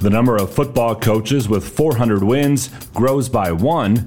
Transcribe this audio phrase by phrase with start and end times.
[0.00, 4.06] The number of football coaches with 400 wins grows by one,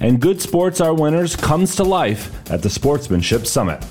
[0.00, 3.86] and Good Sports Are Winners comes to life at the Sportsmanship Summit.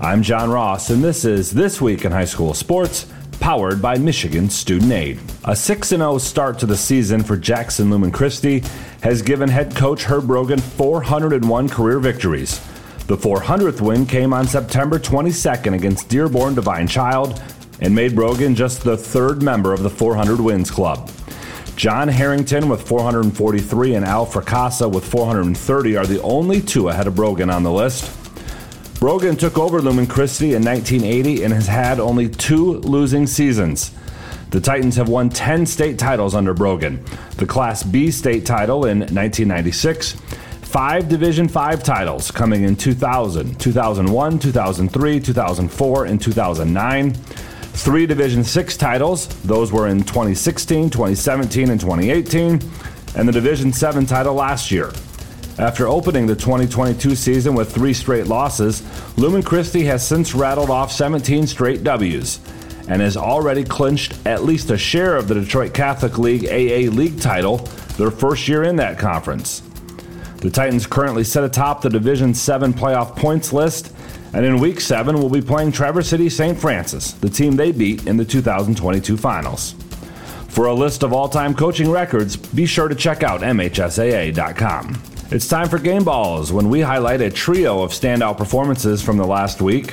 [0.00, 3.06] I'm John Ross, and this is This Week in High School Sports,
[3.38, 5.20] powered by Michigan Student Aid.
[5.44, 8.64] A 6 0 start to the season for Jackson Lumen Christi
[9.00, 12.58] has given head coach Herb Brogan 401 career victories.
[13.06, 17.40] The 400th win came on September 22nd against Dearborn Divine Child
[17.80, 21.10] and made Brogan just the third member of the 400 Wins Club.
[21.76, 27.14] John Herrington with 443 and Al Fracassa with 430 are the only two ahead of
[27.14, 28.14] Brogan on the list.
[28.98, 33.92] Brogan took over Lumen Christi in 1980 and has had only two losing seasons.
[34.50, 37.04] The Titans have won 10 state titles under Brogan.
[37.36, 40.16] The Class B state title in 1996
[40.68, 47.16] five Division 5 titles coming in 2000, 2001, 2003, 2004, and 2009.
[47.78, 52.60] Three Division 6 titles, those were in 2016, 2017, and 2018,
[53.16, 54.92] and the Division 7 title last year.
[55.58, 58.82] After opening the 2022 season with three straight losses,
[59.16, 62.40] Lumen Christi has since rattled off 17 straight W's
[62.88, 67.20] and has already clinched at least a share of the Detroit Catholic League AA League
[67.20, 67.58] title,
[67.96, 69.62] their first year in that conference.
[70.38, 73.94] The Titans currently sit atop the Division 7 playoff points list,
[74.32, 76.58] and in Week 7 we'll be playing Traverse City St.
[76.58, 79.74] Francis, the team they beat in the 2022 finals.
[80.48, 85.02] For a list of all time coaching records, be sure to check out MHSAA.com.
[85.30, 89.26] It's time for Game Balls when we highlight a trio of standout performances from the
[89.26, 89.92] last week.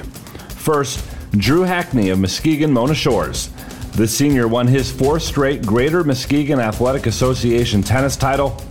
[0.49, 3.49] First, Drew Hackney of Muskegon Mona Shores.
[3.95, 8.61] The senior won his fourth straight Greater Muskegon Athletic Association tennis title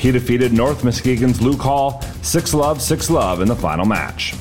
[0.00, 4.34] he defeated North Muskegon's Luke Hall 6 love 6 love in the final match.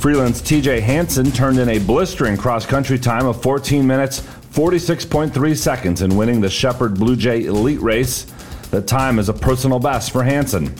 [0.00, 6.00] Freeland's TJ Hansen turned in a blistering cross country time of 14 minutes 46.3 seconds
[6.00, 8.24] in winning the Shepherd Blue Jay Elite Race.
[8.70, 10.74] The time is a personal best for Hansen.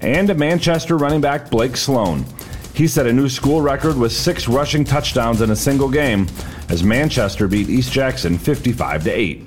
[0.00, 2.24] And Manchester running back Blake Sloan.
[2.72, 6.28] He set a new school record with six rushing touchdowns in a single game
[6.68, 9.46] as Manchester beat East Jackson 55 to 8.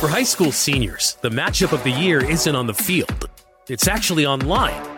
[0.00, 3.30] For high school seniors, the matchup of the year isn't on the field,
[3.68, 4.97] it's actually online.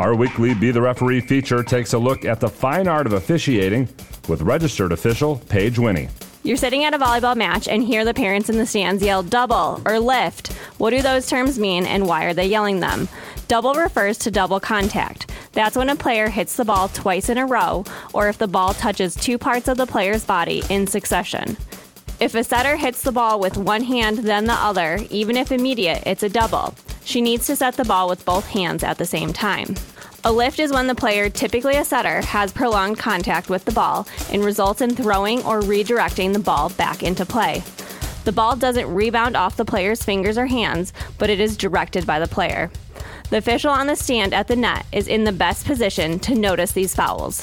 [0.00, 3.86] Our weekly Be the Referee feature takes a look at the fine art of officiating
[4.30, 6.08] with registered official Paige Winnie.
[6.42, 9.82] You're sitting at a volleyball match and hear the parents in the stands yell double
[9.84, 10.54] or lift.
[10.78, 13.10] What do those terms mean and why are they yelling them?
[13.46, 15.30] Double refers to double contact.
[15.52, 17.84] That's when a player hits the ball twice in a row
[18.14, 21.58] or if the ball touches two parts of the player's body in succession.
[22.20, 26.04] If a setter hits the ball with one hand, then the other, even if immediate,
[26.06, 26.74] it's a double.
[27.10, 29.74] She needs to set the ball with both hands at the same time.
[30.22, 34.06] A lift is when the player, typically a setter, has prolonged contact with the ball
[34.30, 37.64] and results in throwing or redirecting the ball back into play.
[38.22, 42.20] The ball doesn't rebound off the player's fingers or hands, but it is directed by
[42.20, 42.70] the player.
[43.30, 46.70] The official on the stand at the net is in the best position to notice
[46.70, 47.40] these fouls.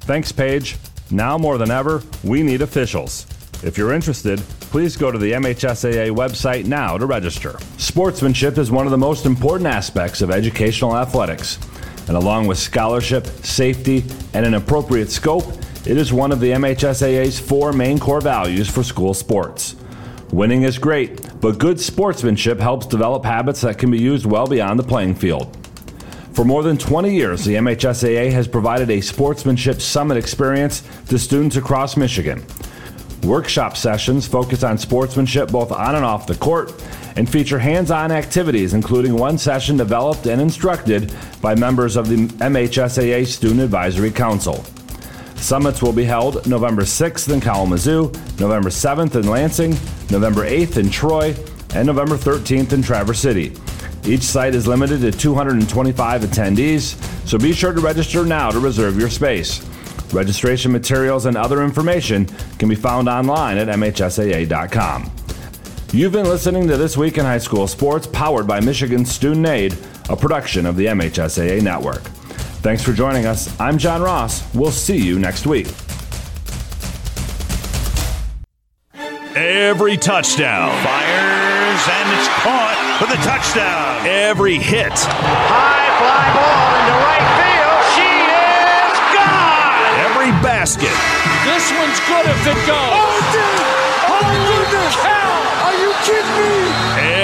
[0.00, 0.76] Thanks, Paige.
[1.12, 3.26] Now more than ever, we need officials.
[3.60, 7.58] If you're interested, please go to the MHSAA website now to register.
[7.76, 11.58] Sportsmanship is one of the most important aspects of educational athletics,
[12.06, 15.44] and along with scholarship, safety, and an appropriate scope,
[15.86, 19.74] it is one of the MHSAA's four main core values for school sports.
[20.30, 24.78] Winning is great, but good sportsmanship helps develop habits that can be used well beyond
[24.78, 25.56] the playing field.
[26.32, 31.56] For more than 20 years, the MHSAA has provided a sportsmanship summit experience to students
[31.56, 32.44] across Michigan.
[33.24, 36.72] Workshop sessions focus on sportsmanship both on and off the court
[37.16, 42.28] and feature hands on activities, including one session developed and instructed by members of the
[42.38, 44.64] MHSAA Student Advisory Council.
[45.36, 49.70] Summits will be held November 6th in Kalamazoo, November 7th in Lansing,
[50.10, 51.34] November 8th in Troy,
[51.74, 53.52] and November 13th in Traverse City.
[54.04, 56.94] Each site is limited to 225 attendees,
[57.26, 59.64] so be sure to register now to reserve your space.
[60.12, 62.26] Registration materials and other information
[62.58, 65.10] can be found online at MHSAA.com.
[65.92, 69.76] You've been listening to This Week in High School Sports, powered by Michigan Student Aid,
[70.10, 72.02] a production of the MHSAA Network.
[72.60, 73.58] Thanks for joining us.
[73.60, 74.42] I'm John Ross.
[74.54, 75.68] We'll see you next week.
[79.34, 80.70] Every touchdown.
[80.84, 84.06] Fires and it's caught for the touchdown.
[84.06, 84.92] Every hit.
[84.92, 87.57] High fly ball into right field.
[90.28, 90.34] She.
[90.34, 90.92] Every basket.
[91.44, 92.92] This one's good if it goes.
[92.92, 93.64] Oh, dude!
[94.08, 94.94] Oh, my goodness!
[94.96, 95.40] Cow.
[95.64, 96.68] Are you kidding me?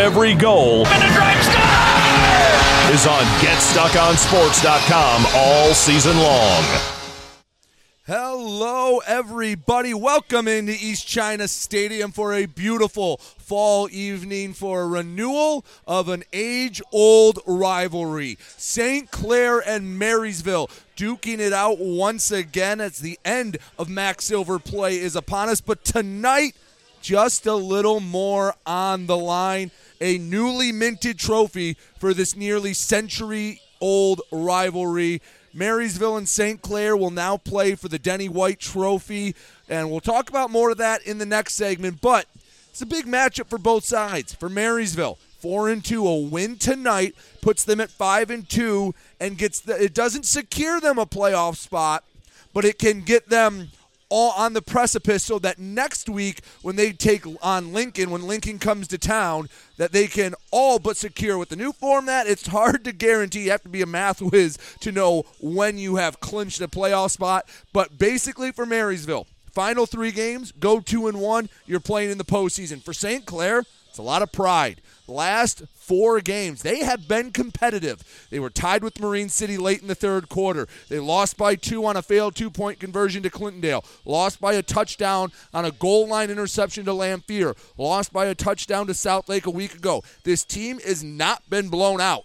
[0.00, 1.64] Every goal And a drive score!
[2.94, 6.64] is on GetStuckOnSports.com all season long.
[8.06, 9.94] Hello, everybody.
[9.94, 16.22] Welcome into East China Stadium for a beautiful fall evening for a renewal of an
[16.32, 18.36] age old rivalry.
[18.58, 19.10] St.
[19.10, 24.98] Clair and Marysville duking it out once again as the end of MAC Silver play
[24.98, 25.60] is upon us.
[25.60, 26.54] But tonight,
[27.00, 29.70] just a little more on the line.
[30.00, 35.20] A newly minted trophy for this nearly century old rivalry.
[35.52, 36.60] Marysville and St.
[36.62, 39.36] Clair will now play for the Denny White Trophy,
[39.68, 42.00] and we'll talk about more of that in the next segment.
[42.00, 42.26] But
[42.70, 44.34] it's a big matchup for both sides.
[44.34, 49.36] For Marysville, four and two, a win tonight puts them at five and two, and
[49.36, 52.02] gets the, it doesn't secure them a playoff spot,
[52.54, 53.68] but it can get them
[54.08, 58.58] all on the precipice so that next week when they take on Lincoln, when Lincoln
[58.58, 61.36] comes to town, that they can all but secure.
[61.36, 63.44] With the new format, it's hard to guarantee.
[63.44, 67.10] You have to be a math whiz to know when you have clinched a playoff
[67.10, 67.46] spot.
[67.74, 72.24] But basically for Marysville, final three games, go two and one, you're playing in the
[72.24, 72.80] postseason.
[72.80, 73.26] For St.
[73.26, 74.80] Clair, it's a lot of pride.
[75.06, 78.02] Last four games, they have been competitive.
[78.30, 80.66] They were tied with Marine City late in the third quarter.
[80.88, 83.84] They lost by two on a failed two point conversion to Clintondale.
[84.06, 87.54] Lost by a touchdown on a goal line interception to Lamphere.
[87.76, 90.02] Lost by a touchdown to South Lake a week ago.
[90.22, 92.24] This team has not been blown out.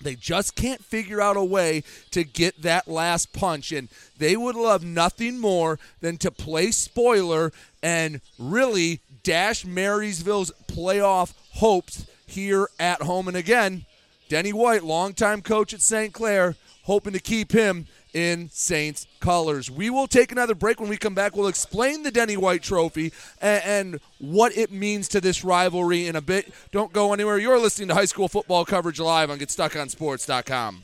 [0.00, 3.70] They just can't figure out a way to get that last punch.
[3.70, 3.88] And
[4.18, 7.52] they would love nothing more than to play spoiler
[7.82, 13.28] and really dash Marysville's playoff hopes here at home.
[13.28, 13.84] And again,
[14.28, 16.12] Denny White, longtime coach at St.
[16.12, 19.70] Clair, hoping to keep him in Saints colors.
[19.70, 20.80] We will take another break.
[20.80, 25.08] When we come back, we'll explain the Denny White Trophy and, and, what it means
[25.08, 26.52] to this rivalry in a bit.
[26.70, 27.38] Don't go anywhere.
[27.38, 30.82] You're listening to high school football coverage live on GetStuckOnSports.com.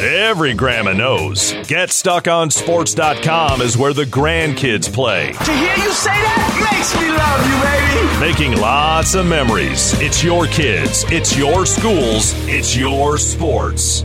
[0.00, 1.52] Every grandma knows.
[1.52, 5.30] GetStuckOnSports.com is where the grandkids play.
[5.32, 8.18] To hear you say that makes me love you, baby.
[8.50, 9.92] Making lots of memories.
[10.00, 14.04] It's your kids, it's your schools, it's your sports.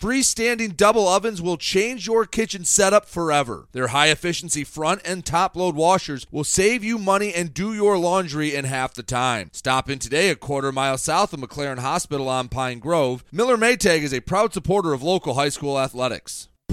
[0.00, 3.68] Freestanding double ovens will change your kitchen setup forever.
[3.72, 7.98] Their high efficiency front and top load washers will save you money and do your
[7.98, 9.50] laundry in half the time.
[9.52, 13.22] Stop in today a quarter mile south of McLaren Hospital on Pine Grove.
[13.30, 16.48] Miller Maytag is a proud supporter of local high school athletics.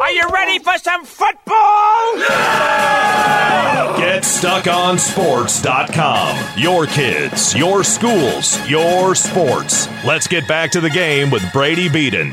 [0.00, 2.14] Are you ready for some football?
[3.98, 6.38] GetStuckOnSports.com.
[6.56, 9.88] Your kids, your schools, your sports.
[10.04, 12.32] Let's get back to the game with Brady Beaton.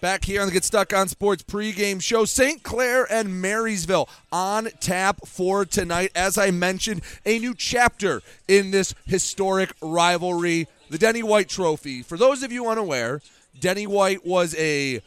[0.00, 2.62] Back here on the Get Stuck on Sports pregame show, St.
[2.62, 6.12] Clair and Marysville on tap for tonight.
[6.14, 12.02] As I mentioned, a new chapter in this historic rivalry, the Denny White Trophy.
[12.02, 13.20] For those of you unaware,
[13.58, 15.02] Denny White was a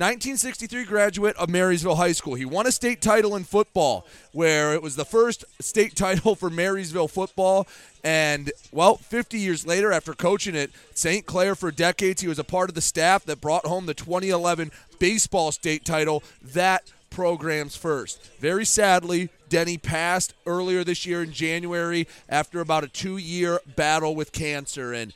[0.00, 2.32] 1963 graduate of Marysville High School.
[2.32, 6.48] He won a state title in football, where it was the first state title for
[6.48, 7.68] Marysville football.
[8.02, 11.26] And, well, 50 years later, after coaching at St.
[11.26, 14.70] Clair for decades, he was a part of the staff that brought home the 2011
[14.98, 16.22] baseball state title.
[16.40, 18.24] That program's first.
[18.38, 24.14] Very sadly, Denny passed earlier this year in January after about a two year battle
[24.14, 24.94] with cancer.
[24.94, 25.12] And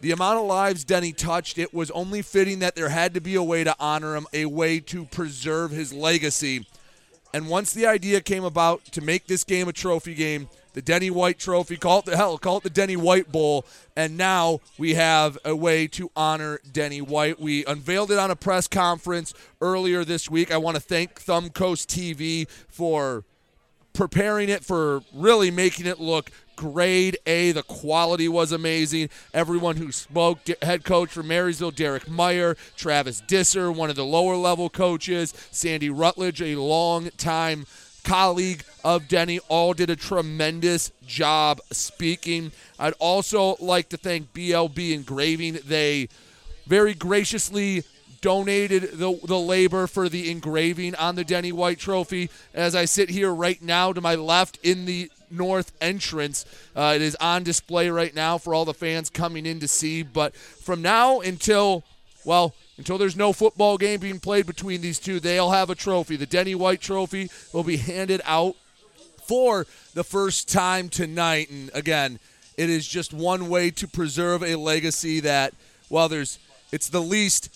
[0.00, 3.34] the amount of lives Denny touched, it was only fitting that there had to be
[3.34, 6.66] a way to honor him, a way to preserve his legacy.
[7.32, 11.08] And once the idea came about to make this game a trophy game, the Denny
[11.08, 13.64] White Trophy, call it the hell, call it the Denny White Bowl,
[13.96, 17.40] and now we have a way to honor Denny White.
[17.40, 20.52] We unveiled it on a press conference earlier this week.
[20.52, 23.24] I want to thank Thumb Coast TV for
[23.94, 27.52] preparing it for really making it look grade A.
[27.52, 29.10] The quality was amazing.
[29.32, 34.36] Everyone who spoke, head coach for Marysville, Derek Meyer, Travis Disser, one of the lower
[34.36, 37.66] level coaches, Sandy Rutledge, a long time
[38.06, 42.52] colleague of Denny, all did a tremendous job speaking.
[42.78, 45.58] I'd also like to thank BLB Engraving.
[45.66, 46.08] They
[46.66, 47.84] very graciously
[48.20, 52.30] donated the, the labor for the engraving on the Denny White Trophy.
[52.54, 57.02] As I sit here right now to my left in the north entrance, uh, it
[57.02, 60.02] is on display right now for all the fans coming in to see.
[60.02, 61.84] But from now until,
[62.24, 66.16] well, until there's no football game being played between these two, they'll have a trophy.
[66.16, 68.54] The Denny White Trophy will be handed out
[69.24, 71.50] for the first time tonight.
[71.50, 72.18] And again,
[72.56, 75.54] it is just one way to preserve a legacy that,
[75.88, 76.38] while there's,
[76.72, 77.50] it's the least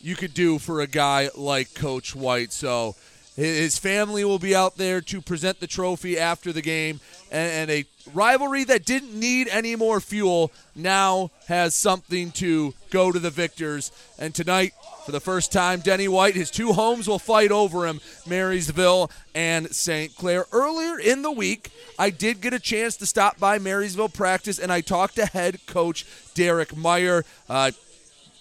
[0.00, 2.52] you could do for a guy like Coach White.
[2.52, 2.96] So
[3.42, 7.84] his family will be out there to present the trophy after the game, and, a
[8.12, 13.92] rivalry that didn't need any more fuel now has something to go to the victors.
[14.18, 14.72] And tonight,
[15.06, 19.72] for the first time, Denny White, his two homes will fight over him Marysville and
[19.74, 20.14] St.
[20.16, 20.46] Clair.
[20.52, 24.72] Earlier in the week, I did get a chance to stop by Marysville practice, and
[24.72, 27.24] I talked to head coach Derek Meyer.
[27.48, 27.70] Uh,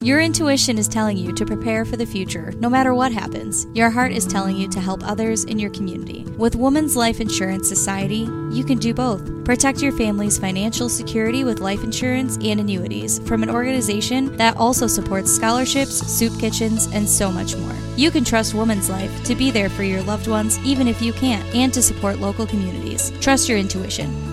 [0.00, 3.66] Your intuition is telling you to prepare for the future, no matter what happens.
[3.74, 6.22] Your heart is telling you to help others in your community.
[6.38, 9.44] With Women's Life Insurance Society, you can do both.
[9.44, 14.86] Protect your family's financial security with life insurance and annuities from an organization that also
[14.86, 17.74] supports scholarships, soup kitchens, and so much more.
[17.96, 21.12] You can trust Women's Life to be there for your loved ones even if you
[21.12, 23.10] can't, and to support local communities.
[23.20, 24.31] Trust your intuition.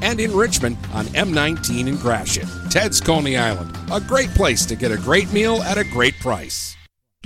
[0.00, 2.48] and in Richmond on M19 in Gratiot.
[2.70, 6.77] Ted's Coney Island, a great place to get a great meal at a great price.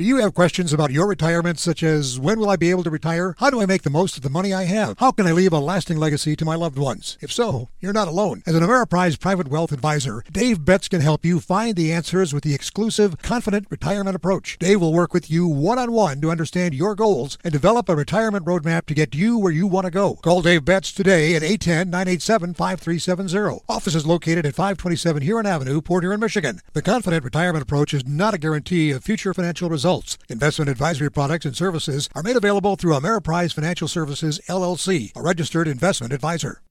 [0.02, 2.90] Do you have questions about your retirement, such as when will I be able to
[2.90, 3.36] retire?
[3.38, 4.98] How do I make the most of the money I have?
[4.98, 7.16] How can I leave a lasting legacy to my loved ones?
[7.20, 8.42] If so, you're not alone.
[8.44, 12.42] As an Ameriprise private wealth advisor, Dave Betts can help you find the answers with
[12.42, 14.58] the exclusive Confident Retirement Approach.
[14.58, 17.94] Dave will work with you one on one to understand your goals and develop a
[17.94, 20.16] retirement roadmap to get you where you want to go.
[20.16, 23.64] Call Dave Betts today at 810 987 5370.
[23.68, 26.58] Office is located at 527 Huron Avenue, Port Huron, Michigan.
[26.72, 30.18] The Confident Retirement Approach is not a guarantee of future financial results results.
[30.28, 35.68] Investment advisory products and services are made available through Ameriprise Financial Services, LLC, a registered
[35.68, 36.62] investment advisor.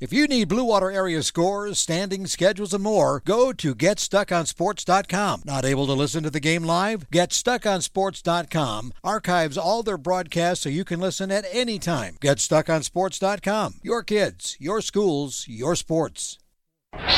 [0.00, 5.42] If you need Blue Water area scores, standings, schedules, and more, go to GetStuckOnSports.com.
[5.44, 7.08] Not able to listen to the game live?
[7.10, 12.16] GetStuckOnSports.com archives all their broadcasts so you can listen at any time.
[12.20, 13.74] GetStuckOnSports.com.
[13.82, 16.38] Your kids, your schools, your sports.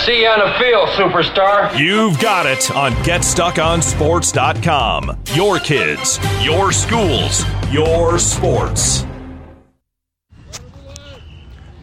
[0.04, 1.78] See you on the field, superstar.
[1.78, 5.18] You've got it on GetStuckOnSports.com.
[5.34, 9.06] Your kids, your schools, your sports.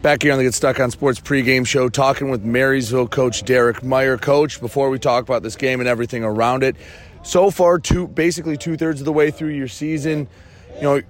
[0.02, 3.82] Back here on the Get Stuck on Sports pregame show, talking with Marysville coach Derek
[3.82, 4.18] Meyer.
[4.18, 6.76] Coach, before we talk about this game and everything around it,
[7.22, 10.28] so far, two basically two thirds of the way through your season,
[10.76, 11.00] you know,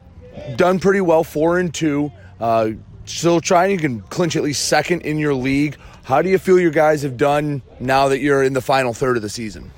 [0.55, 2.13] done pretty well, four and two.
[2.39, 2.71] Uh,
[3.05, 5.77] still trying, you can clinch at least second in your league.
[6.05, 9.17] How do you feel your guys have done now that you're in the final third
[9.17, 9.71] of the season?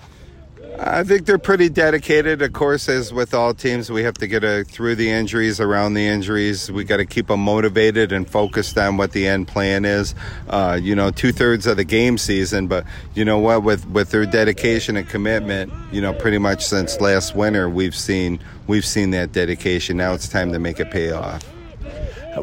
[0.78, 2.42] I think they're pretty dedicated.
[2.42, 5.95] Of course, as with all teams, we have to get a, through the injuries, around
[5.95, 6.71] the injuries.
[6.71, 10.16] We got to keep them motivated and focused on what the end plan is.
[10.49, 13.62] Uh, you know, two thirds of the game season, but you know what?
[13.62, 18.40] With with their dedication and commitment, you know, pretty much since last winter, we've seen
[18.66, 19.97] we've seen that dedication.
[19.97, 21.42] Now it's time to make it pay off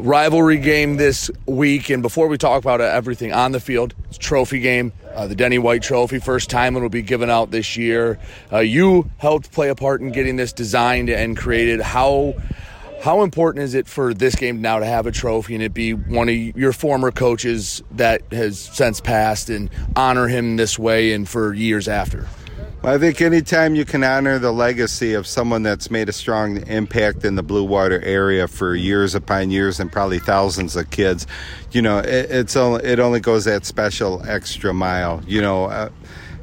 [0.00, 1.90] rivalry game this week.
[1.90, 4.92] And before we talk about everything on the field, it's trophy game.
[5.14, 8.18] Uh, the Denny White Trophy, first time it will be given out this year.
[8.52, 11.80] Uh, you helped play a part in getting this designed and created.
[11.80, 12.34] How
[13.02, 15.92] how important is it for this game now to have a trophy and it be
[15.92, 21.28] one of your former coaches that has since passed and honor him this way and
[21.28, 22.26] for years after?
[22.86, 27.24] I think anytime you can honor the legacy of someone that's made a strong impact
[27.24, 31.26] in the Blue Water area for years upon years and probably thousands of kids,
[31.72, 35.22] you know, it, it's only, it only goes that special extra mile.
[35.26, 35.88] You know, uh,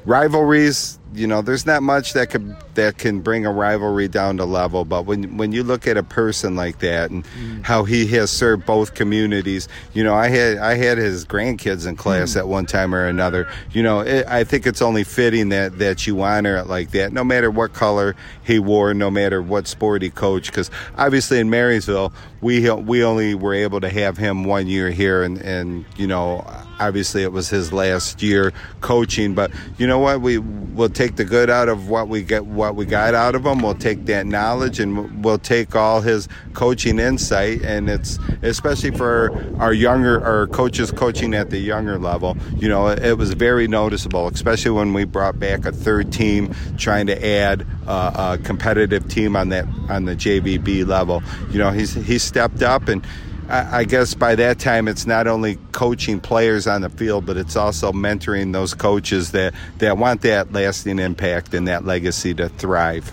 [0.06, 4.46] rivalries you know, there's not much that could that can bring a rivalry down to
[4.46, 4.86] level.
[4.86, 7.64] But when when you look at a person like that and mm.
[7.64, 11.96] how he has served both communities, you know, I had I had his grandkids in
[11.96, 12.38] class mm.
[12.38, 13.50] at one time or another.
[13.72, 17.12] You know, it, I think it's only fitting that that you honor it like that,
[17.12, 20.52] no matter what color he wore, no matter what sport he coached.
[20.52, 25.24] Because obviously in Marysville, we we only were able to have him one year here,
[25.24, 26.46] and and you know
[26.80, 29.36] obviously it was his last year coaching.
[29.36, 30.22] But you know what?
[30.22, 33.46] We will take the good out of what we get, what we got out of
[33.46, 33.60] him.
[33.60, 37.64] We'll take that knowledge and we'll take all his coaching insight.
[37.64, 42.38] And it's especially for our younger, our coaches coaching at the younger level.
[42.56, 47.08] You know, it was very noticeable, especially when we brought back a third team, trying
[47.08, 51.24] to add a competitive team on that on the JVB level.
[51.50, 53.06] You know, he's he stepped up and
[53.52, 57.58] I guess by that time it's not only coaching players on the field, but it's
[57.58, 63.12] also mentoring those coaches that, that want that lasting impact and that legacy to thrive.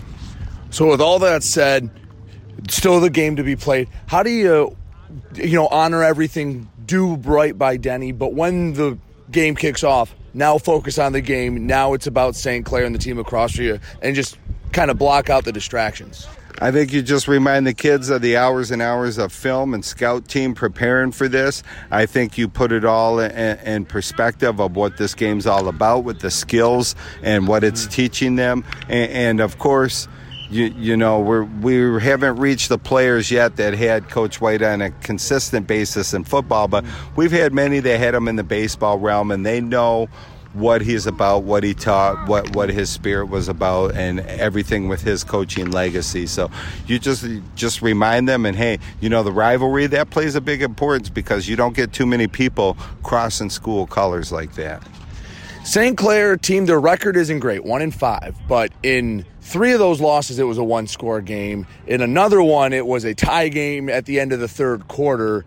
[0.70, 1.90] So, with all that said,
[2.68, 3.88] still the game to be played.
[4.06, 4.76] How do you,
[5.34, 8.96] you know, honor everything, do right by Denny, but when the
[9.32, 11.66] game kicks off, now focus on the game.
[11.66, 12.64] Now it's about St.
[12.64, 14.38] Clair and the team across for you, and just
[14.72, 16.26] kind of block out the distractions.
[16.60, 19.84] I think you just remind the kids of the hours and hours of film and
[19.84, 21.62] scout team preparing for this.
[21.90, 26.02] I think you put it all in, in perspective of what this game's all about
[26.02, 27.92] with the skills and what it's mm-hmm.
[27.92, 28.64] teaching them.
[28.88, 30.08] And, and of course,
[30.50, 34.80] you, you know we're we haven't reached the players yet that had Coach White on
[34.80, 36.84] a consistent basis in football, but
[37.16, 40.08] we've had many that had him in the baseball realm, and they know
[40.58, 45.02] what he's about, what he taught, what what his spirit was about, and everything with
[45.02, 46.26] his coaching legacy.
[46.26, 46.50] So
[46.86, 50.62] you just just remind them, and hey, you know the rivalry that plays a big
[50.62, 54.82] importance because you don't get too many people crossing school colors like that.
[55.64, 55.98] St.
[55.98, 60.38] Clair team, their record isn't great, one in five, but in three of those losses,
[60.38, 61.66] it was a one score game.
[61.86, 65.44] In another one, it was a tie game at the end of the third quarter.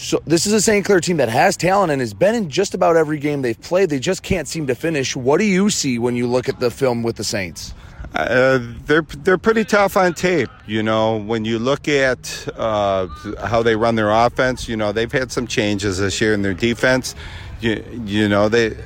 [0.00, 0.82] So this is a St.
[0.82, 3.90] Clair team that has talent and has been in just about every game they've played.
[3.90, 5.14] They just can't seem to finish.
[5.14, 7.74] What do you see when you look at the film with the Saints?
[8.14, 10.48] Uh, they're they're pretty tough on tape.
[10.66, 13.08] You know, when you look at uh,
[13.44, 16.54] how they run their offense, you know they've had some changes this year in their
[16.54, 17.14] defense.
[17.60, 18.76] You you know they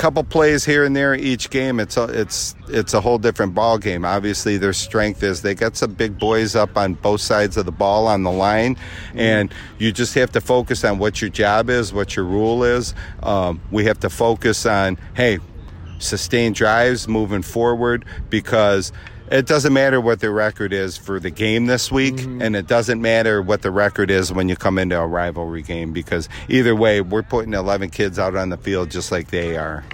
[0.00, 1.78] couple plays here and there each game.
[1.78, 4.06] It's a, it's it's a whole different ball game.
[4.06, 7.72] Obviously, their strength is they got some big boys up on both sides of the
[7.72, 8.78] ball on the line,
[9.14, 12.94] and you just have to focus on what your job is, what your rule is.
[13.22, 15.38] Um, we have to focus on hey
[15.98, 18.92] sustained drives moving forward because
[19.30, 22.42] it doesn't matter what the record is for the game this week, mm-hmm.
[22.42, 25.92] and it doesn't matter what the record is when you come into a rivalry game
[25.92, 29.84] because either way, we're putting 11 kids out on the field just like they are.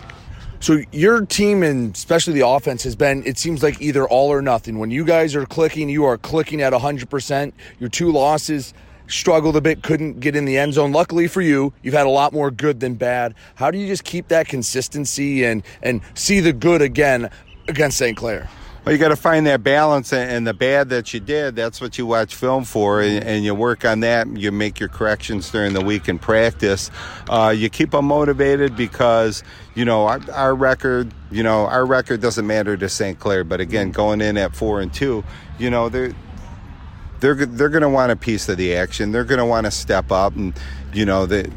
[0.61, 4.41] So your team and especially the offense has been it seems like either all or
[4.41, 4.79] nothing.
[4.79, 7.53] When you guys are clicking, you are clicking at 100%.
[7.79, 8.73] Your two losses
[9.07, 10.93] struggled a bit, couldn't get in the end zone.
[10.93, 13.35] Luckily for you, you've had a lot more good than bad.
[13.55, 17.31] How do you just keep that consistency and and see the good again
[17.69, 18.17] against St.
[18.17, 18.49] Clair?
[18.87, 21.99] Well, you got to find that balance, and the bad that you did, that's what
[21.99, 24.29] you watch film for, and, you work on that.
[24.37, 26.93] You make your corrections during the week in practice.
[27.29, 29.43] Uh, you keep them motivated because,
[29.75, 33.19] you know, our, our, record, you know, our record doesn't matter to St.
[33.19, 35.25] Clair, but again, going in at four and two,
[35.59, 36.15] you know, they're
[37.19, 39.11] they're they're going to want a piece of the action.
[39.11, 40.55] They're going to want to step up, and
[40.93, 41.51] you know, that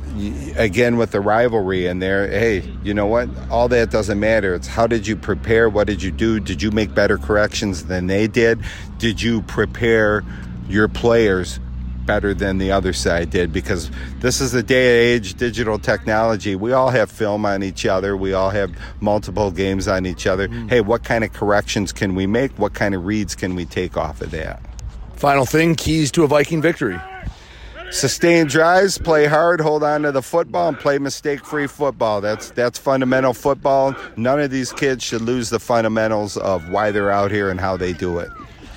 [0.57, 2.27] again with the rivalry and there.
[2.27, 3.29] Hey, you know what?
[3.49, 4.53] All that doesn't matter.
[4.55, 5.69] It's how did you prepare?
[5.69, 6.39] What did you do?
[6.39, 8.61] Did you make better corrections than they did?
[8.97, 10.23] Did you prepare
[10.67, 11.59] your players?
[12.05, 16.55] better than the other side did because this is the day and age digital technology
[16.55, 20.47] we all have film on each other we all have multiple games on each other
[20.47, 20.67] mm.
[20.71, 23.95] hey what kind of corrections can we make what kind of reads can we take
[23.95, 24.59] off of that
[25.19, 26.97] Final thing keys to a Viking victory.
[27.91, 32.21] Sustain drives, play hard, hold on to the football, and play mistake free football.
[32.21, 33.95] That's that's fundamental football.
[34.15, 37.77] None of these kids should lose the fundamentals of why they're out here and how
[37.77, 38.29] they do it.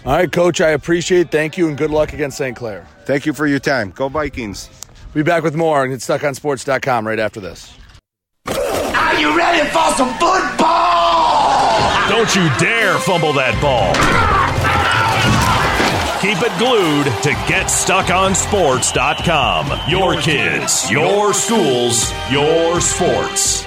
[0.04, 1.30] All right, coach, I appreciate it.
[1.30, 2.56] Thank you and good luck against St.
[2.56, 2.86] Clair.
[3.04, 3.90] Thank you for your time.
[3.90, 4.68] Go Vikings.
[5.14, 7.76] We'll be back with more and get stuckonsports.com right after this.
[8.46, 12.08] Are you ready for some football?
[12.08, 14.41] Don't you dare fumble that ball.
[16.22, 19.90] Keep it glued to GetStuckOnSports.com.
[19.90, 23.66] Your kids, your schools, your sports.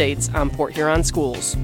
[0.00, 1.56] updates on Port Huron schools.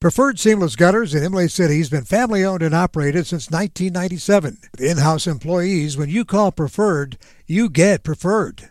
[0.00, 4.58] Preferred Seamless Gutters in Imlay City has been family owned and operated since 1997.
[4.72, 8.70] With in house employees, when you call Preferred, you get Preferred.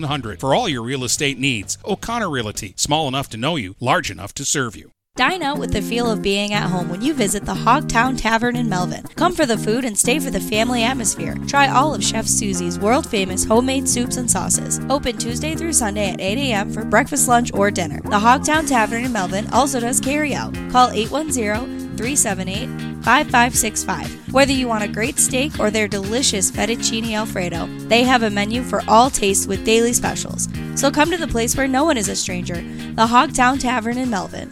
[0.01, 1.77] 700 for all your real estate needs.
[1.85, 4.91] O'Connor Realty, small enough to know you, large enough to serve you.
[5.17, 8.55] Dine out with the feel of being at home when you visit the Hogtown Tavern
[8.55, 9.03] in Melvin.
[9.15, 11.35] Come for the food and stay for the family atmosphere.
[11.47, 14.79] Try all of Chef Susie's world famous homemade soups and sauces.
[14.89, 16.71] Open Tuesday through Sunday at 8 a.m.
[16.71, 17.99] for breakfast, lunch, or dinner.
[18.03, 20.55] The Hogtown Tavern in Melvin also does carry out.
[20.71, 22.67] Call 810 378
[23.03, 24.33] 5565.
[24.33, 28.63] Whether you want a great steak or their delicious fettuccine alfredo, they have a menu
[28.63, 30.49] for all tastes with daily specials.
[30.73, 34.09] So come to the place where no one is a stranger, the Hogtown Tavern in
[34.09, 34.51] Melvin.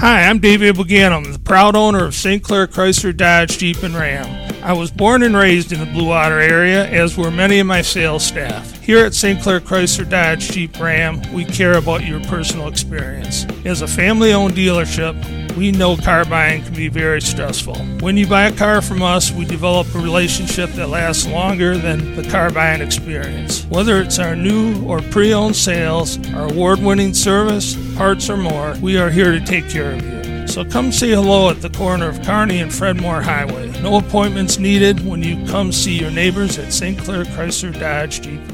[0.00, 2.42] Hi, I'm David Buganum, the proud owner of St.
[2.42, 4.52] Clair Chrysler Dodge Jeep and Ram.
[4.62, 7.80] I was born and raised in the Blue Water area, as were many of my
[7.80, 8.82] sales staff.
[8.82, 9.40] Here at St.
[9.40, 13.46] Clair Chrysler Dodge Jeep Ram, we care about your personal experience.
[13.64, 15.14] As a family owned dealership,
[15.56, 17.76] we know car buying can be very stressful.
[18.00, 22.16] When you buy a car from us, we develop a relationship that lasts longer than
[22.16, 23.64] the car buying experience.
[23.66, 28.74] Whether it's our new or pre owned sales, our award winning service, parts, or more,
[28.80, 30.24] we are here to take care of you.
[30.46, 33.72] So come say hello at the corner of Kearney and Fred Moore Highway.
[33.80, 36.98] No appointments needed when you come see your neighbors at St.
[36.98, 38.53] Clair Chrysler Dodge Jeep.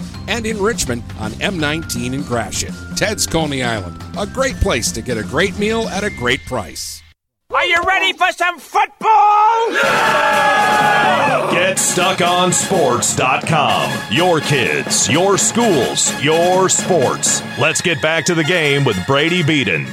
[0.31, 2.73] and in Richmond on M19 in Gratiot.
[2.95, 7.03] Ted's Coney Island, a great place to get a great meal at a great price.
[7.53, 9.71] Are you ready for some football?
[11.51, 14.13] GetStuckOnSports.com.
[14.13, 17.41] Your kids, your schools, your sports.
[17.59, 19.85] Let's get back to the game with Brady Beaton.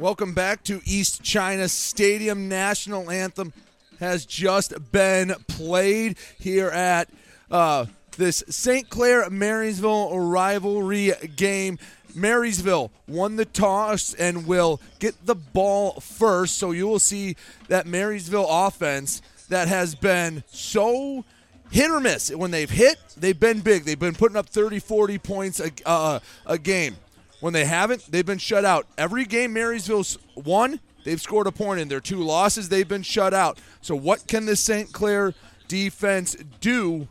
[0.00, 2.48] Welcome back to East China Stadium.
[2.48, 3.52] National anthem
[4.00, 7.08] has just been played here at
[7.50, 7.86] uh,
[8.16, 8.88] this St.
[8.88, 11.78] Clair Marysville rivalry game.
[12.14, 16.58] Marysville won the toss and will get the ball first.
[16.58, 17.36] So you will see
[17.68, 21.24] that Marysville offense that has been so
[21.70, 22.30] hit or miss.
[22.30, 23.84] When they've hit, they've been big.
[23.84, 26.96] They've been putting up 30, 40 points a, uh, a game.
[27.40, 28.86] When they haven't, they've been shut out.
[28.98, 31.88] Every game Marysville's won, they've scored a point in.
[31.88, 33.58] Their two losses, they've been shut out.
[33.80, 34.92] So what can the St.
[34.92, 35.32] Clair
[35.66, 37.08] defense do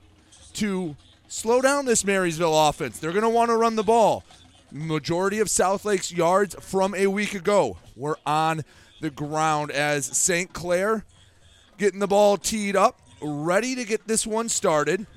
[0.60, 0.96] to
[1.28, 3.00] slow down this Marysville offense?
[3.00, 4.24] They're going to want to run the ball.
[4.72, 8.64] Majority of Southlake's yards from a week ago were on
[9.02, 10.54] the ground as St.
[10.54, 11.06] Clair
[11.78, 15.08] getting the ball teed up, ready to get this one started.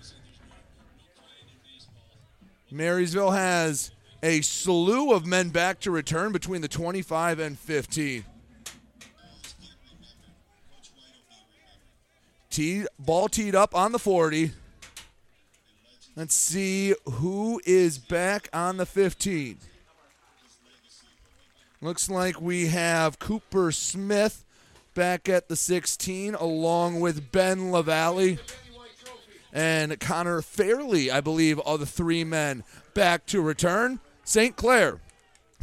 [2.70, 3.90] Marysville has
[4.22, 8.24] a slew of men back to return between the 25 and 15.
[12.48, 14.52] Tee, ball teed up on the 40.
[16.14, 19.56] Let's see who is back on the 15.
[21.80, 24.44] Looks like we have Cooper Smith
[24.94, 28.38] back at the 16, along with Ben LaValle
[29.54, 33.98] and Connor Fairley, I believe, are the three men back to return.
[34.22, 34.54] St.
[34.54, 35.00] Clair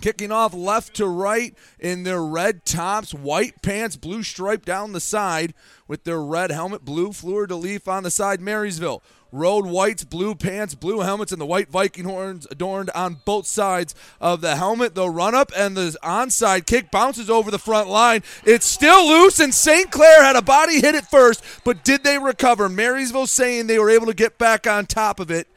[0.01, 4.99] kicking off left to right in their red tops, white pants, blue stripe down the
[4.99, 5.53] side
[5.87, 8.41] with their red helmet, blue fleur de lis on the side.
[8.41, 13.45] Marysville road whites, blue pants, blue helmets, and the white Viking horns adorned on both
[13.45, 14.95] sides of the helmet.
[14.95, 18.23] The run up and the onside kick bounces over the front line.
[18.45, 19.91] It's still loose, and St.
[19.91, 22.69] Clair had a body hit it first, but did they recover?
[22.69, 25.47] Marysville saying they were able to get back on top of it.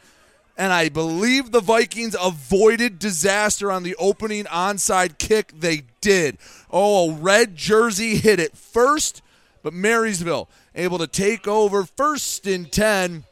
[0.57, 5.53] And I believe the Vikings avoided disaster on the opening onside kick.
[5.59, 6.37] They did.
[6.71, 9.23] Oh, a red jersey hit it first,
[9.63, 13.25] but Marysville able to take over first and 10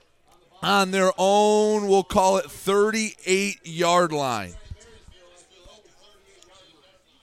[0.63, 4.55] on their own, we'll call it 38 yard line.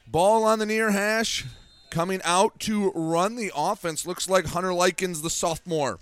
[0.08, 1.46] Ball on the near hash,
[1.90, 4.08] coming out to run the offense.
[4.08, 6.00] Looks like Hunter Likens, the sophomore,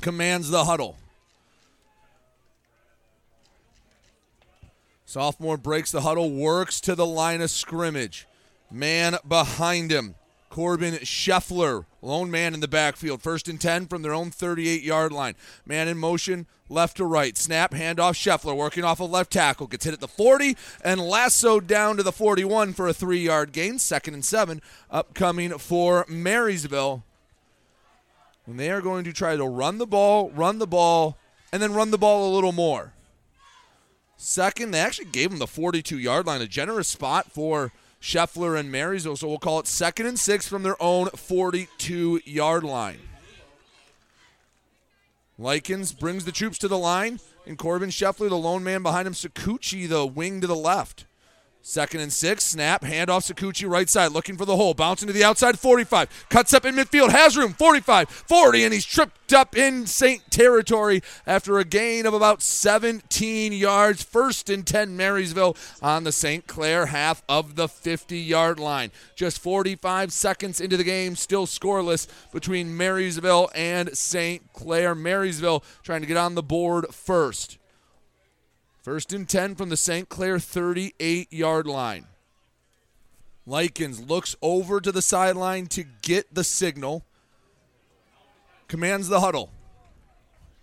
[0.00, 0.96] commands the huddle.
[5.06, 8.26] Sophomore breaks the huddle, works to the line of scrimmage.
[8.70, 10.16] Man behind him.
[10.54, 13.20] Corbin Scheffler, lone man in the backfield.
[13.20, 15.34] First and 10 from their own 38 yard line.
[15.66, 17.36] Man in motion, left to right.
[17.36, 18.14] Snap, handoff.
[18.14, 19.66] Scheffler working off a left tackle.
[19.66, 23.50] Gets hit at the 40 and lassoed down to the 41 for a three yard
[23.50, 23.80] gain.
[23.80, 24.62] Second and seven
[24.92, 27.02] upcoming for Marysville.
[28.46, 31.18] And they are going to try to run the ball, run the ball,
[31.52, 32.92] and then run the ball a little more.
[34.16, 37.72] Second, they actually gave him the 42 yard line, a generous spot for
[38.04, 39.16] Scheffler and Marysville.
[39.16, 43.00] So we'll call it second and six from their own 42 yard line.
[45.38, 49.14] Likens brings the troops to the line, and Corbin Scheffler, the lone man behind him,
[49.14, 51.06] Sakuchi, the wing to the left.
[51.66, 55.24] Second and six, snap, handoff Sakuchi right side, looking for the hole, bouncing to the
[55.24, 59.86] outside 45, cuts up in midfield, has room 45, 40, and he's tripped up in
[59.86, 60.30] St.
[60.30, 64.02] territory after a gain of about 17 yards.
[64.02, 66.46] First and 10 Marysville on the St.
[66.46, 68.90] Clair half of the 50 yard line.
[69.16, 74.52] Just 45 seconds into the game, still scoreless between Marysville and St.
[74.52, 74.94] Clair.
[74.94, 77.56] Marysville trying to get on the board first.
[78.84, 80.10] First and 10 from the St.
[80.10, 82.04] Clair 38 yard line.
[83.46, 87.02] Likens looks over to the sideline to get the signal.
[88.68, 89.48] Commands the huddle.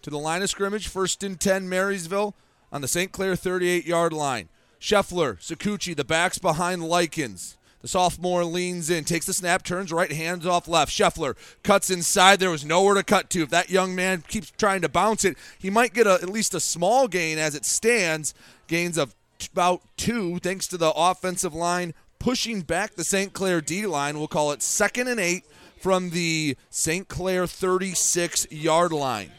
[0.04, 2.36] To the line of scrimmage, first and 10 Marysville
[2.72, 3.12] on the St.
[3.12, 4.50] Clair 38 yard line.
[4.80, 7.58] Scheffler, Sakuchi, the backs behind Likens.
[7.82, 10.92] The sophomore leans in, takes the snap, turns right, hands off left.
[10.92, 12.40] Scheffler cuts inside.
[12.40, 13.44] There was nowhere to cut to.
[13.44, 16.54] If that young man keeps trying to bounce it, he might get a, at least
[16.54, 18.34] a small gain as it stands.
[18.68, 19.16] Gains of
[19.52, 23.34] about two, thanks to the offensive line pushing back the St.
[23.34, 24.18] Clair D line.
[24.20, 25.44] We'll call it second and eight
[25.80, 27.08] from the St.
[27.08, 29.32] Clair 36 yard line.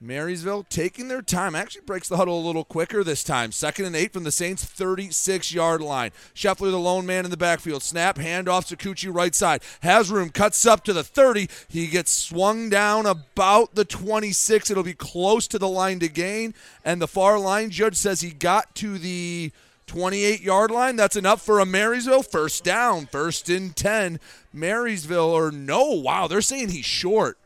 [0.00, 1.54] Marysville taking their time.
[1.54, 3.50] Actually breaks the huddle a little quicker this time.
[3.50, 6.10] Second and eight from the Saints 36 yard line.
[6.34, 7.82] Scheffler, the lone man in the backfield.
[7.82, 9.62] Snap, handoff, Sakuchi right side.
[9.80, 11.48] Has room, cuts up to the 30.
[11.68, 14.70] He gets swung down about the 26.
[14.70, 16.52] It'll be close to the line to gain.
[16.84, 19.50] And the far line judge says he got to the
[19.86, 20.96] 28 yard line.
[20.96, 23.06] That's enough for a Marysville first down.
[23.06, 24.20] First and 10.
[24.52, 27.38] Marysville, or no, wow, they're saying he's short.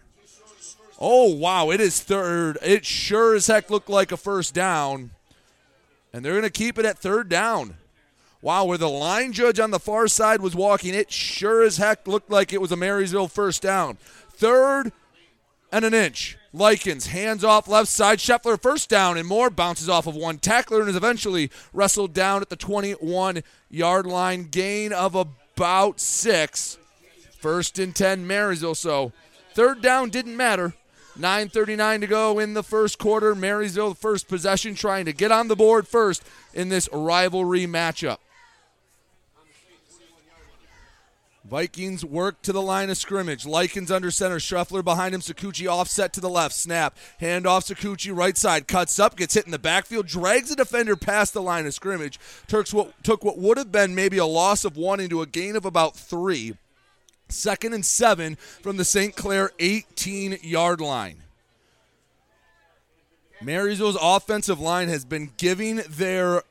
[1.01, 2.59] Oh, wow, it is third.
[2.63, 5.13] It sure as heck looked like a first down.
[6.13, 7.77] And they're going to keep it at third down.
[8.43, 12.07] Wow, where the line judge on the far side was walking, it sure as heck
[12.07, 13.97] looked like it was a Marysville first down.
[14.31, 14.93] Third
[15.73, 16.37] and an inch.
[16.53, 18.19] Likens, hands off left side.
[18.19, 19.51] Scheffler first down and more.
[19.51, 24.49] Bounces off of one tackler and is eventually wrestled down at the 21 yard line.
[24.51, 26.77] Gain of about six.
[27.39, 28.75] First and 10, Marysville.
[28.75, 29.13] So
[29.55, 30.75] third down didn't matter.
[31.21, 33.35] 9.39 to go in the first quarter.
[33.35, 38.19] Marysville, first possession, trying to get on the board first in this rivalry matchup.
[41.51, 43.45] Vikings work to the line of scrimmage.
[43.45, 44.39] Likens under center.
[44.39, 45.21] Scheffler behind him.
[45.21, 46.55] Sakuchi offset to the left.
[46.55, 46.97] Snap.
[47.19, 48.69] Hand off Sakuchi right side.
[48.69, 49.17] Cuts up.
[49.17, 50.07] Gets hit in the backfield.
[50.07, 52.21] Drags the defender past the line of scrimmage.
[52.47, 55.57] Turks what, took what would have been maybe a loss of one into a gain
[55.57, 56.55] of about three.
[57.31, 59.15] Second and seven from the St.
[59.17, 61.23] Clair 18 yard line.
[63.43, 66.43] Marysville's offensive line has been giving their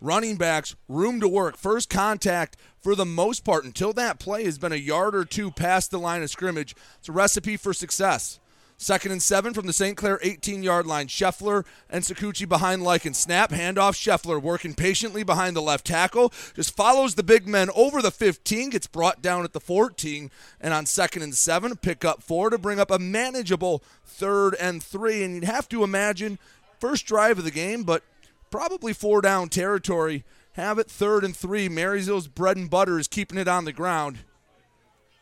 [0.00, 1.56] running backs room to work.
[1.56, 5.50] First contact for the most part until that play has been a yard or two
[5.50, 6.76] past the line of scrimmage.
[6.98, 8.38] It's a recipe for success.
[8.84, 9.96] Second and seven from the St.
[9.96, 11.06] Clair 18 yard line.
[11.06, 13.14] Scheffler and Sakuchi behind Lycan.
[13.14, 13.94] Snap, handoff.
[13.94, 16.30] Scheffler working patiently behind the left tackle.
[16.54, 20.30] Just follows the big men over the 15, gets brought down at the 14.
[20.60, 24.82] And on second and seven, pick up four to bring up a manageable third and
[24.82, 25.24] three.
[25.24, 26.38] And you'd have to imagine
[26.78, 28.02] first drive of the game, but
[28.50, 30.24] probably four down territory.
[30.52, 31.70] Have it third and three.
[31.70, 34.18] Marysville's bread and butter is keeping it on the ground.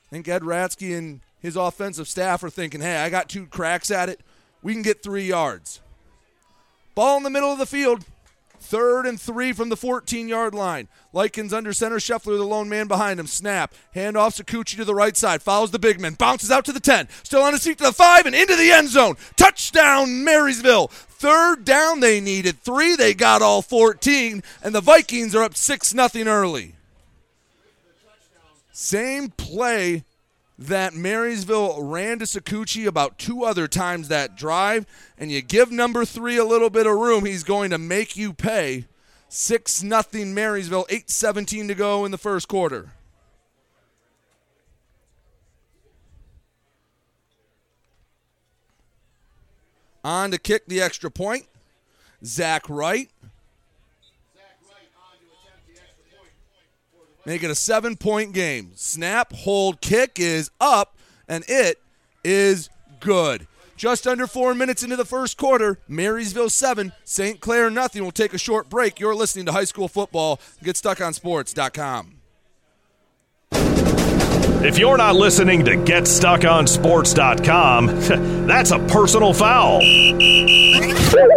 [0.09, 3.90] I think Ed Ratsky and his offensive staff are thinking, hey, I got two cracks
[3.90, 4.20] at it.
[4.62, 5.81] We can get three yards.
[6.94, 8.05] Ball in the middle of the field.
[8.61, 10.86] Third and three from the 14 yard line.
[11.12, 11.97] Likens under center.
[11.97, 13.26] Scheffler, the lone man behind him.
[13.26, 13.74] Snap.
[13.93, 15.43] Hand off Sakuchi to the right side.
[15.43, 16.14] Follows the big man.
[16.14, 17.09] Bounces out to the 10.
[17.24, 19.16] Still on his feet to the 5 and into the end zone.
[19.36, 20.86] Touchdown, Marysville.
[20.86, 22.95] Third down, they needed three.
[22.95, 24.45] They got all 14.
[24.62, 26.76] And the Vikings are up 6 0 early.
[28.70, 30.05] Same play
[30.59, 34.86] that Marysville ran to Sakuchi about two other times that drive,
[35.18, 38.32] and you give number three a little bit of room, he's going to make you
[38.32, 38.86] pay.
[39.28, 42.92] 6 nothing Marysville, 8.17 to go in the first quarter.
[50.05, 51.46] On to kick the extra point.
[52.24, 53.09] Zach Wright.
[57.25, 58.73] Make it a seven point game.
[58.75, 60.97] Snap, hold, kick is up,
[61.29, 61.81] and it
[62.25, 62.68] is
[63.01, 63.47] good.
[63.77, 67.41] Just under four minutes into the first quarter, Marysville 7, St.
[67.41, 68.03] Clair nothing.
[68.03, 69.01] We'll take a short break.
[69.01, 70.41] You're listening to high school football.
[70.62, 72.18] GetStuckOnSports.com.
[74.64, 77.87] If you're not listening to GetStuckOnSports.com,
[78.47, 79.83] that's a personal foul.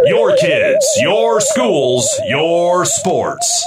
[0.06, 3.66] Your kids, your schools, your sports.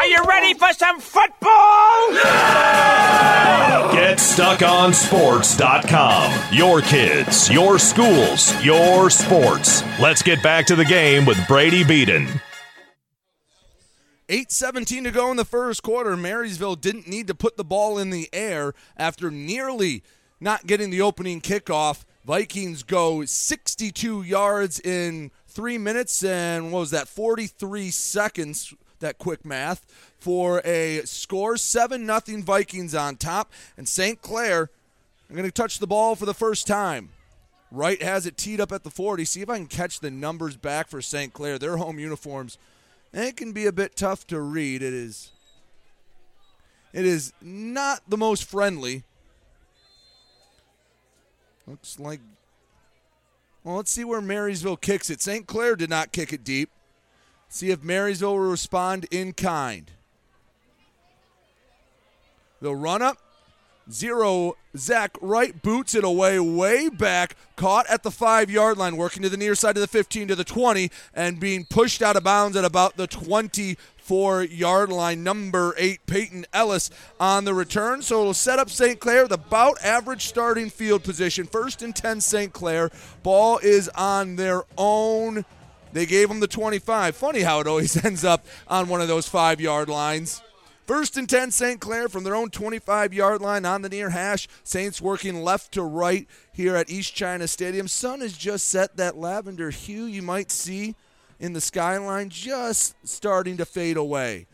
[0.00, 2.12] Are you ready for some football?
[3.92, 6.56] GetStuckOnSports.com.
[6.56, 9.82] Your kids, your schools, your sports.
[10.00, 12.28] Let's get back to the game with Brady Beaton.
[14.30, 16.16] 8.17 to go in the first quarter.
[16.16, 20.02] Marysville didn't need to put the ball in the air after nearly
[20.40, 22.06] not getting the opening kickoff.
[22.24, 29.44] Vikings go 62 yards in three minutes and what was that, 43 seconds, that quick
[29.44, 29.84] math,
[30.18, 31.56] for a score.
[31.56, 33.52] 7 nothing Vikings on top.
[33.76, 34.20] And St.
[34.22, 34.70] Clair
[35.28, 37.10] I'm going to touch the ball for the first time.
[37.70, 39.24] Wright has it teed up at the 40.
[39.24, 41.32] See if I can catch the numbers back for St.
[41.32, 41.58] Clair.
[41.58, 42.58] Their home uniforms–
[43.12, 44.82] it can be a bit tough to read.
[44.82, 45.30] It is
[46.92, 49.04] it is not the most friendly.
[51.66, 52.20] Looks like
[53.62, 55.20] well, let's see where Marysville kicks it.
[55.20, 55.46] St.
[55.46, 56.70] Clair did not kick it deep.
[57.50, 59.90] See if Marysville will respond in kind.
[62.60, 63.18] The run up
[63.90, 64.56] zero.
[64.76, 69.28] Zach Wright boots it away, way back, caught at the five yard line, working to
[69.28, 72.56] the near side of the 15 to the 20, and being pushed out of bounds
[72.56, 75.24] at about the 24 yard line.
[75.24, 78.00] Number eight, Peyton Ellis on the return.
[78.02, 79.00] So it'll set up St.
[79.00, 81.46] Clair with about average starting field position.
[81.46, 82.52] First and 10, St.
[82.52, 82.90] Clair.
[83.24, 85.44] Ball is on their own.
[85.92, 87.16] They gave them the 25.
[87.16, 90.42] Funny how it always ends up on one of those five yard lines.
[90.86, 91.80] First and 10, St.
[91.80, 94.48] Clair from their own 25 yard line on the near hash.
[94.64, 97.86] Saints working left to right here at East China Stadium.
[97.86, 100.96] Sun has just set that lavender hue you might see
[101.38, 104.46] in the skyline, just starting to fade away.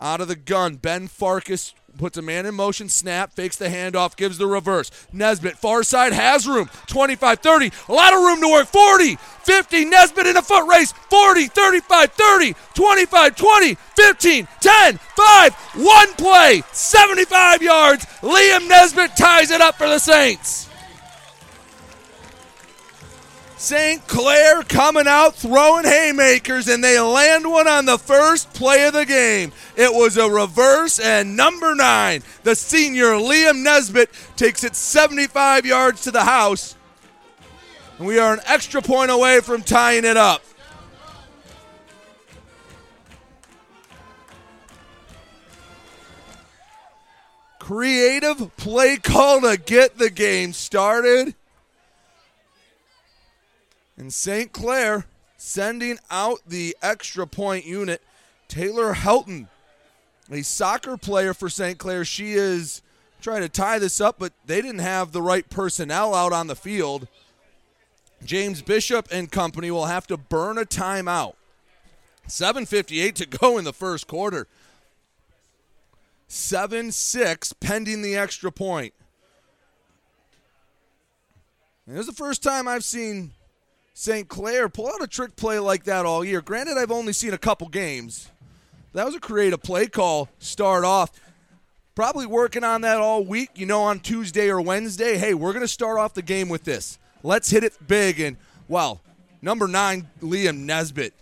[0.00, 4.16] Out of the gun, Ben Farkas puts a man in motion, snap, fakes the handoff,
[4.16, 4.90] gives the reverse.
[5.12, 6.70] Nesbitt, far side, has room.
[6.86, 8.66] 25 30, a lot of room to work.
[8.66, 10.92] 40, 50, Nesbitt in a foot race.
[10.92, 18.06] 40, 35, 30, 25, 20, 15, 10, 5, one play, 75 yards.
[18.22, 20.69] Liam Nesbitt ties it up for the Saints.
[23.60, 24.08] St.
[24.08, 29.04] Clair coming out throwing haymakers, and they land one on the first play of the
[29.04, 29.52] game.
[29.76, 36.04] It was a reverse, and number nine, the senior Liam Nesbitt, takes it 75 yards
[36.04, 36.74] to the house.
[37.98, 40.42] And we are an extra point away from tying it up.
[47.58, 51.34] Creative play call to get the game started.
[54.00, 54.50] And St.
[54.50, 55.04] Clair
[55.36, 58.00] sending out the extra point unit.
[58.48, 59.48] Taylor Helton,
[60.30, 61.76] a soccer player for St.
[61.76, 62.06] Clair.
[62.06, 62.80] She is
[63.20, 66.56] trying to tie this up, but they didn't have the right personnel out on the
[66.56, 67.08] field.
[68.24, 71.34] James Bishop and company will have to burn a timeout.
[72.26, 74.46] 7.58 to go in the first quarter.
[76.26, 78.94] 7 6 pending the extra point.
[81.86, 83.32] And this is the first time I've seen
[83.92, 84.28] St.
[84.28, 86.40] Clair pull out a trick play like that all year.
[86.40, 88.30] Granted, I've only seen a couple games.
[88.92, 90.28] That was a creative play call.
[90.38, 91.10] Start off.
[91.94, 93.50] Probably working on that all week.
[93.54, 96.64] You know, on Tuesday or Wednesday, hey, we're going to start off the game with
[96.64, 96.98] this.
[97.22, 98.20] Let's hit it big.
[98.20, 98.36] And,
[98.68, 99.00] well,
[99.42, 101.12] number nine, Liam Nesbitt,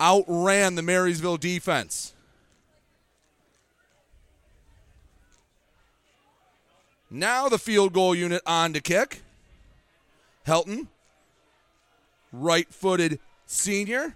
[0.00, 2.14] outran the Marysville defense.
[7.10, 9.22] Now the field goal unit on to kick.
[10.46, 10.88] Helton
[12.32, 14.14] right footed senior.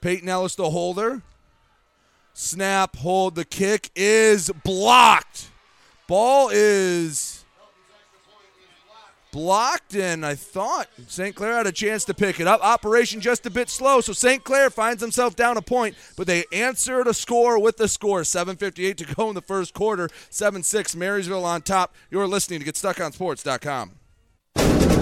[0.00, 1.22] Peyton Ellis, the holder.
[2.34, 5.48] Snap, hold, the kick is blocked.
[6.06, 7.42] Ball is
[9.32, 11.34] blocked, and I thought St.
[11.34, 12.62] Clair had a chance to pick it up.
[12.62, 14.44] Operation just a bit slow, so St.
[14.44, 18.22] Clair finds himself down a point, but they answer to score with the score.
[18.22, 20.08] 7.58 to go in the first quarter.
[20.30, 21.94] 7 6, Marysville on top.
[22.10, 25.01] You're listening to GetStuckOnSports.com.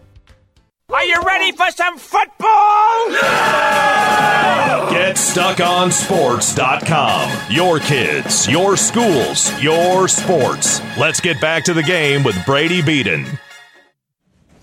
[0.93, 3.07] Are you ready for some football?
[4.91, 7.31] GetStuckOnSports.com.
[7.49, 10.81] Your kids, your schools, your sports.
[10.97, 13.25] Let's get back to the game with Brady Beaton.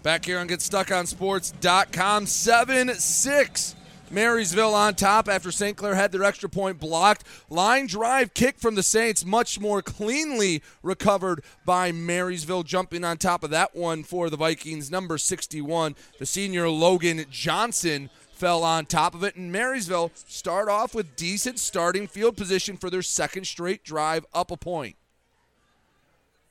[0.03, 3.75] Back here on GetStuckOnSports.com, 7 6.
[4.11, 5.77] Marysville on top after St.
[5.77, 7.25] Clair had their extra point blocked.
[7.51, 13.45] Line drive kick from the Saints, much more cleanly recovered by Marysville, jumping on top
[13.45, 14.91] of that one for the Vikings.
[14.91, 20.95] Number 61, the senior Logan Johnson fell on top of it, and Marysville start off
[20.95, 24.97] with decent starting field position for their second straight drive up a point.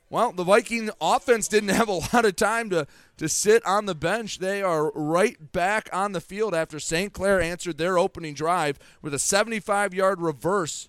[0.10, 2.88] Well, the Viking offense didn't have a lot of time to,
[3.18, 4.39] to sit on the bench.
[4.39, 7.12] They are right back on the field after St.
[7.12, 10.88] Clair answered their opening drive with a 75 yard reverse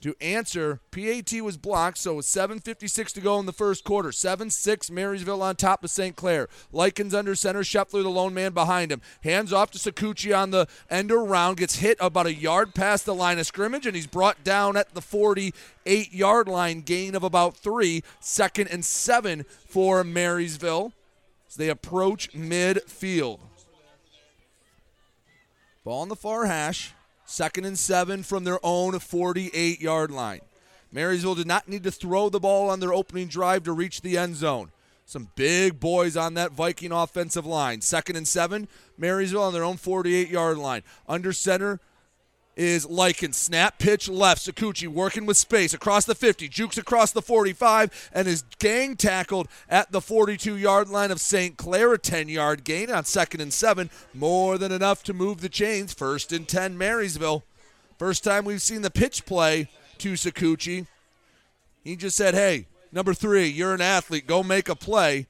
[0.00, 0.80] to answer.
[0.90, 4.12] PAT was blocked, so with 7.56 to go in the first quarter.
[4.12, 6.16] 7 6, Marysville on top of St.
[6.16, 6.48] Clair.
[6.72, 9.00] Likens under center, Scheffler the lone man behind him.
[9.22, 13.14] Hands off to Sakuchi on the end around, gets hit about a yard past the
[13.14, 17.56] line of scrimmage, and he's brought down at the 48 yard line, gain of about
[17.56, 18.02] three.
[18.20, 20.92] Second and seven for Marysville
[21.48, 23.40] as they approach midfield.
[25.84, 26.92] Ball on the far hash.
[27.30, 30.40] Second and seven from their own 48 yard line.
[30.90, 34.16] Marysville did not need to throw the ball on their opening drive to reach the
[34.16, 34.70] end zone.
[35.04, 37.82] Some big boys on that Viking offensive line.
[37.82, 38.66] Second and seven,
[38.96, 40.82] Marysville on their own 48 yard line.
[41.06, 41.80] Under center
[42.58, 43.32] is Lykin.
[43.32, 44.44] Snap pitch left.
[44.44, 49.48] Sakuchi working with space across the 50, jukes across the 45, and is gang tackled
[49.68, 51.56] at the 42 yard line of St.
[51.56, 51.94] Clair.
[51.94, 53.88] A 10 yard gain on second and seven.
[54.12, 55.94] More than enough to move the chains.
[55.94, 57.44] First and 10, Marysville.
[57.96, 60.86] First time we've seen the pitch play to Sakuchi.
[61.84, 64.26] He just said, hey, number three, you're an athlete.
[64.26, 65.26] Go make a play.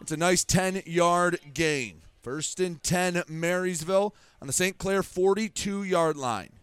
[0.00, 2.02] It's a nice 10 yard gain.
[2.22, 4.76] First and 10, Marysville on the St.
[4.76, 6.57] Clair 42 yard line.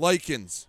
[0.00, 0.66] Likens,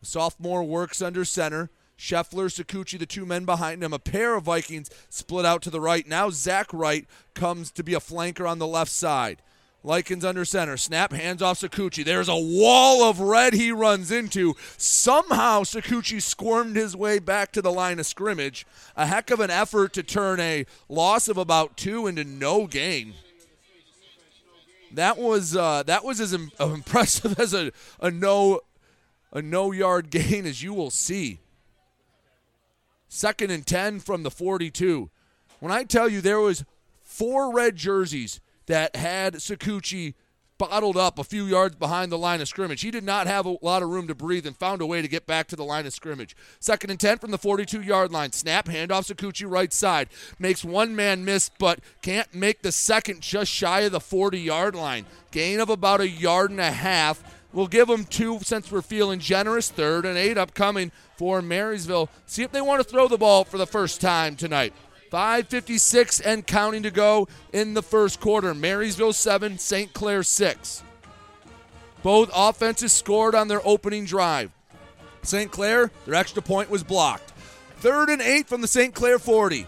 [0.00, 1.68] sophomore, works under center.
[1.98, 3.92] Scheffler, Sakuchi, the two men behind him.
[3.92, 6.08] A pair of Vikings split out to the right.
[6.08, 9.42] Now Zach Wright comes to be a flanker on the left side.
[9.84, 10.78] Likens under center.
[10.78, 12.02] Snap, hands off Sakuchi.
[12.02, 14.54] There's a wall of red he runs into.
[14.78, 18.66] Somehow Sakuchi squirmed his way back to the line of scrimmage.
[18.96, 23.12] A heck of an effort to turn a loss of about two into no gain.
[24.92, 28.60] That was uh, that was as Im- impressive as a, a no
[29.32, 31.40] a no yard gain as you will see.
[33.08, 35.10] Second and ten from the 42.
[35.58, 36.64] When I tell you there was
[37.02, 40.14] four red jerseys that had Sakuchi
[40.60, 42.82] bottled up a few yards behind the line of scrimmage.
[42.82, 45.08] He did not have a lot of room to breathe and found a way to
[45.08, 46.36] get back to the line of scrimmage.
[46.60, 48.32] Second and 10 from the 42 yard line.
[48.32, 50.10] Snap, handoff Sakuchi right side.
[50.38, 54.74] Makes one man miss, but can't make the second just shy of the 40 yard
[54.74, 55.06] line.
[55.30, 57.24] Gain of about a yard and a half.
[57.52, 59.70] We'll give them two since we're feeling generous.
[59.70, 62.08] Third and eight upcoming for Marysville.
[62.26, 64.72] See if they want to throw the ball for the first time tonight.
[65.10, 68.54] 5.56 and counting to go in the first quarter.
[68.54, 69.92] Marysville 7, St.
[69.92, 70.84] Clair 6.
[72.02, 74.52] Both offenses scored on their opening drive.
[75.22, 75.50] St.
[75.50, 77.32] Clair, their extra point was blocked.
[77.78, 78.94] Third and eight from the St.
[78.94, 79.66] Clair 40.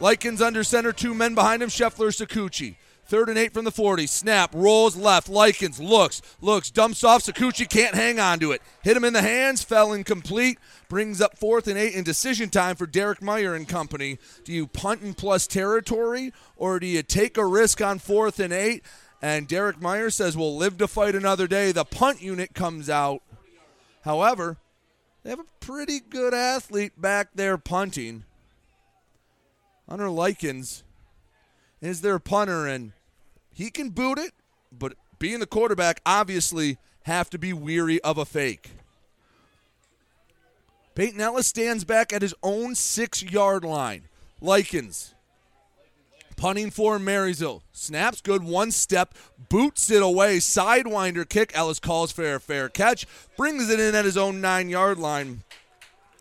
[0.00, 2.76] Likens under center, two men behind him, Scheffler, Sakuchi.
[3.08, 4.06] Third and eight from the 40.
[4.06, 5.30] Snap, rolls left.
[5.30, 7.22] Likens looks, looks, dumps off.
[7.22, 8.60] Sakuchi can't hang on to it.
[8.82, 10.58] Hit him in the hands, fell incomplete.
[10.90, 14.18] Brings up fourth and eight in decision time for Derek Meyer and company.
[14.44, 18.52] Do you punt in plus territory or do you take a risk on fourth and
[18.52, 18.82] eight?
[19.22, 21.72] And Derek Meyer says, We'll live to fight another day.
[21.72, 23.22] The punt unit comes out.
[24.02, 24.58] However,
[25.22, 28.24] they have a pretty good athlete back there punting.
[29.88, 30.84] Hunter Likens
[31.80, 32.92] is their punter, and
[33.58, 34.32] he can boot it,
[34.70, 38.70] but being the quarterback, obviously have to be weary of a fake.
[40.94, 44.04] Peyton Ellis stands back at his own six yard line.
[44.40, 45.16] Likens
[46.36, 47.64] punting for Marysville.
[47.72, 49.12] Snaps good, one step,
[49.48, 51.50] boots it away, sidewinder kick.
[51.52, 55.42] Ellis calls for a fair catch, brings it in at his own nine yard line.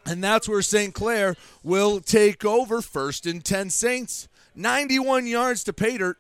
[0.07, 0.91] And that's where St.
[0.91, 4.27] Clair will take over first and 10 Saints.
[4.55, 6.17] 91 yards to Pater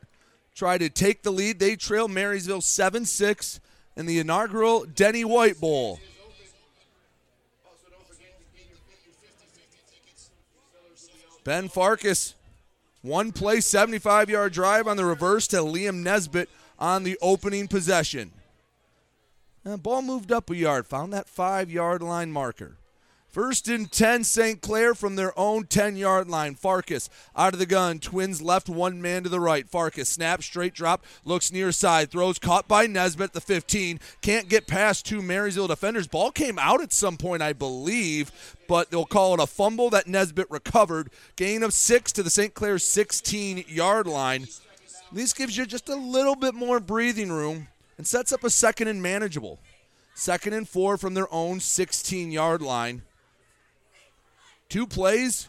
[0.57, 1.59] try to take the lead.
[1.59, 3.59] They trail Marysville 7 6
[3.95, 5.99] in the inaugural Denny White Bowl.
[11.43, 12.35] Ben Farkas,
[13.01, 18.31] one play, 75 yard drive on the reverse to Liam Nesbitt on the opening possession.
[19.63, 22.75] And ball moved up a yard, found that five yard line marker.
[23.37, 24.61] First and 10, St.
[24.63, 26.55] Clair from their own 10 yard line.
[26.55, 27.99] Farkas out of the gun.
[27.99, 29.69] Twins left, one man to the right.
[29.69, 33.99] Farkas snap, straight drop, looks near side, throws caught by Nesbitt, the 15.
[34.23, 36.07] Can't get past two Marysville defenders.
[36.07, 38.31] Ball came out at some point, I believe,
[38.67, 41.11] but they'll call it a fumble that Nesbitt recovered.
[41.35, 42.55] Gain of six to the St.
[42.55, 44.47] Clair 16 yard line.
[45.11, 47.67] This gives you just a little bit more breathing room
[47.99, 49.59] and sets up a second and manageable.
[50.15, 53.03] Second and four from their own 16 yard line.
[54.69, 55.47] Two plays,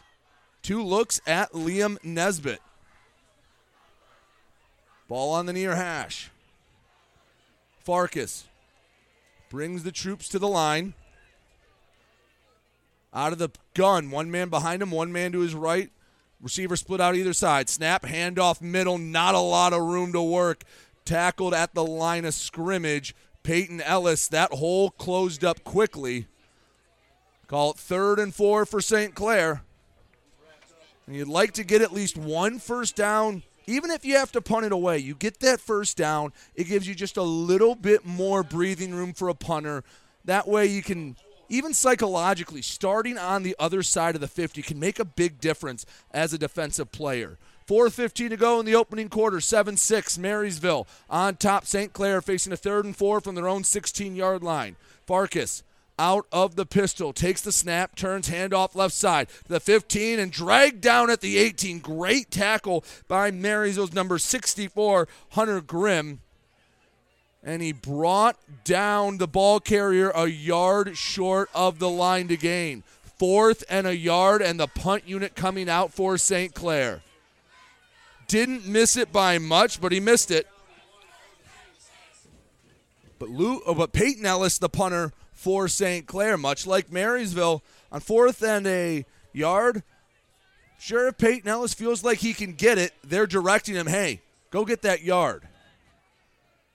[0.61, 2.61] two looks at Liam Nesbitt.
[5.07, 6.29] Ball on the near hash.
[7.79, 8.45] Farkas
[9.49, 10.93] brings the troops to the line.
[13.13, 15.89] Out of the gun, one man behind him, one man to his right.
[16.41, 17.67] Receiver split out either side.
[17.67, 20.63] Snap, handoff middle, not a lot of room to work.
[21.03, 23.15] Tackled at the line of scrimmage.
[23.43, 26.27] Peyton Ellis, that hole closed up quickly.
[27.49, 29.15] Call it third and four for St.
[29.15, 29.63] Clair.
[31.07, 34.41] And you'd like to get at least one first down, even if you have to
[34.41, 34.99] punt it away.
[34.99, 39.13] You get that first down, it gives you just a little bit more breathing room
[39.13, 39.83] for a punter.
[40.25, 41.15] That way you can
[41.49, 45.87] even psychologically, starting on the other side of the 50 can make a big difference
[46.11, 47.39] as a defensive player.
[47.67, 49.41] 4.15 to go in the opening quarter.
[49.41, 51.65] 7 6, Marysville on top.
[51.65, 51.93] St.
[51.93, 54.75] Clair facing a third and four from their own 16 yard line.
[55.07, 55.63] Farkas
[55.99, 60.31] out of the pistol, takes the snap, turns handoff left side to the 15 and
[60.31, 61.79] dragged down at the 18.
[61.79, 66.21] Great tackle by Marysville's number 64, Hunter Grimm.
[67.43, 72.83] And he brought down the ball carrier a yard short of the line to gain.
[73.17, 76.53] Fourth and a yard, and the punt unit coming out for St.
[76.53, 77.01] Clair.
[78.27, 80.47] Didn't miss it by much, but he missed it.
[83.17, 86.05] But Lou, oh, but Peyton Ellis, the punter for St.
[86.05, 87.63] Clair, much like Marysville,
[87.93, 89.83] on fourth and a yard.
[90.77, 94.19] If Peyton Ellis feels like he can get it, they're directing him, hey,
[94.51, 95.47] go get that yard.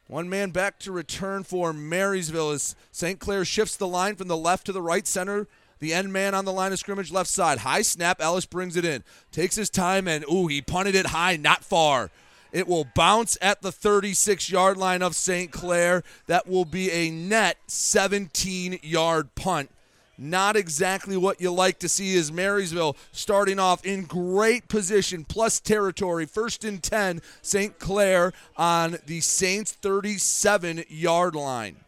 [0.06, 3.18] One man back to return for Marysville as St.
[3.18, 5.46] Clair shifts the line from the left to the right center.
[5.78, 7.58] The end man on the line of scrimmage left side.
[7.58, 8.22] High snap.
[8.22, 9.04] Ellis brings it in.
[9.30, 12.10] Takes his time and, ooh, he punted it high, not far.
[12.54, 15.50] It will bounce at the 36 yard line of St.
[15.50, 16.04] Clair.
[16.28, 19.70] That will be a net 17 yard punt.
[20.16, 25.58] Not exactly what you like to see is Marysville starting off in great position, plus
[25.58, 26.26] territory.
[26.26, 27.80] First and 10, St.
[27.80, 31.78] Clair on the Saints' 37 yard line.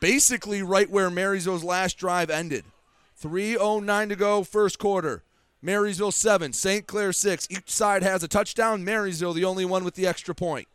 [0.00, 2.64] Basically, right where Marysville's last drive ended.
[3.22, 5.22] 3.09 to go, first quarter.
[5.64, 6.86] Marysville 7, St.
[6.86, 7.48] Clair 6.
[7.48, 8.84] Each side has a touchdown.
[8.84, 10.68] Marysville, the only one with the extra point.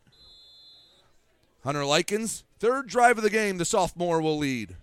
[1.64, 4.76] Hunter Likens, third drive of the game, the sophomore will lead.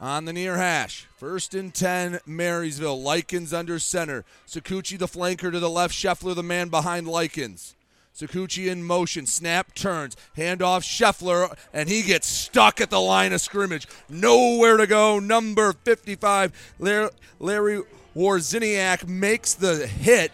[0.00, 3.02] On the near hash, first and 10, Marysville.
[3.02, 4.24] Likens under center.
[4.46, 5.92] Sakuchi the flanker to the left.
[5.92, 7.74] Scheffler the man behind Likens.
[8.18, 13.40] Sakuchi in motion, snap turns, handoff Scheffler, and he gets stuck at the line of
[13.40, 13.86] scrimmage.
[14.08, 15.20] Nowhere to go.
[15.20, 17.82] Number 55, Larry
[18.16, 20.32] Warziniak makes the hit.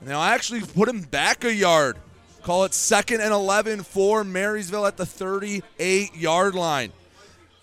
[0.00, 1.96] Now I actually put him back a yard.
[2.44, 6.92] Call it second and 11 for Marysville at the 38 yard line.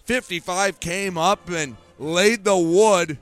[0.04, 3.18] 55 came up and laid the wood.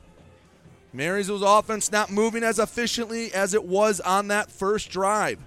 [0.95, 5.39] Marysville's offense not moving as efficiently as it was on that first drive.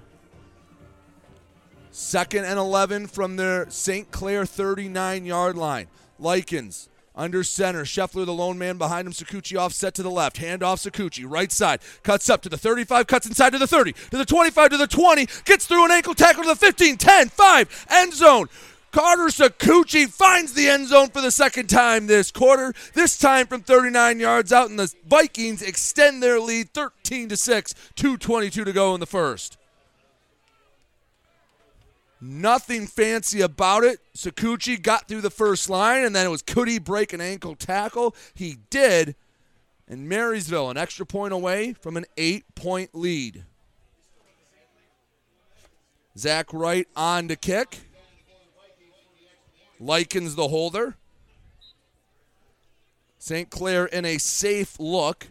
[1.91, 4.11] Second and 11 from their St.
[4.11, 5.89] Clair 39 yard line.
[6.19, 6.89] Likens
[7.19, 7.85] under center.
[7.85, 9.13] Scheffler, the lone man behind him.
[9.13, 10.37] Sakuchi offset to the left.
[10.39, 11.25] Hand off Sakuchi.
[11.27, 11.81] Right side.
[12.05, 13.07] Cuts up to the 35.
[13.07, 13.93] Cuts inside to the 30.
[13.93, 14.71] To the 25.
[14.71, 15.27] To the 20.
[15.45, 16.97] Gets through an ankle tackle to the 15.
[16.97, 17.29] 10.
[17.29, 17.87] 5.
[17.91, 18.49] End zone.
[18.91, 22.73] Carter Sakuchi finds the end zone for the second time this quarter.
[22.95, 27.75] This time from 39 yards out, and the Vikings extend their lead 13 to 6.
[27.97, 29.59] 2:22 to go in the first.
[32.21, 34.01] Nothing fancy about it.
[34.17, 37.55] Sakuchi got through the first line, and then it was could he break an ankle
[37.55, 38.15] tackle?
[38.35, 39.15] He did.
[39.87, 43.45] And Marysville, an extra point away from an eight point lead.
[46.17, 47.79] Zach Wright on to kick.
[49.81, 50.97] Likens the holder.
[53.19, 53.51] St.
[53.51, 55.29] Clair in a safe look.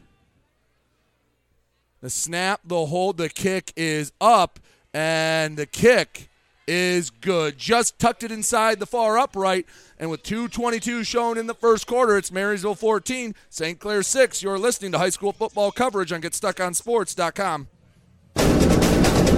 [2.02, 4.60] The snap, the hold, the kick is up,
[4.93, 6.30] and the kick
[6.68, 7.58] is good.
[7.58, 9.66] Just tucked it inside the far upright,
[9.98, 13.80] and with 2.22 shown in the first quarter, it's Marysville 14, St.
[13.80, 14.43] Clair 6.
[14.43, 17.68] You're listening to high school football coverage on GetStuckOnSports.com.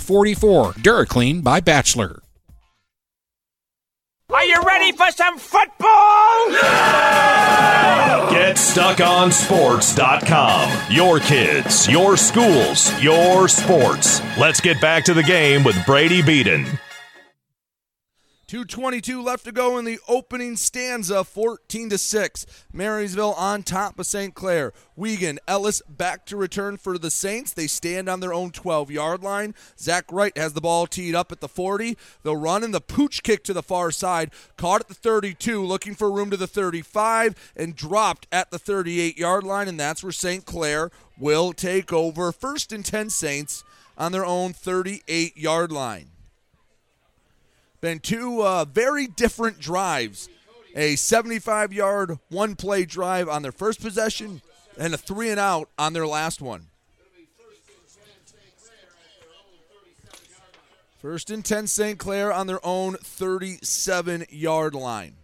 [0.00, 0.72] 44.
[0.74, 2.22] DuraClean by Bachelor.
[4.32, 6.50] Are you ready for some football?
[8.30, 10.70] Get stuck on sports.com.
[10.88, 14.22] Your kids, your schools, your sports.
[14.38, 16.66] Let's get back to the game with Brady Beaton.
[18.50, 24.04] 222 left to go in the opening stanza 14 to 6 marysville on top of
[24.04, 24.72] st clair.
[24.96, 27.52] Wiegand ellis back to return for the saints.
[27.52, 29.54] They stand on their own 12 yard line.
[29.78, 33.22] Zach wright has the ball teed up at the 40 they'll run in the pooch
[33.22, 34.32] kick to the far side.
[34.56, 39.16] Caught at the 32 looking for room to the 35 and dropped at the 38
[39.16, 42.32] yard line and that's where st clair will take over.
[42.32, 43.62] First and 10 saints
[43.96, 46.09] on their own 38 yard line
[47.80, 50.28] been two uh, very different drives.
[50.76, 54.40] A 75 yard one play drive on their first possession
[54.78, 56.66] and a three and out on their last one.
[60.98, 61.98] First and 10 St.
[61.98, 65.14] Clair on their own 37 yard line.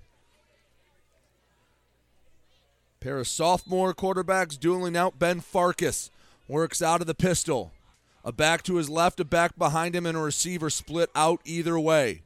[2.99, 5.19] Pair of sophomore quarterbacks dueling out.
[5.19, 6.11] Ben Farkas
[6.49, 7.73] works out of the pistol.
[8.25, 11.79] A back to his left, a back behind him, and a receiver split out either
[11.79, 12.23] way.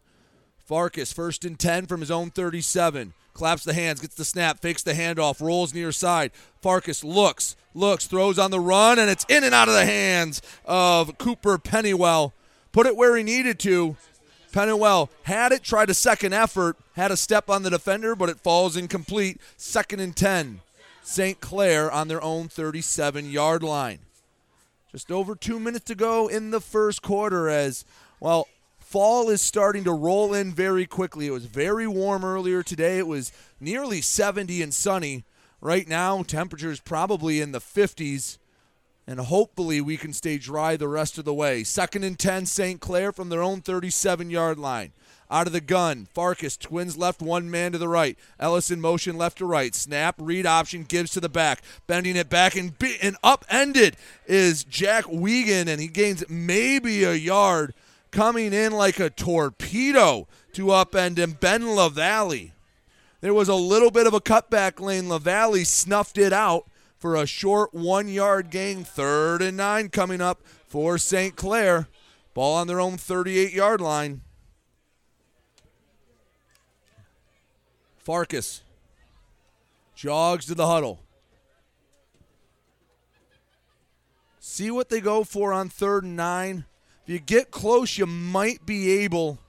[0.71, 3.13] Farkas, first and 10 from his own 37.
[3.35, 6.31] Claps the hands, gets the snap, fakes the handoff, rolls near side.
[6.63, 10.41] Farkas looks, looks, throws on the run, and it's in and out of the hands
[10.65, 12.35] of Cooper Pennywell.
[12.71, 13.97] Put it where he needed to.
[14.53, 18.39] Pennywell had it, tried a second effort, had a step on the defender, but it
[18.39, 19.41] falls incomplete.
[19.57, 20.61] Second and 10.
[21.03, 21.41] St.
[21.41, 23.99] Clair on their own 37 yard line.
[24.93, 27.85] Just over two minutes to go in the first quarter as,
[28.21, 28.47] well,
[28.91, 31.29] fall is starting to roll in very quickly.
[31.29, 32.99] It was very warm earlier today.
[32.99, 33.31] It was
[33.61, 35.25] nearly 70 and sunny.
[35.61, 38.39] Right now, temperatures probably in the 50s,
[39.07, 41.63] and hopefully we can stay dry the rest of the way.
[41.63, 42.81] Second and 10, St.
[42.81, 44.93] Clair from their own 37 yard line.
[45.31, 48.19] Out of the gun, Farkas, twins left, one man to the right.
[48.41, 49.73] Ellison motion left to right.
[49.73, 51.63] Snap, read option, gives to the back.
[51.87, 57.15] Bending it back and, be, and upended is Jack Wiegand, and he gains maybe a
[57.15, 57.73] yard
[58.11, 62.53] coming in like a torpedo to upend him, Ben LaValle.
[63.21, 65.09] There was a little bit of a cutback lane.
[65.09, 68.85] LaValle snuffed it out for a short one yard gain.
[68.85, 71.37] Third and nine coming up for St.
[71.37, 71.89] Clair.
[72.35, 74.23] Ball on their own 38 yard line.
[77.99, 78.63] Farkas
[79.95, 81.01] jogs to the huddle.
[84.39, 86.65] See what they go for on third and nine.
[87.11, 89.41] You get close, you might be able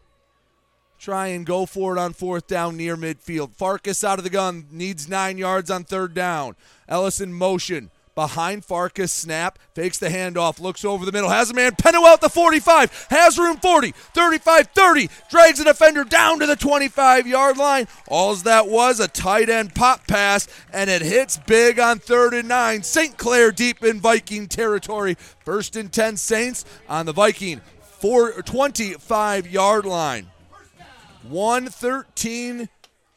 [0.98, 3.54] try and go for it on fourth down near midfield.
[3.54, 6.56] Farkas out of the gun needs nine yards on third down.
[6.90, 9.12] Ellison motion behind Farkas.
[9.12, 11.76] Snap, fakes the handoff, looks over the middle, has a man.
[11.76, 16.56] Pennywell at the 45, has room 40, 35 30, drags the defender down to the
[16.56, 17.88] 25 yard line.
[18.08, 22.48] All's that was a tight end pop pass, and it hits big on third and
[22.48, 22.84] nine.
[22.84, 23.18] St.
[23.18, 25.16] Clair deep in Viking territory.
[25.44, 27.62] First and 10 Saints on the Viking
[28.02, 30.28] four, 25 yard line.
[31.30, 32.68] 113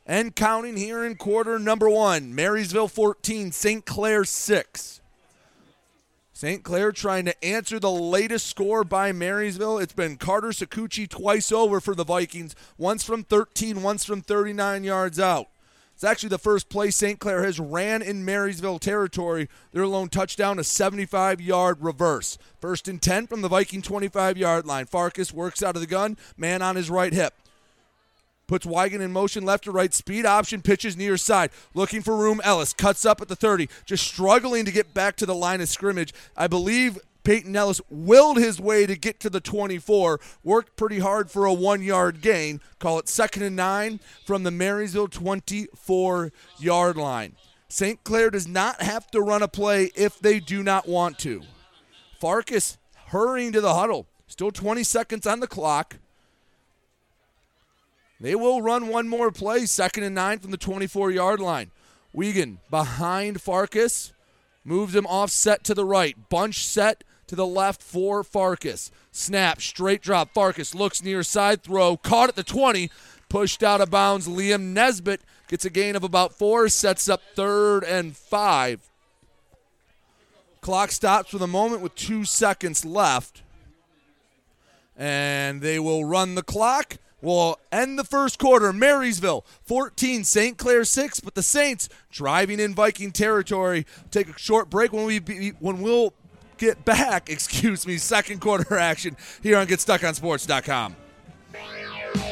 [0.07, 2.35] and counting here in quarter number one.
[2.35, 3.87] Marysville 14, St.
[3.87, 5.01] Clair 6.
[6.33, 6.65] St.
[6.65, 9.79] Clair trying to answer the latest score by Marysville.
[9.79, 14.83] It's been Carter Sakuchi twice over for the Vikings, once from 13, once from 39
[14.83, 15.47] yards out.
[15.95, 17.21] It's actually the first play St.
[17.21, 19.49] Clair has ran in Marysville territory.
[19.71, 22.37] Their lone touchdown, a 75 yard reverse.
[22.61, 24.87] First and 10 from the Viking 25 yard line.
[24.87, 27.35] Farkas works out of the gun, man on his right hip.
[28.47, 29.93] Puts Wiegand in motion left to right.
[29.95, 31.51] Speed option pitches near side.
[31.75, 32.41] Looking for room.
[32.45, 33.69] Ellis cuts up at the 30.
[33.87, 36.13] Just struggling to get back to the line of scrimmage.
[36.37, 40.21] I believe Peyton Ellis willed his way to get to the 24.
[40.43, 42.61] Worked pretty hard for a one yard gain.
[42.79, 47.35] Call it second and nine from the Marysville 24 yard line.
[47.69, 48.05] St.
[48.05, 51.43] Clair does not have to run a play if they do not want to.
[52.21, 54.07] Farkas hurrying to the huddle.
[54.27, 55.97] Still 20 seconds on the clock.
[58.21, 61.71] They will run one more play, second and nine from the 24 yard line.
[62.13, 64.13] Wiegand behind Farkas,
[64.65, 66.17] moves him offset to the right.
[66.29, 68.91] Bunch set to the left for Farkas.
[69.13, 70.33] Snap, straight drop.
[70.33, 72.91] Farkas looks near side throw, caught at the 20,
[73.29, 74.27] pushed out of bounds.
[74.27, 78.81] Liam Nesbitt gets a gain of about four, sets up third and five.
[80.61, 83.43] Clock stops for the moment with two seconds left.
[84.97, 88.73] And they will run the clock will end the first quarter.
[88.73, 90.57] Marysville 14, St.
[90.57, 93.87] Clair 6, but the Saints driving in Viking territory.
[94.11, 96.13] Take a short break when we be, when we'll
[96.59, 100.95] get back, excuse me, second quarter action here on GetStuckOnSports.com.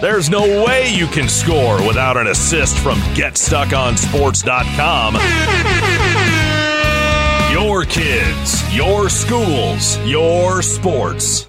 [0.00, 5.16] There's no way you can score without an assist from GetStuckOnSports.com.
[7.52, 11.48] Your kids, your schools, your sports.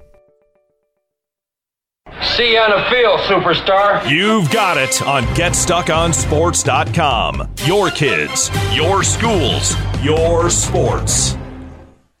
[2.23, 4.07] See you on the field, superstar.
[4.07, 7.49] You've got it on GetStuckOnSports.com.
[7.65, 11.35] Your kids, your schools, your sports.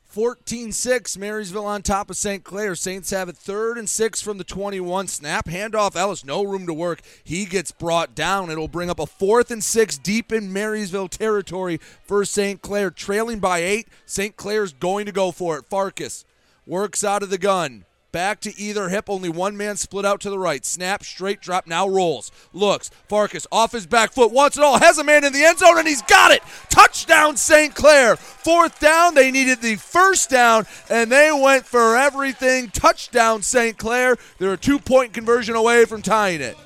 [0.07, 2.43] 14 6, Marysville on top of St.
[2.43, 2.73] Clair.
[2.75, 5.05] Saints have it third and six from the 21.
[5.07, 7.01] Snap, handoff, Ellis, no room to work.
[7.23, 8.49] He gets brought down.
[8.49, 12.59] It'll bring up a fourth and six deep in Marysville territory for St.
[12.61, 12.89] Clair.
[12.89, 14.35] Trailing by eight, St.
[14.35, 15.65] Clair's going to go for it.
[15.67, 16.25] Farkas
[16.65, 17.85] works out of the gun.
[18.11, 20.65] Back to either hip, only one man split out to the right.
[20.65, 22.29] Snap, straight drop, now rolls.
[22.51, 25.59] Looks, Farkas off his back foot, wants it all, has a man in the end
[25.59, 26.43] zone, and he's got it.
[26.69, 27.73] Touchdown, St.
[27.73, 28.17] Clair.
[28.17, 32.69] Fourth down, they needed the first down, and they went for everything.
[32.69, 33.77] Touchdown, St.
[33.77, 34.17] Clair.
[34.39, 36.57] They're a two point conversion away from tying it.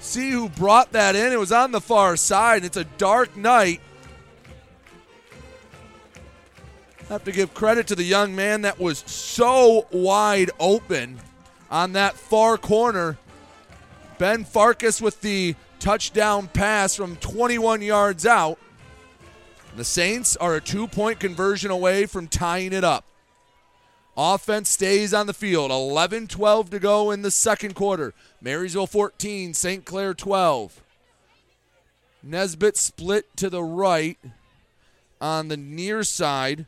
[0.00, 1.32] See who brought that in.
[1.32, 2.64] It was on the far side.
[2.64, 3.80] It's a dark night.
[7.08, 11.18] Have to give credit to the young man that was so wide open
[11.70, 13.18] on that far corner.
[14.18, 18.58] Ben Farkas with the touchdown pass from 21 yards out.
[19.76, 23.04] The Saints are a two point conversion away from tying it up.
[24.16, 25.70] Offense stays on the field.
[25.70, 28.14] 11 12 to go in the second quarter.
[28.40, 29.84] Marysville 14, St.
[29.84, 30.80] Clair 12.
[32.22, 34.18] Nesbitt split to the right
[35.20, 36.66] on the near side.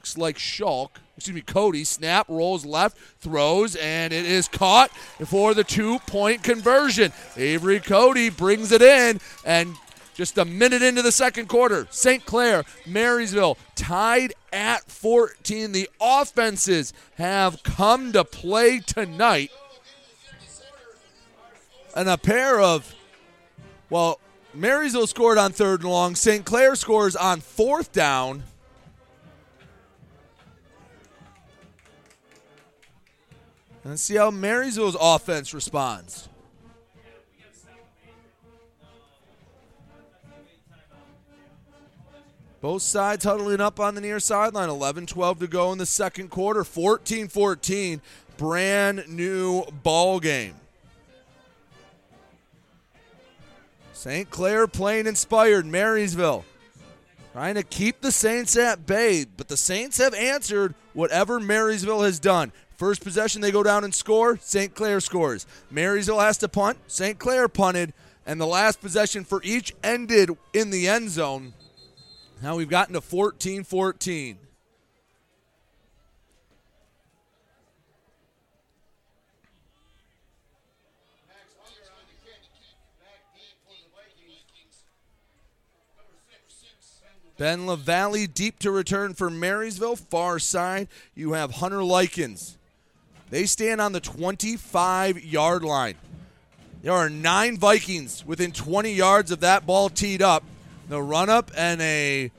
[0.00, 1.84] Looks like Shulk, excuse me, Cody.
[1.84, 4.90] Snap, rolls left, throws, and it is caught
[5.26, 7.12] for the two point conversion.
[7.36, 9.76] Avery Cody brings it in, and
[10.14, 12.24] just a minute into the second quarter, St.
[12.24, 15.72] Clair, Marysville tied at 14.
[15.72, 19.50] The offenses have come to play tonight.
[21.94, 22.94] And a pair of,
[23.90, 24.18] well,
[24.54, 26.14] Marysville scored on third and long.
[26.14, 26.42] St.
[26.46, 28.44] Clair scores on fourth down.
[33.82, 36.28] And let's see how Marysville's offense responds.
[42.60, 44.68] Both sides huddling up on the near sideline.
[44.68, 46.62] 11 12 to go in the second quarter.
[46.62, 48.02] 14 14.
[48.36, 50.54] Brand new ball game.
[53.94, 54.30] St.
[54.30, 55.66] Clair playing inspired.
[55.66, 56.44] Marysville
[57.32, 62.18] trying to keep the Saints at bay, but the Saints have answered whatever Marysville has
[62.18, 62.52] done.
[62.80, 64.38] First possession, they go down and score.
[64.38, 64.74] St.
[64.74, 65.46] Clair scores.
[65.70, 66.78] Marysville has to punt.
[66.86, 67.18] St.
[67.18, 67.92] Clair punted.
[68.24, 71.52] And the last possession for each ended in the end zone.
[72.42, 74.38] Now we've gotten to 14 14.
[87.36, 89.96] Ben LaValle deep to return for Marysville.
[89.96, 92.56] Far side, you have Hunter Likens.
[93.30, 95.94] They stand on the 25 yard line.
[96.82, 100.42] There are nine Vikings within 20 yards of that ball teed up.
[100.88, 102.32] The run up and a,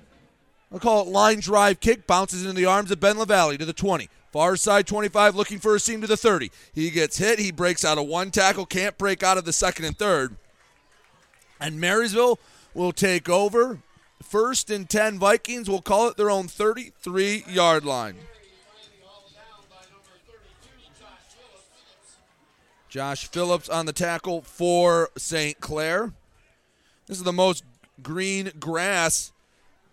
[0.72, 3.74] I'll call it line drive kick, bounces into the arms of Ben LaValle to the
[3.74, 4.10] 20.
[4.32, 6.52] Far side 25 looking for a seam to the 30.
[6.74, 7.40] He gets hit.
[7.40, 10.36] He breaks out of one tackle, can't break out of the second and third.
[11.60, 12.40] And Marysville
[12.74, 13.80] will take over.
[14.24, 18.16] First and 10 Vikings will call it their own 33 yard line.
[22.92, 25.62] Josh Phillips on the tackle for St.
[25.62, 26.12] Clair.
[27.08, 27.64] This is the most
[28.04, 29.32] green grass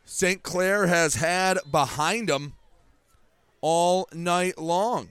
[0.05, 0.43] St.
[0.43, 2.55] Clair has had behind them
[3.61, 5.11] all night long.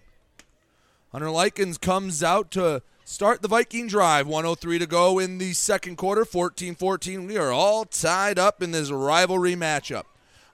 [1.14, 4.28] Hunter Likens comes out to start the Viking drive.
[4.28, 6.26] 103 to go in the second quarter.
[6.26, 7.26] 14 14.
[7.26, 10.04] We are all tied up in this rivalry matchup.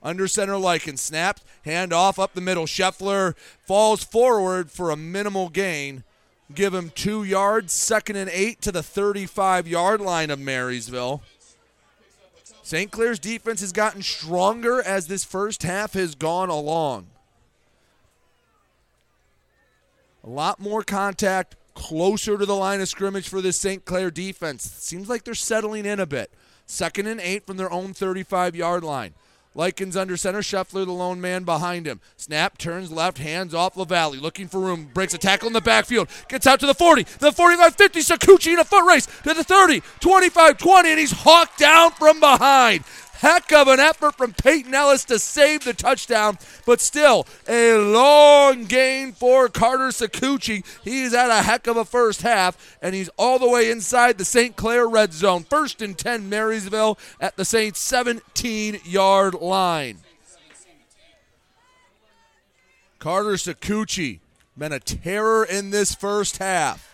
[0.04, 2.68] Under center Likens snaps, hand off up the middle.
[2.68, 6.04] Scheffler falls forward for a minimal gain.
[6.56, 11.22] Give him two yards, second and eight to the 35 yard line of Marysville.
[12.62, 12.91] St.
[12.91, 17.08] Clair's defense has gotten stronger as this first half has gone along.
[20.24, 23.84] A lot more contact closer to the line of scrimmage for this St.
[23.84, 24.64] Clair defense.
[24.64, 26.32] Seems like they're settling in a bit.
[26.66, 29.14] Second and eight from their own 35 yard line.
[29.56, 30.41] Likens under center.
[30.41, 32.01] Scheffler, the lone man behind him.
[32.18, 34.18] Snap, turns left, hands off LaValle.
[34.18, 34.89] Looking for room.
[34.93, 36.08] Breaks a tackle in the backfield.
[36.28, 37.99] Gets out to the 40, the 45 50.
[37.99, 42.20] Sakuchi in a foot race to the 30, 25 20, and he's hawked down from
[42.20, 42.84] behind.
[43.24, 48.66] Heck of an effort from Peyton Ellis to save the touchdown, but still a long
[48.66, 50.66] gain for Carter Sakuchi.
[50.84, 54.26] He's had a heck of a first half, and he's all the way inside the
[54.26, 54.58] St.
[54.58, 55.46] Clair red zone.
[55.46, 60.00] First and 10, Marysville at the Saints' 17 yard line.
[63.00, 64.20] Carter Sakuchi
[64.58, 66.94] been a terror in this first half.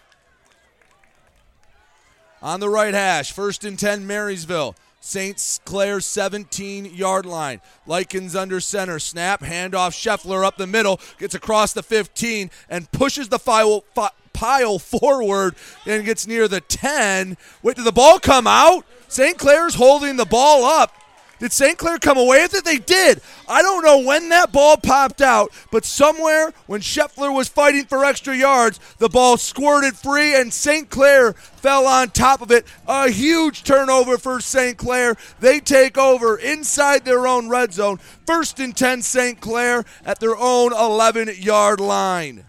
[2.44, 4.76] On the right hash, first and 10, Marysville.
[5.02, 5.60] St.
[5.66, 7.62] Clair's 17 yard line.
[7.88, 9.00] Likens under center.
[9.00, 9.92] Snap, handoff.
[9.92, 11.00] Scheffler up the middle.
[11.18, 16.62] Gets across the 15 and pushes the file, fi- pile forward and gets near the
[16.62, 17.38] 10.
[17.64, 18.86] Wait, did the ball come out?
[19.08, 19.38] St.
[19.38, 20.94] Clair's holding the ball up.
[21.40, 21.78] Did St.
[21.78, 22.66] Clair come away with it?
[22.66, 23.22] They did.
[23.48, 28.04] I don't know when that ball popped out, but somewhere when Scheffler was fighting for
[28.04, 30.90] extra yards, the ball squirted free and St.
[30.90, 32.66] Clair fell on top of it.
[32.88, 34.78] A huge turnover for St.
[34.78, 35.16] Clair.
[35.40, 38.00] They take over inside their own red zone.
[38.28, 39.40] First and 10 St.
[39.40, 42.46] Clair at their own 11 yard line.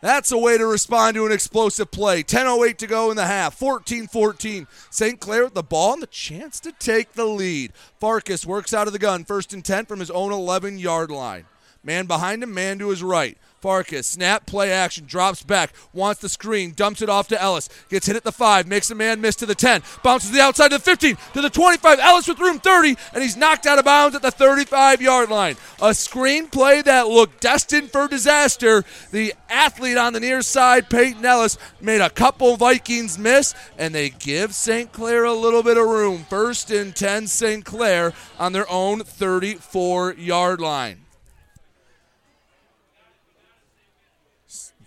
[0.00, 2.22] That's a way to respond to an explosive play.
[2.22, 3.54] 10.08 to go in the half.
[3.54, 4.66] 14 14.
[4.90, 5.18] St.
[5.20, 7.72] Clair with the ball and the chance to take the lead.
[7.98, 9.24] Farkas works out of the gun.
[9.24, 11.46] First and 10 from his own 11 yard line.
[11.88, 13.38] Man behind him, man to his right.
[13.62, 18.06] Farkas, snap, play action, drops back, wants the screen, dumps it off to Ellis, gets
[18.06, 20.76] hit at the 5, makes a man miss to the 10, bounces the outside to
[20.76, 24.14] the 15, to the 25, Ellis with room 30, and he's knocked out of bounds
[24.14, 25.56] at the 35 yard line.
[25.80, 28.84] A screen play that looked destined for disaster.
[29.10, 34.10] The athlete on the near side, Peyton Ellis, made a couple Vikings miss, and they
[34.10, 34.92] give St.
[34.92, 36.26] Clair a little bit of room.
[36.28, 37.64] First and 10, St.
[37.64, 41.07] Clair on their own 34 yard line.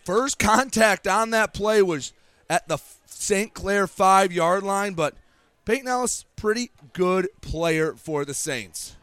[0.03, 2.13] First contact on that play was
[2.49, 3.53] at the St.
[3.53, 5.15] Clair five yard line, but
[5.65, 8.95] Peyton Ellis, pretty good player for the Saints.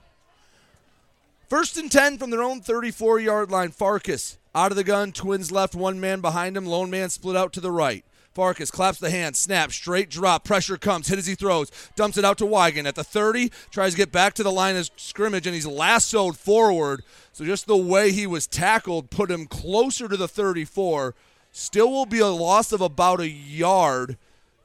[1.49, 3.71] First and 10 from their own 34 yard line.
[3.71, 7.53] Farkas out of the gun, twins left, one man behind him, lone man split out
[7.53, 8.05] to the right.
[8.39, 12.25] Farkas claps the hand, snap, straight drop, pressure comes, hit as he throws, dumps it
[12.25, 15.45] out to Wiegand at the 30, tries to get back to the line of scrimmage,
[15.45, 17.03] and he's lassoed forward.
[17.33, 21.17] So just the way he was tackled put him closer to the 34.
[21.51, 24.17] Still will be a loss of about a yard.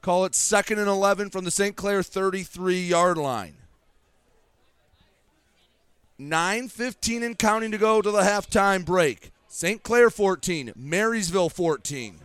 [0.02, 1.74] Call it second and 11 from the St.
[1.74, 3.56] Clair 33 yard line.
[6.20, 9.32] 9.15 and counting to go to the halftime break.
[9.48, 9.82] St.
[9.82, 12.20] Clair 14, Marysville 14.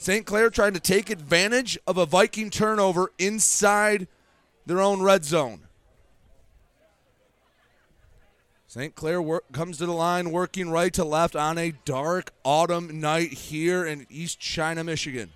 [0.00, 0.24] St.
[0.24, 4.08] Clair trying to take advantage of a Viking turnover inside
[4.64, 5.60] their own red zone.
[8.66, 8.94] St.
[8.94, 13.34] Clair work, comes to the line working right to left on a dark autumn night
[13.34, 15.32] here in East China, Michigan.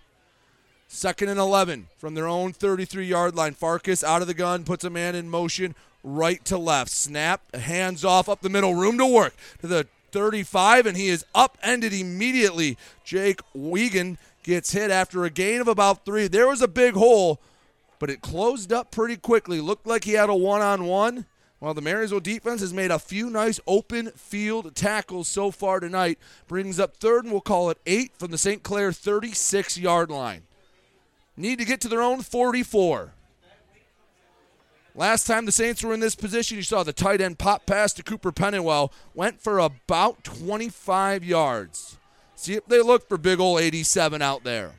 [0.89, 3.53] Second and 11 from their own 33 yard line.
[3.53, 6.91] Farkas out of the gun, puts a man in motion right to left.
[6.91, 11.27] Snap, hands off up the middle, room to work to the 35, and he is
[11.35, 12.79] upended immediately.
[13.03, 16.29] Jake Wiegand gets hit after a gain of about three.
[16.29, 17.41] There was a big hole,
[17.99, 19.61] but it closed up pretty quickly.
[19.61, 21.27] Looked like he had a one on one.
[21.59, 26.19] While the Marysville defense has made a few nice open field tackles so far tonight,
[26.47, 28.63] brings up third and we'll call it eight from the St.
[28.63, 30.43] Clair 36 yard line.
[31.37, 33.15] Need to get to their own 44.
[34.95, 37.93] Last time the Saints were in this position, you saw the tight end pop pass
[37.95, 41.97] to Cooper Pennywell, went for about 25 yards.
[42.45, 44.73] See they look for big old 87 out there.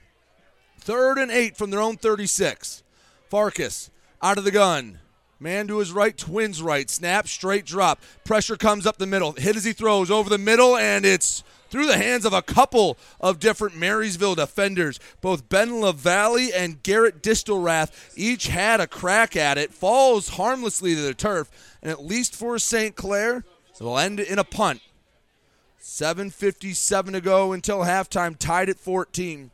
[0.77, 2.83] Third and eight from their own 36.
[3.27, 3.89] Farkas
[4.21, 4.99] out of the gun.
[5.39, 6.87] Man to his right, twins right.
[6.91, 8.03] Snap, straight drop.
[8.23, 9.31] Pressure comes up the middle.
[9.31, 12.99] Hit as he throws over the middle, and it's through the hands of a couple
[13.19, 14.99] of different Marysville defenders.
[15.19, 19.73] Both Ben LaValle and Garrett Distelrath each had a crack at it.
[19.73, 21.49] Falls harmlessly to the turf,
[21.81, 22.95] and at least for St.
[22.95, 23.43] Clair,
[23.73, 24.81] it'll end in a punt.
[25.85, 29.51] 7.57 to go until halftime, tied at 14.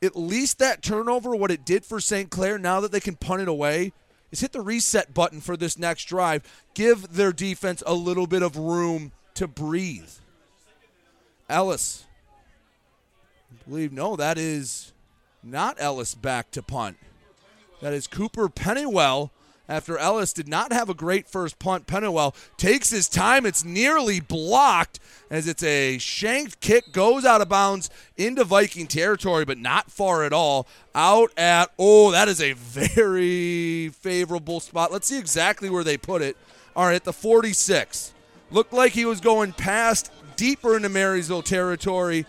[0.00, 2.30] At least that turnover, what it did for St.
[2.30, 3.92] Clair, now that they can punt it away,
[4.30, 6.44] is hit the reset button for this next drive.
[6.74, 10.08] Give their defense a little bit of room to breathe.
[11.50, 12.04] Ellis.
[13.50, 14.92] I believe, no, that is
[15.42, 16.98] not Ellis back to punt.
[17.82, 19.32] That is Cooper Pennywell
[19.68, 21.86] after Ellis did not have a great first punt.
[21.86, 23.44] Pennywell takes his time.
[23.44, 24.98] It's nearly blocked
[25.30, 30.24] as it's a shanked kick, goes out of bounds into Viking territory, but not far
[30.24, 30.66] at all.
[30.94, 34.90] Out at, oh, that is a very favorable spot.
[34.90, 36.36] Let's see exactly where they put it.
[36.74, 38.14] All right, at the 46.
[38.50, 42.24] Looked like he was going past deeper into Marysville territory.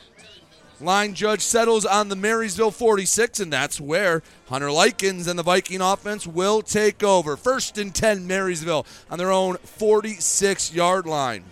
[0.82, 5.82] Line judge settles on the Marysville 46, and that's where Hunter Likens and the Viking
[5.82, 7.36] offense will take over.
[7.36, 11.44] First and 10, Marysville on their own 46 yard line.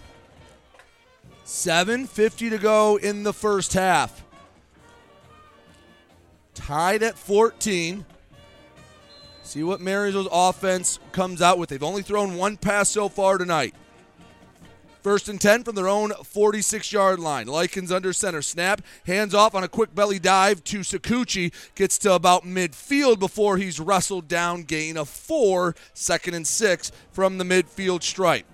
[1.45, 4.23] 7.50 to go in the first half.
[6.53, 8.05] Tied at 14.
[9.43, 11.69] See what Marysville's offense comes out with.
[11.69, 13.73] They've only thrown one pass so far tonight.
[15.07, 17.47] First and 10 from their own 46 yard line.
[17.47, 18.41] Likens under center.
[18.41, 18.81] Snap.
[19.05, 21.53] Hands off on a quick belly dive to Sakuchi.
[21.75, 24.63] Gets to about midfield before he's wrestled down.
[24.63, 25.77] Gain of four.
[25.93, 28.45] Second and six from the midfield stripe.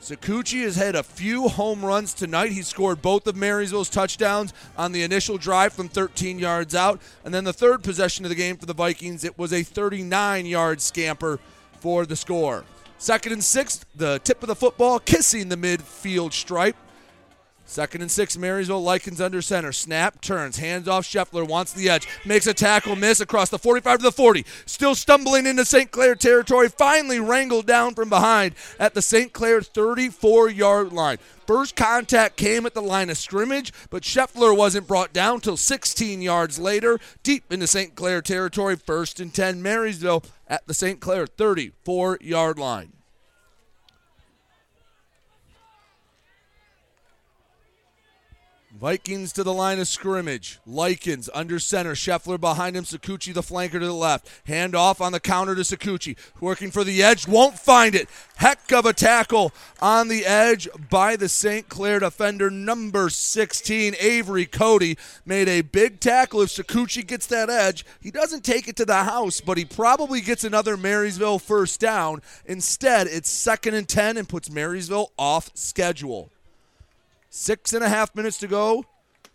[0.00, 2.52] Sakuchi has had a few home runs tonight.
[2.52, 7.00] He scored both of Marysville's touchdowns on the initial drive from 13 yards out.
[7.24, 10.46] And then the third possession of the game for the Vikings, it was a 39
[10.46, 11.40] yard scamper
[11.80, 12.64] for the score.
[12.98, 16.76] Second and six, the tip of the football kissing the midfield stripe.
[17.68, 19.72] Second and six, Marysville Likens under center.
[19.72, 23.98] Snap, turns, hands off Scheffler, wants the edge, makes a tackle, miss across the 45
[23.98, 24.46] to the 40.
[24.66, 25.90] Still stumbling into St.
[25.90, 29.32] Clair territory, finally wrangled down from behind at the St.
[29.32, 31.18] Clair 34 yard line.
[31.44, 36.22] First contact came at the line of scrimmage, but Scheffler wasn't brought down till 16
[36.22, 37.96] yards later, deep into St.
[37.96, 38.76] Clair territory.
[38.76, 41.00] First and 10, Marysville at the St.
[41.00, 42.95] Clair 34 yard line.
[48.78, 50.58] Vikings to the line of scrimmage.
[50.66, 51.94] Likens under center.
[51.94, 52.84] Scheffler behind him.
[52.84, 54.28] Sakuchi the flanker to the left.
[54.46, 56.14] Hand off on the counter to Sakuchi.
[56.40, 57.26] Working for the edge.
[57.26, 58.06] Won't find it.
[58.36, 61.70] Heck of a tackle on the edge by the St.
[61.70, 63.94] Clair defender number 16.
[63.98, 66.42] Avery Cody made a big tackle.
[66.42, 70.20] If Sakuchi gets that edge, he doesn't take it to the house, but he probably
[70.20, 72.20] gets another Marysville first down.
[72.44, 76.30] Instead, it's second and 10 and puts Marysville off schedule.
[77.38, 78.86] Six and a half minutes to go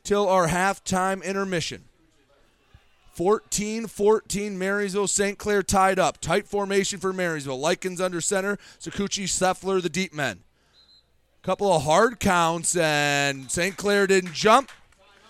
[0.04, 1.84] till our halftime intermission.
[3.14, 5.38] 14 14, Marysville, St.
[5.38, 6.20] Clair tied up.
[6.20, 7.60] Tight formation for Marysville.
[7.60, 10.40] Likens under center, Sakuchi, Scheffler, the deep men.
[11.44, 13.78] Couple of hard counts, and St.
[13.78, 14.72] Clair didn't jump.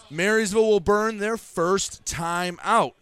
[0.10, 2.96] Marysville will burn their first time out.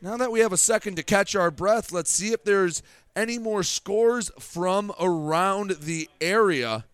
[0.00, 2.82] Now that we have a second to catch our breath, let's see if there's
[3.14, 6.86] any more scores from around the area.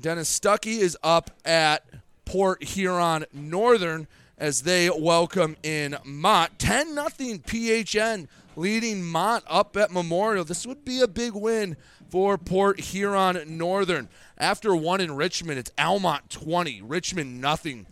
[0.00, 1.84] Dennis Stuckey is up at
[2.24, 4.08] Port Huron Northern
[4.38, 6.58] as they welcome in Mott.
[6.58, 10.44] 10 nothing PHN leading Mott up at Memorial.
[10.44, 11.76] This would be a big win
[12.08, 14.08] for Port Huron Northern.
[14.38, 17.86] After one in Richmond, it's Almont 20, Richmond nothing.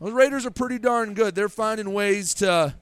[0.00, 1.34] Those Raiders are pretty darn good.
[1.34, 2.74] They're finding ways to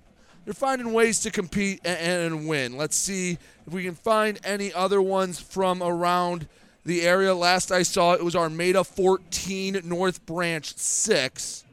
[0.44, 2.76] they're finding ways to compete and, and win.
[2.76, 6.48] Let's see if we can find any other ones from around
[6.84, 7.34] the area.
[7.34, 11.64] Last I saw, it was Armada 14, North Branch 6.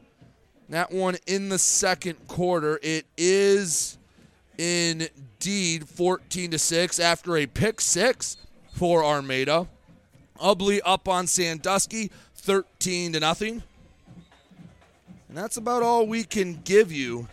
[0.68, 2.78] That one in the second quarter.
[2.82, 3.98] It is
[4.56, 8.36] indeed 14 to 6 after a pick six
[8.72, 9.66] for Armada.
[10.40, 13.62] Ubly up on Sandusky 13 to nothing.
[15.28, 17.28] And that's about all we can give you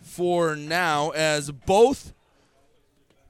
[0.00, 2.12] for now as both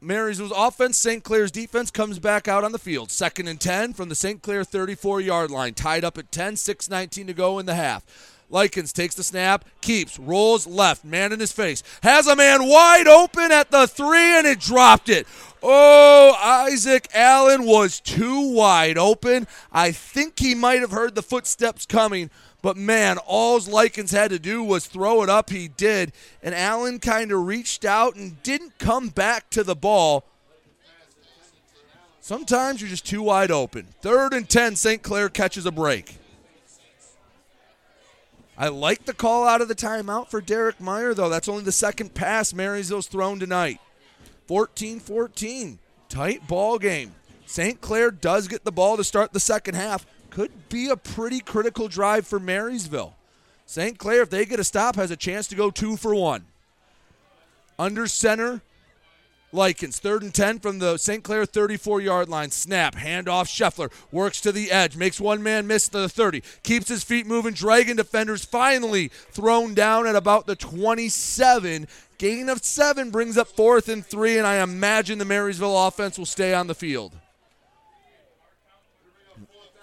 [0.03, 1.23] Marysville's offense, St.
[1.23, 3.11] Clair's defense comes back out on the field.
[3.11, 4.43] Second and 10 from the St.
[4.43, 5.75] Clair 34 yard line.
[5.75, 8.05] Tied up at 10, 6.19 to go in the half.
[8.51, 11.83] Likens takes the snap, keeps, rolls left, man in his face.
[12.03, 15.27] Has a man wide open at the three, and it dropped it.
[15.63, 19.47] Oh, Isaac Allen was too wide open.
[19.73, 22.29] I think he might have heard the footsteps coming,
[22.63, 25.51] but man, all Likens had to do was throw it up.
[25.51, 26.13] He did.
[26.43, 30.25] And Allen kind of reached out and didn't come back to the ball.
[32.21, 33.89] Sometimes you're just too wide open.
[34.01, 35.03] Third and 10, St.
[35.03, 36.17] Clair catches a break.
[38.57, 41.29] I like the call out of the timeout for Derek Meyer, though.
[41.29, 43.81] That's only the second pass Marysville's thrown tonight.
[44.47, 45.81] 14 14.
[46.09, 47.13] Tight ball game.
[47.45, 47.81] St.
[47.81, 51.89] Clair does get the ball to start the second half could be a pretty critical
[51.89, 53.15] drive for Marysville.
[53.67, 53.99] St.
[53.99, 56.47] Clair, if they get a stop, has a chance to go two for one.
[57.79, 58.63] Under center,
[59.53, 61.23] Likens, third and 10 from the St.
[61.23, 62.51] Clair 34 yard line.
[62.51, 67.05] Snap, handoff, Scheffler works to the edge, makes one man miss the 30, keeps his
[67.05, 67.53] feet moving.
[67.53, 71.87] Dragon defenders finally thrown down at about the 27.
[72.17, 76.25] Gain of seven brings up fourth and three, and I imagine the Marysville offense will
[76.25, 77.13] stay on the field.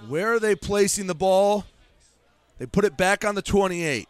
[0.08, 1.66] Where are they placing the ball?
[2.58, 4.08] They put it back on the 28.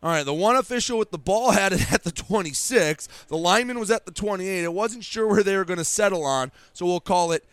[0.00, 3.08] All right, the one official with the ball had it at the 26.
[3.28, 4.64] The lineman was at the 28.
[4.64, 7.44] It wasn't sure where they were going to settle on, so we'll call it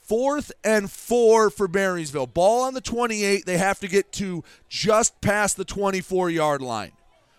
[0.00, 2.26] fourth and four for Marysville.
[2.26, 3.46] Ball on the 28.
[3.46, 6.92] They have to get to just past the 24 yard line.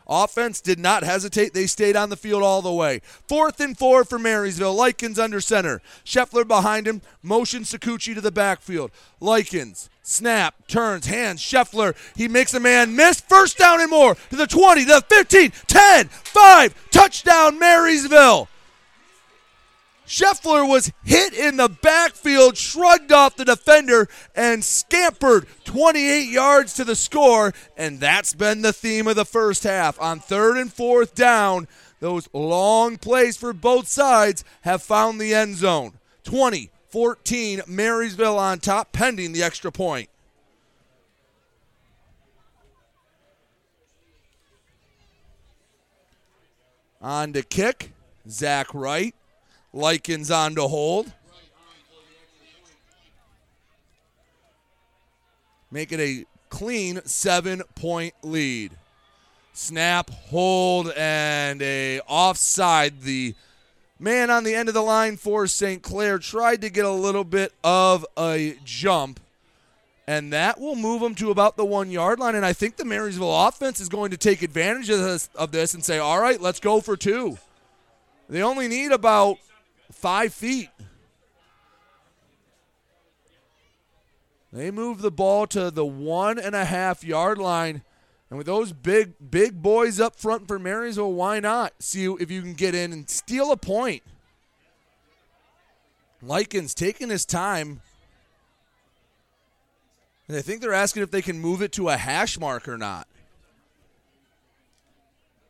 [0.07, 1.53] Offense did not hesitate.
[1.53, 3.01] They stayed on the field all the way.
[3.27, 4.73] Fourth and four for Marysville.
[4.73, 5.81] Likens under center.
[6.05, 7.01] Scheffler behind him.
[7.21, 8.91] Motion Sakuchi to the backfield.
[9.19, 9.89] Likens.
[10.01, 10.67] Snap.
[10.67, 11.07] Turns.
[11.07, 11.39] Hands.
[11.39, 11.95] Scheffler.
[12.15, 13.21] He makes a man miss.
[13.21, 14.15] First down and more.
[14.29, 14.85] To the 20.
[14.85, 15.51] To the 15.
[15.67, 16.07] 10.
[16.07, 16.89] 5.
[16.91, 18.47] Touchdown Marysville.
[20.05, 26.83] Scheffler was hit in the backfield, shrugged off the defender, and scampered 28 yards to
[26.83, 27.53] the score.
[27.77, 29.99] And that's been the theme of the first half.
[30.01, 31.67] On third and fourth down,
[31.99, 35.93] those long plays for both sides have found the end zone.
[36.25, 40.09] 20 14, Marysville on top, pending the extra point.
[47.01, 47.93] On to kick,
[48.29, 49.15] Zach Wright.
[49.73, 51.11] Likens on to hold.
[55.71, 58.73] Make it a clean seven point lead.
[59.53, 63.01] Snap, hold, and a offside.
[63.01, 63.33] The
[63.99, 65.81] man on the end of the line for St.
[65.81, 69.19] Clair tried to get a little bit of a jump,
[70.05, 72.35] and that will move them to about the one yard line.
[72.35, 75.73] And I think the Marysville offense is going to take advantage of this, of this
[75.73, 77.39] and say, all right, let's go for two.
[78.29, 79.37] They only need about
[79.93, 80.69] five feet.
[84.51, 87.81] They move the ball to the one and a half yard line.
[88.29, 91.73] And with those big, big boys up front for Marysville, why not?
[91.79, 94.03] See if you can get in and steal a point.
[96.21, 97.81] Likens taking his time.
[100.27, 102.77] And I think they're asking if they can move it to a hash mark or
[102.77, 103.07] not.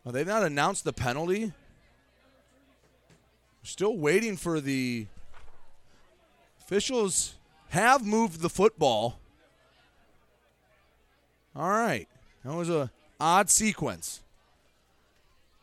[0.02, 1.52] Well, they've not announced the penalty.
[3.64, 5.06] Still waiting for the
[6.60, 7.34] officials
[7.70, 9.18] have moved the football.
[11.56, 12.06] All right.
[12.44, 14.20] That was a odd sequence.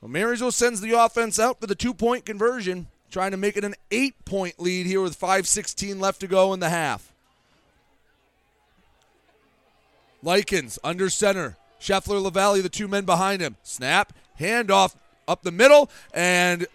[0.02, 3.76] Well, Marysville sends the offense out for the two-point conversion, trying to make it an
[3.92, 7.14] eight-point lead here with 5.16 left to go in the half.
[10.24, 11.56] Likens under center.
[11.80, 13.58] Scheffler LaValle, the two men behind him.
[13.62, 14.96] Snap, handoff
[15.28, 16.66] up the middle, and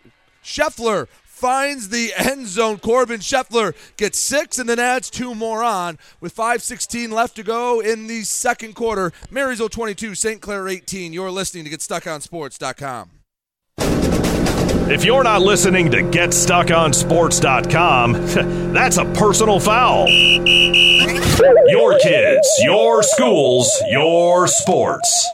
[0.46, 2.78] Scheffler finds the end zone.
[2.78, 7.80] Corbin Scheffler gets six and then adds two more on with 5.16 left to go
[7.80, 9.12] in the second quarter.
[9.28, 10.40] Marysville 22, St.
[10.40, 11.12] Clair 18.
[11.12, 13.10] You're listening to GetStuckOnSports.com.
[14.88, 18.12] If you're not listening to GetStuckOnSports.com,
[18.72, 20.06] that's a personal foul.
[20.08, 25.28] Your kids, your schools, your sports.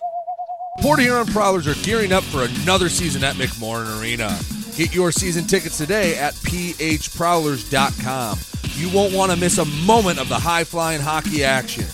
[0.81, 4.39] Port Huron Prowlers are gearing up for another season at McMorran Arena.
[4.77, 8.39] Get your season tickets today at phprowlers.com.
[8.75, 11.85] You won't want to miss a moment of the high flying hockey action.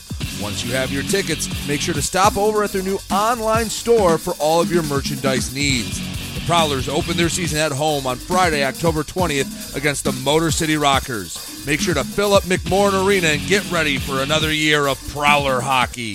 [0.41, 4.17] Once you have your tickets, make sure to stop over at their new online store
[4.17, 5.99] for all of your merchandise needs.
[6.35, 10.77] The Prowlers open their season at home on Friday, October 20th against the Motor City
[10.77, 11.67] Rockers.
[11.67, 15.61] Make sure to fill up McMorran Arena and get ready for another year of Prowler
[15.61, 16.15] hockey.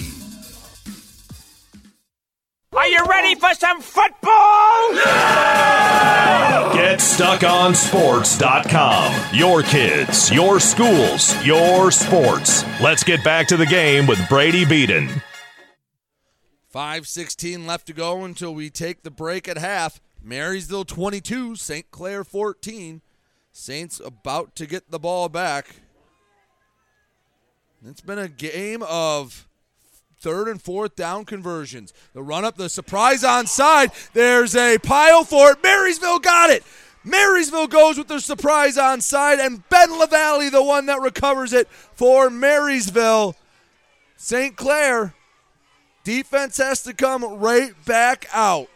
[2.76, 4.94] Are you ready for some football?
[6.74, 9.36] Get stuck on GetStuckOnSports.com.
[9.36, 12.66] Your kids, your schools, your sports.
[12.82, 15.08] Let's get back to the game with Brady Beaton.
[16.74, 20.02] 5.16 left to go until we take the break at half.
[20.24, 21.92] Marysville 22, St.
[21.92, 23.04] Clair 14.
[23.52, 25.76] Saints about to get the ball back.
[27.86, 29.48] It's been a game of
[30.24, 31.94] third and fourth down conversions.
[32.14, 33.92] The run up, the surprise onside.
[34.14, 35.62] There's a pile for it.
[35.62, 36.64] Marysville got it.
[37.04, 42.30] Marysville goes with their surprise onside, and Ben LaValle, the one that recovers it for
[42.30, 43.36] Marysville.
[44.16, 44.56] St.
[44.56, 45.14] Clair,
[46.06, 48.70] defense has to come right back out.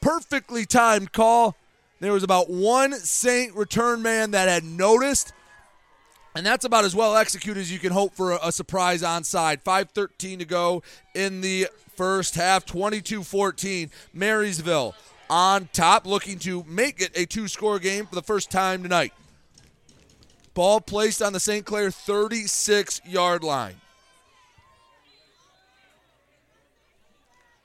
[0.00, 1.54] Perfectly timed call.
[2.00, 5.34] There was about one Saint return man that had noticed
[6.34, 9.62] and that's about as well executed as you can hope for a, a surprise onside.
[9.62, 10.82] 5.13 to go
[11.14, 13.90] in the first half, 22 14.
[14.12, 14.94] Marysville
[15.30, 19.12] on top, looking to make it a two score game for the first time tonight.
[20.54, 21.64] Ball placed on the St.
[21.64, 23.74] Clair 36 yard line.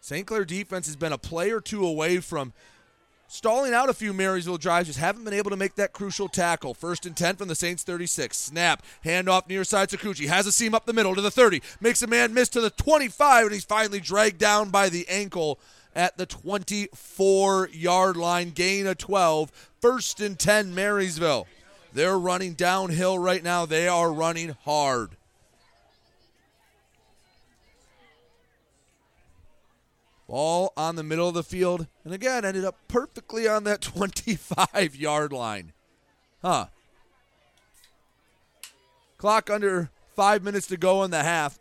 [0.02, 0.26] St.
[0.26, 2.54] Clair defense has been a play or two away from
[3.30, 6.74] stalling out a few Marysville drives, just haven't been able to make that crucial tackle.
[6.74, 8.36] First and 10 from the Saints 36.
[8.36, 10.28] Snap, handoff near side Sakuchi.
[10.28, 11.62] Has a seam up the middle to the 30.
[11.80, 15.60] Makes a man miss to the 25, and he's finally dragged down by the ankle
[15.96, 18.50] at the 24 yard line.
[18.50, 19.52] Gain of 12.
[19.80, 21.48] First and 10, Marysville.
[21.94, 23.66] They're running downhill right now.
[23.66, 25.16] They are running hard.
[30.30, 34.96] Ball on the middle of the field, and again ended up perfectly on that 25
[34.96, 35.74] yard line.
[36.44, 36.68] Huh.
[39.18, 41.58] Clock under five minutes to go in the half.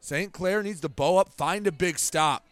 [0.00, 0.32] St.
[0.32, 2.46] Clair needs to bow up, find a big stop.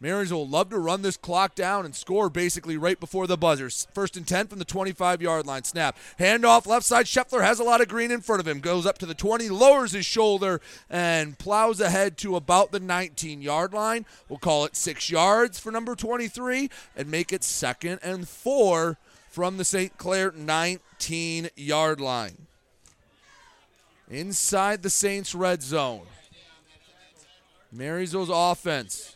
[0.00, 3.86] Marysville will love to run this clock down and score basically right before the buzzers.
[3.92, 5.64] First and 10 from the 25 yard line.
[5.64, 5.96] Snap.
[6.18, 7.04] Handoff left side.
[7.04, 8.60] Scheffler has a lot of green in front of him.
[8.60, 13.42] Goes up to the 20, lowers his shoulder, and plows ahead to about the 19
[13.42, 14.06] yard line.
[14.28, 18.96] We'll call it six yards for number 23 and make it second and four
[19.28, 19.98] from the St.
[19.98, 22.46] Clair 19 yard line.
[24.08, 26.06] Inside the Saints red zone.
[27.70, 29.14] Marysville's offense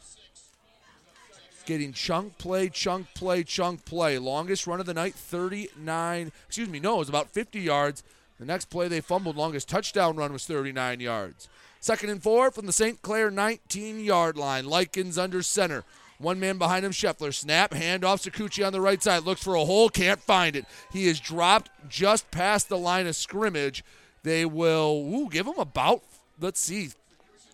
[1.66, 4.19] getting chunk play, chunk play, chunk play.
[4.19, 6.32] Longest run of the night, 39.
[6.47, 8.03] Excuse me, no, it was about 50 yards.
[8.39, 11.49] The next play they fumbled, longest touchdown run was 39 yards.
[11.81, 13.03] Second and four from the St.
[13.03, 14.65] Clair 19 yard line.
[14.65, 15.85] Likens under center.
[16.19, 17.35] One man behind him, Scheffler.
[17.35, 18.23] Snap, handoff.
[18.23, 19.24] Sakuchi on the right side.
[19.24, 20.65] Looks for a hole, can't find it.
[20.93, 23.85] He is dropped just past the line of scrimmage.
[24.23, 26.03] They will ooh, give him about,
[26.41, 26.89] let's see,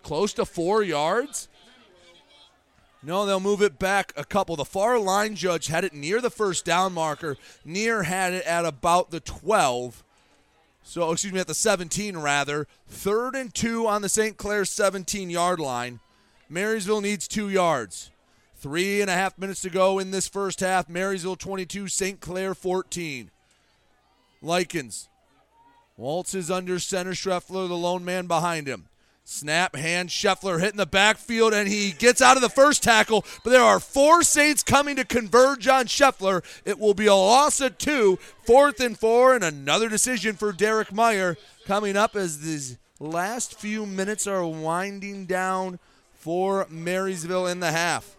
[0.05, 1.49] close to four yards.
[3.03, 4.57] No, they'll move it back a couple.
[4.57, 7.37] The far line judge had it near the first down marker.
[7.65, 10.05] Near had it at about the 12.
[10.83, 12.67] So, excuse me, at the 17 rather.
[12.89, 14.37] Third and two on the St.
[14.37, 16.01] Clair 17 yard line.
[16.49, 18.11] Marysville needs two yards.
[18.57, 20.89] Three and a half minutes to go in this first half.
[20.89, 22.21] Marysville 22, St.
[22.21, 23.31] Clair 14.
[24.43, 25.09] Likens.
[25.97, 27.13] Waltz is under center.
[27.13, 28.90] Scheffler, the lone man behind him.
[29.33, 33.25] Snap, hand, Scheffler hitting the backfield, and he gets out of the first tackle.
[33.45, 36.43] But there are four Saints coming to converge on Scheffler.
[36.65, 40.93] It will be a loss of two, fourth and four, and another decision for Derek
[40.93, 45.79] Meyer coming up as these last few minutes are winding down
[46.13, 48.17] for Marysville in the half.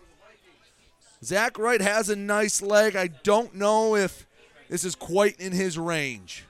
[1.21, 2.95] Zach Wright has a nice leg.
[2.95, 4.25] I don't know if
[4.69, 6.45] this is quite in his range.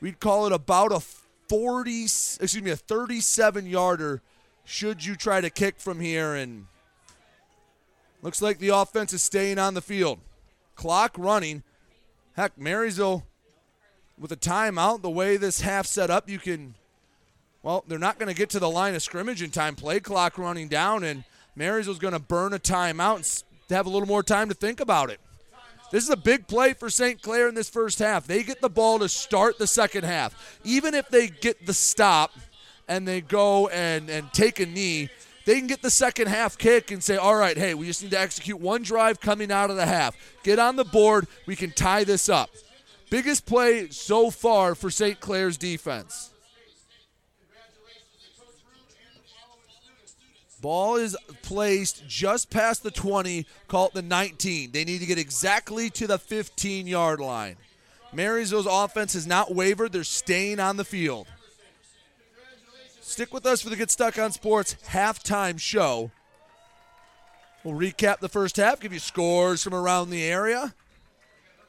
[0.00, 1.00] We'd call it about a
[1.48, 4.22] 40, excuse me, a 37 yarder
[4.64, 6.34] should you try to kick from here.
[6.34, 6.66] And
[8.22, 10.18] looks like the offense is staying on the field.
[10.74, 11.62] Clock running.
[12.36, 13.24] Heck, Marysville
[14.18, 16.74] with a timeout, the way this half set up, you can,
[17.62, 19.74] well, they're not going to get to the line of scrimmage in time.
[19.74, 21.24] Play clock running down, and
[21.56, 25.10] Marysville's going to burn a timeout and have a little more time to think about
[25.10, 25.20] it.
[25.90, 27.22] This is a big play for St.
[27.22, 28.26] Clair in this first half.
[28.26, 30.58] They get the ball to start the second half.
[30.64, 32.32] Even if they get the stop
[32.88, 35.08] and they go and, and take a knee,
[35.44, 38.10] they can get the second half kick and say, all right, hey, we just need
[38.10, 40.16] to execute one drive coming out of the half.
[40.42, 41.26] Get on the board.
[41.46, 42.50] We can tie this up.
[43.10, 45.20] Biggest play so far for St.
[45.20, 46.33] Clair's defense.
[50.64, 54.70] Ball is placed just past the 20, call it the 19.
[54.70, 57.56] They need to get exactly to the 15 yard line.
[58.14, 61.26] Marysville's offense has not wavered, they're staying on the field.
[63.02, 66.10] Stick with us for the Get Stuck on Sports halftime show.
[67.62, 70.72] We'll recap the first half, give you scores from around the area,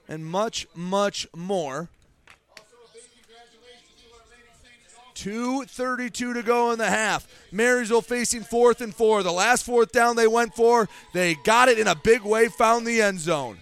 [0.07, 1.89] and much, much more.
[5.15, 7.27] 2.32 to go in the half.
[7.51, 9.23] Marysville facing fourth and four.
[9.23, 12.85] The last fourth down they went for, they got it in a big way, found
[12.85, 13.57] the end zone.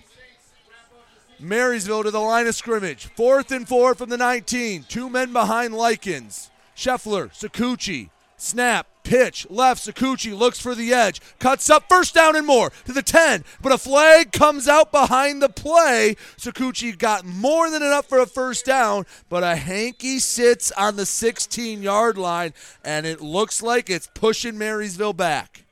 [1.40, 3.06] Marysville to the line of scrimmage.
[3.16, 4.86] Fourth and four from the 19.
[4.88, 6.50] Two men behind Likens.
[6.76, 9.86] Scheffler, Sakuchi, snap, pitch, left.
[9.86, 13.44] Sakuchi looks for the edge, cuts up, first down and more to the 10.
[13.62, 16.16] But a flag comes out behind the play.
[16.38, 21.06] Sakuchi got more than enough for a first down, but a hanky sits on the
[21.06, 22.54] 16 yard line,
[22.84, 25.66] and it looks like it's pushing Marysville back.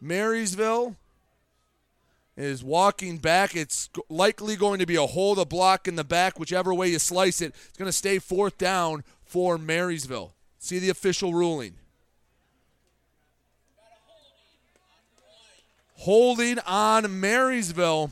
[0.00, 0.96] Marysville
[2.36, 3.56] is walking back.
[3.56, 6.98] It's likely going to be a hold a block in the back, whichever way you
[6.98, 7.54] slice it.
[7.68, 10.34] It's going to stay fourth down for Marysville.
[10.68, 11.76] See the official ruling.
[15.94, 18.10] Holding on Marysville.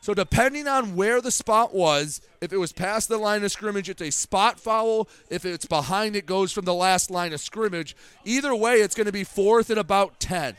[0.00, 3.88] So, depending on where the spot was, if it was past the line of scrimmage,
[3.88, 5.08] it's a spot foul.
[5.30, 7.94] If it's behind, it goes from the last line of scrimmage.
[8.24, 10.56] Either way, it's going to be fourth and about 10.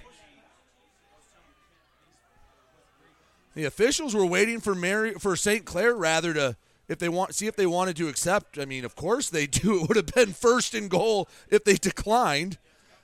[3.56, 5.66] The officials were waiting for Mary for St.
[5.66, 6.56] Clair rather to
[6.88, 8.58] if they want see if they wanted to accept.
[8.60, 9.76] I mean, of course they do.
[9.84, 12.58] It would have been first and goal if they declined.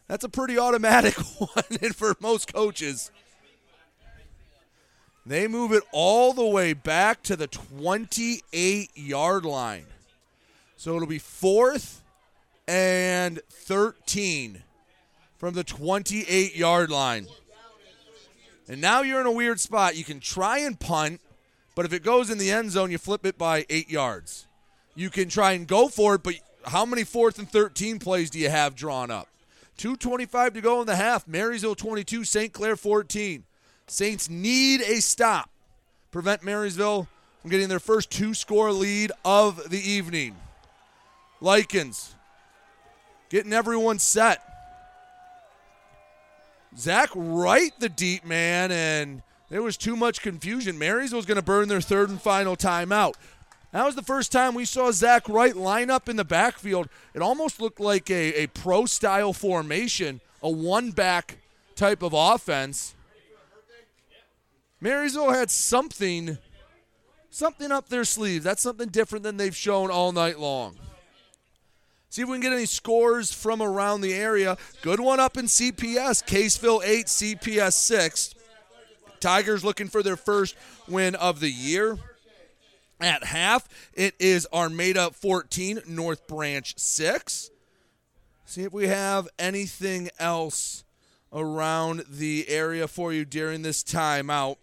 [0.08, 3.12] That's a pretty automatic one for most coaches.
[5.26, 9.86] They move it all the way back to the 28 yard line.
[10.76, 12.02] So it'll be fourth
[12.68, 14.64] and 13
[15.38, 17.28] from the 28 yard line.
[18.68, 19.96] And now you're in a weird spot.
[19.96, 21.22] You can try and punt,
[21.76, 24.48] but if it goes in the end zone, you flip it by eight yards.
[24.96, 26.36] You can try and go for it, but
[26.66, 29.28] how many fourth and 13 plays do you have drawn up?
[29.78, 31.28] 2.25 to go in the half.
[31.28, 32.54] Marysville 22, St.
[32.54, 33.44] Clair 14.
[33.88, 35.50] Saints need a stop.
[36.12, 37.08] Prevent Marysville
[37.42, 40.36] from getting their first two score lead of the evening.
[41.40, 42.16] Likens
[43.30, 44.44] getting everyone set.
[46.78, 50.80] Zach Wright, the deep man, and there was too much confusion.
[50.80, 53.16] Marysville's going to burn their third and final timeout.
[53.74, 56.88] That was the first time we saw Zach Wright line up in the backfield.
[57.14, 61.38] It almost looked like a, a pro style formation, a one back
[61.76, 62.96] type of offense.
[64.80, 66.38] Marysville had something
[67.30, 68.44] something up their sleeve.
[68.44, 70.78] That's something different than they've shown all night long.
[72.10, 74.58] See if we can get any scores from around the area.
[74.82, 76.24] Good one up in CPS.
[76.26, 78.36] Caseville 8, CPS 6.
[79.22, 80.56] Tigers looking for their first
[80.88, 81.98] win of the year.
[83.00, 87.50] At half, it is Armada 14, North Branch 6.
[88.46, 90.84] See if we have anything else
[91.34, 94.58] around the area for you during this timeout.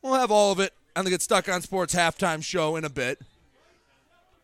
[0.00, 2.90] We'll have all of it on the Get Stuck on Sports halftime show in a
[2.90, 3.20] bit.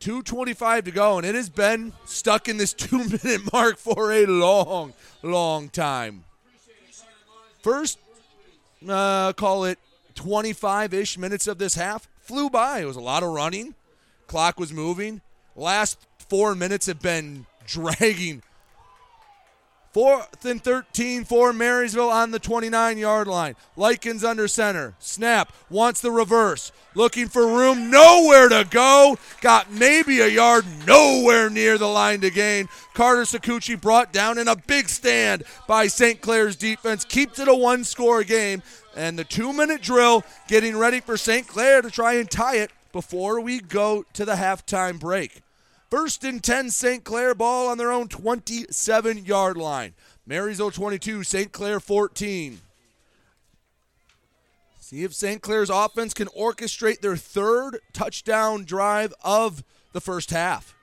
[0.01, 4.27] 2.25 to go, and it has been stuck in this two minute mark for a
[4.27, 4.93] long,
[5.23, 6.24] long time.
[7.62, 7.99] First,
[8.89, 9.78] uh, call it
[10.15, 12.81] 25 ish minutes of this half flew by.
[12.81, 13.74] It was a lot of running,
[14.27, 15.20] clock was moving.
[15.55, 15.98] Last
[16.28, 18.43] four minutes have been dragging.
[19.97, 23.56] Fourth and 13 for Marysville on the 29 yard line.
[23.77, 24.93] Likens under center.
[24.98, 25.55] Snap.
[25.70, 26.70] Wants the reverse.
[26.94, 27.90] Looking for room.
[27.90, 29.16] Nowhere to go.
[29.40, 30.66] Got maybe a yard.
[30.86, 32.68] Nowhere near the line to gain.
[32.93, 36.20] Carter Sakuchi brought down in a big stand by St.
[36.20, 37.02] Clair's defense.
[37.02, 38.62] Keeps it a one score game.
[38.94, 41.48] And the two minute drill getting ready for St.
[41.48, 45.43] Clair to try and tie it before we go to the halftime break.
[45.90, 47.04] First and 10, St.
[47.04, 49.94] Clair ball on their own 27 yard line.
[50.26, 51.52] Marysville 22, St.
[51.52, 52.60] Clair 14.
[54.80, 55.42] See if St.
[55.42, 60.74] Clair's offense can orchestrate their third touchdown drive of the first half.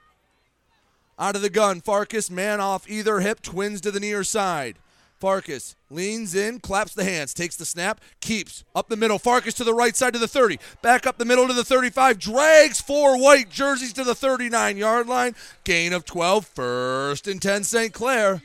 [1.19, 4.77] Out of the gun, Farkas, man off either hip, twins to the near side.
[5.23, 9.17] Farkas leans in, claps the hands, takes the snap, keeps up the middle.
[9.17, 12.19] Farkas to the right side to the 30, back up the middle to the 35,
[12.19, 15.33] drags four white jerseys to the 39 yard line.
[15.63, 17.93] Gain of 12, first and 10, St.
[17.93, 18.43] Clair.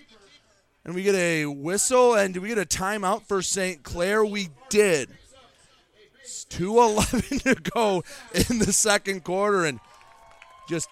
[0.84, 3.82] And we get a whistle, and do we get a timeout for St.
[3.82, 4.24] Clair?
[4.24, 5.10] We did.
[6.22, 9.80] It's 2.11 to go in the second quarter, and
[10.68, 10.88] just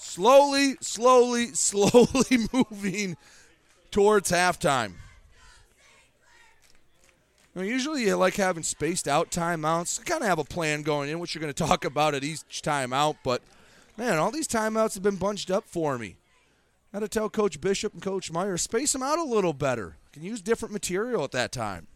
[0.00, 3.16] slowly, slowly, slowly moving
[3.96, 4.92] towards halftime.
[7.54, 9.98] Now, usually you like having spaced out timeouts.
[9.98, 12.22] You kind of have a plan going in, which you're going to talk about at
[12.22, 13.16] each timeout.
[13.24, 13.40] But
[13.96, 16.16] man, all these timeouts have been bunched up for me.
[16.92, 19.96] Got to tell Coach Bishop and Coach Meyer space them out a little better.
[20.12, 21.86] Can use different material at that time.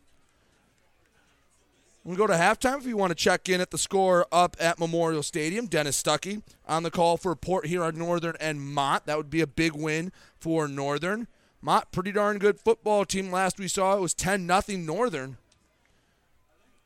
[2.03, 4.81] We go to halftime if you want to check in at the score up at
[4.81, 5.67] Memorial Stadium.
[5.67, 9.05] Dennis Stuckey on the call for Port Huron Northern and Mott.
[9.05, 11.29] That would be a big win for Northern.
[11.63, 13.31] Mott, pretty darn good football team.
[13.31, 15.37] Last we saw it was 10 0 Northern.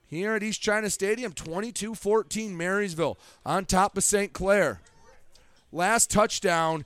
[0.06, 4.32] Here at East China Stadium, 22 14 Marysville on top of St.
[4.32, 4.80] Clair.
[5.72, 6.84] Last touchdown,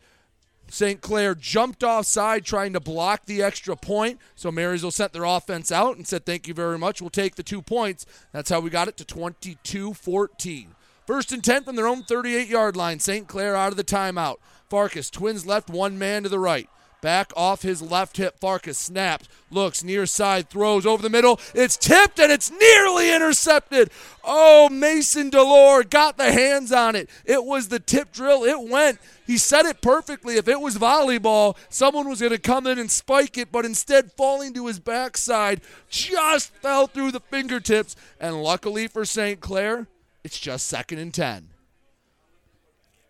[0.71, 1.01] St.
[1.01, 4.19] Clair jumped offside trying to block the extra point.
[4.35, 7.01] So Marysville sent their offense out and said, Thank you very much.
[7.01, 8.07] We'll take the two points.
[8.33, 10.75] That's how we got it to 22 14.
[11.07, 12.99] First and 10 from their own 38 yard line.
[12.99, 13.27] St.
[13.27, 14.37] Clair out of the timeout.
[14.69, 16.69] Farkas, twins left, one man to the right.
[17.01, 18.41] Back off his left hip.
[18.41, 21.39] Farkas snaps, looks near side, throws over the middle.
[21.55, 23.91] It's tipped and it's nearly intercepted.
[24.25, 27.09] Oh, Mason Delore got the hands on it.
[27.25, 28.43] It was the tip drill.
[28.43, 28.99] It went.
[29.29, 30.37] He said it perfectly.
[30.37, 34.11] If it was volleyball, someone was going to come in and spike it, but instead,
[34.13, 37.95] falling to his backside, just fell through the fingertips.
[38.19, 39.41] And luckily for St.
[39.41, 39.87] Clair,
[40.25, 41.51] it's just second and 10.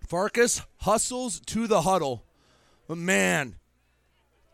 [0.07, 2.25] Farkas hustles to the huddle.
[2.87, 3.57] But man,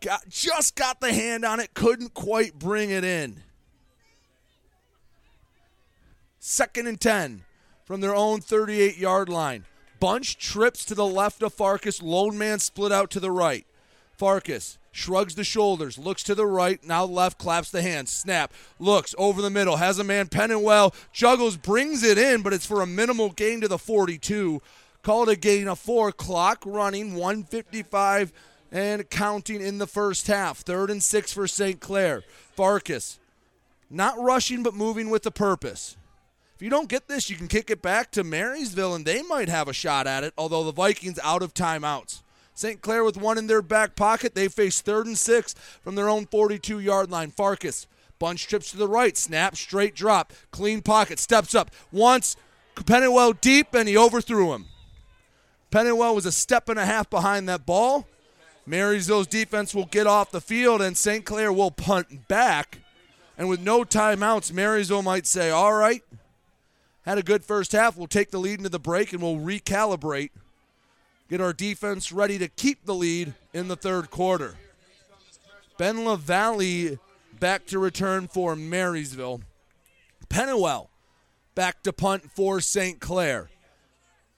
[0.05, 3.41] got just got the hand on it, couldn't quite bring it in.
[6.39, 7.41] Second and 10
[7.85, 9.65] from their own 38 yard line.
[9.99, 12.03] Bunch trips to the left of Farkas.
[12.03, 13.65] Lone man split out to the right.
[14.15, 19.13] Farkas shrugs the shoulders, looks to the right, now left, claps the hands, snap, looks
[19.17, 22.87] over the middle, has a man Pennywell, juggles, brings it in, but it's for a
[22.87, 24.61] minimal gain to the 42.
[25.01, 28.31] Called a gain of four, clock running, 155
[28.71, 30.59] and counting in the first half.
[30.59, 31.79] Third and six for St.
[31.79, 32.23] Clair.
[32.55, 33.19] Farkas,
[33.89, 35.97] not rushing but moving with a purpose.
[36.55, 39.49] If you don't get this, you can kick it back to Marysville and they might
[39.49, 42.21] have a shot at it, although the Vikings out of timeouts.
[42.53, 42.81] St.
[42.81, 44.33] Clair with one in their back pocket.
[44.33, 47.31] They face third and six from their own 42 yard line.
[47.31, 47.87] Farkas,
[48.17, 52.37] bunch trips to the right, snap, straight drop, clean pocket, steps up, wants
[52.85, 54.65] Pennywell deep, and he overthrew him.
[55.71, 58.07] Pennywell was a step and a half behind that ball.
[58.65, 61.25] Marysville's defense will get off the field, and St.
[61.25, 62.79] Clair will punt back.
[63.37, 66.01] And with no timeouts, Marysville might say, All right,
[67.05, 67.97] had a good first half.
[67.97, 70.31] We'll take the lead into the break and we'll recalibrate,
[71.29, 74.55] get our defense ready to keep the lead in the third quarter.
[75.77, 76.97] Ben LaValle
[77.39, 79.41] back to return for Marysville.
[80.29, 80.89] Pennywell
[81.53, 82.99] back to punt for St.
[82.99, 83.49] Clair.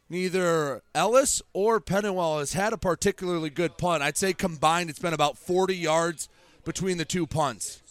[0.10, 4.04] Neither Ellis or Pennywell has had a particularly good punt.
[4.04, 6.30] I'd say combined it's been about 40 yards
[6.64, 7.82] between the two punts.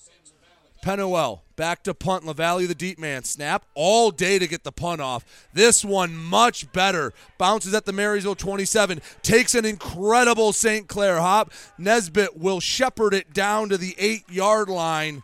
[0.82, 2.24] Pennywell back to punt.
[2.24, 3.24] LaValle, the deep man.
[3.24, 5.24] Snap all day to get the punt off.
[5.52, 7.12] This one much better.
[7.38, 9.00] Bounces at the Marysville 27.
[9.22, 10.86] Takes an incredible St.
[10.86, 11.52] Clair hop.
[11.76, 15.22] Nesbitt will shepherd it down to the eight yard line.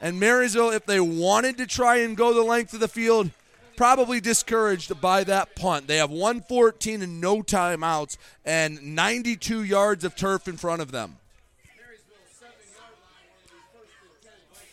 [0.00, 3.30] And Marysville, if they wanted to try and go the length of the field,
[3.76, 5.86] probably discouraged by that punt.
[5.86, 11.16] They have 114 and no timeouts and 92 yards of turf in front of them.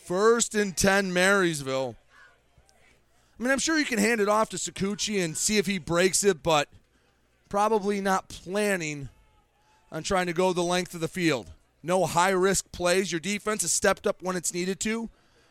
[0.03, 1.95] First and 10, Marysville.
[3.39, 5.79] I mean, I'm sure you can hand it off to Sakuchi and see if he
[5.79, 6.67] breaks it, but
[7.49, 9.09] probably not planning
[9.91, 11.51] on trying to go the length of the field.
[11.83, 13.11] No high risk plays.
[13.11, 15.09] Your defense has stepped up when it's needed to.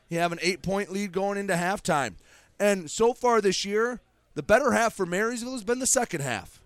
[0.09, 2.15] You have an eight point lead going into halftime.
[2.61, 4.01] And so far this year,
[4.35, 6.63] the better half for Marysville has been the second half.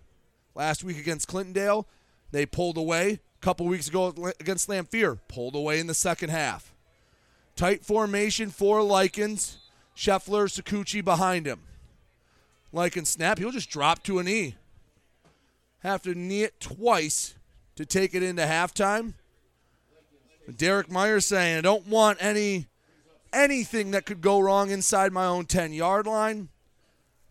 [0.53, 1.85] Last week against Clintondale,
[2.31, 3.19] they pulled away.
[3.41, 6.73] A couple weeks ago against Lamphere, pulled away in the second half.
[7.55, 9.57] Tight formation for Likens.
[9.95, 11.61] Scheffler, Sakuchi behind him.
[12.73, 13.39] Likens snap.
[13.39, 14.55] He'll just drop to a knee.
[15.79, 17.35] Have to knee it twice
[17.77, 19.13] to take it into halftime.
[20.57, 22.67] Derek Meyer saying, I don't want any
[23.33, 26.49] anything that could go wrong inside my own 10 yard line.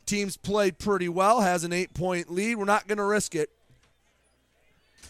[0.07, 2.57] Team's played pretty well, has an eight point lead.
[2.57, 3.51] We're not going to risk it.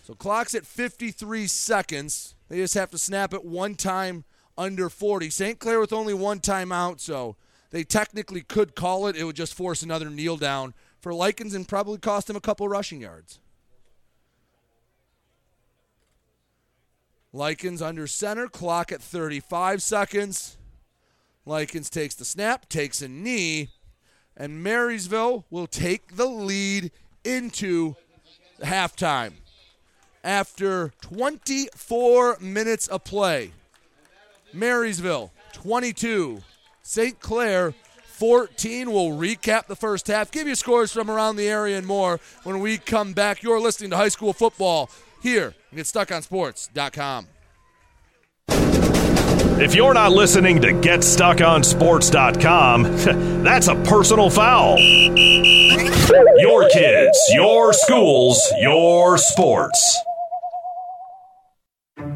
[0.04, 2.34] So clock's at 53 seconds.
[2.48, 4.24] They just have to snap it one time
[4.56, 5.30] under 40.
[5.30, 5.58] St.
[5.58, 7.36] Clair with only one timeout, so
[7.70, 9.16] they technically could call it.
[9.16, 12.68] It would just force another kneel down for Likens and probably cost him a couple
[12.68, 13.40] rushing yards.
[17.32, 20.56] Likens under center, clock at 35 seconds.
[21.46, 23.68] Likens takes the snap, takes a knee,
[24.36, 26.90] and Marysville will take the lead
[27.24, 27.96] into
[28.62, 29.32] halftime.
[30.22, 33.52] After 24 minutes of play,
[34.54, 36.42] Marysville 22,
[36.82, 37.20] St.
[37.20, 38.90] Clair 14.
[38.90, 42.60] We'll recap the first half, give you scores from around the area and more when
[42.60, 43.42] we come back.
[43.42, 44.88] You're listening to high school football
[45.22, 47.26] here at GetStuckOnSports.com.
[49.56, 52.82] If you're not listening to GetStuckOnSports.com,
[53.44, 54.76] that's a personal foul.
[54.80, 60.00] Your kids, your schools, your sports.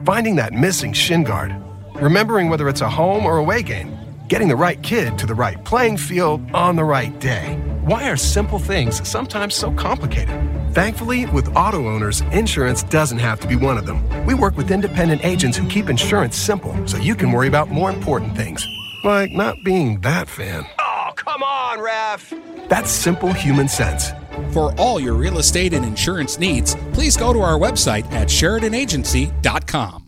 [0.05, 1.55] Finding that missing shin guard,
[1.95, 3.97] remembering whether it's a home or away game,
[4.27, 7.55] getting the right kid to the right playing field on the right day.
[7.85, 10.35] Why are simple things sometimes so complicated?
[10.75, 14.27] Thankfully, with auto owners, insurance doesn't have to be one of them.
[14.27, 17.91] We work with independent agents who keep insurance simple so you can worry about more
[17.91, 18.67] important things,
[19.03, 20.67] like not being that fan.
[20.79, 22.35] Oh, come on, ref!
[22.69, 24.11] That's simple human sense.
[24.53, 30.08] For all your real estate and insurance needs, please go to our website at SheridanAgency.com.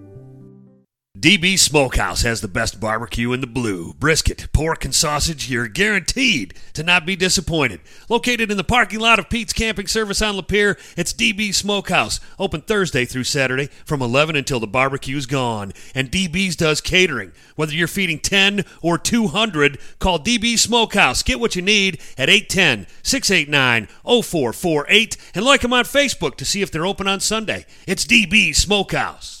[1.21, 3.93] DB Smokehouse has the best barbecue in the blue.
[3.99, 7.79] Brisket, pork, and sausage, you're guaranteed to not be disappointed.
[8.09, 12.19] Located in the parking lot of Pete's Camping Service on Lapeer, it's DB Smokehouse.
[12.39, 15.73] Open Thursday through Saturday from 11 until the barbecue's gone.
[15.93, 17.33] And DB's does catering.
[17.55, 21.21] Whether you're feeding 10 or 200, call DB Smokehouse.
[21.21, 23.85] Get what you need at 810 689
[24.23, 27.67] 0448 and like them on Facebook to see if they're open on Sunday.
[27.85, 29.40] It's DB Smokehouse.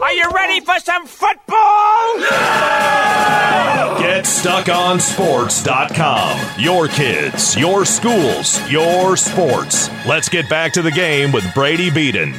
[0.00, 2.18] Are you ready for some football?
[3.98, 6.60] Get GetStuckOnSports.com.
[6.60, 9.90] Your kids, your schools, your sports.
[10.06, 12.32] Let's get back to the game with Brady Beaton.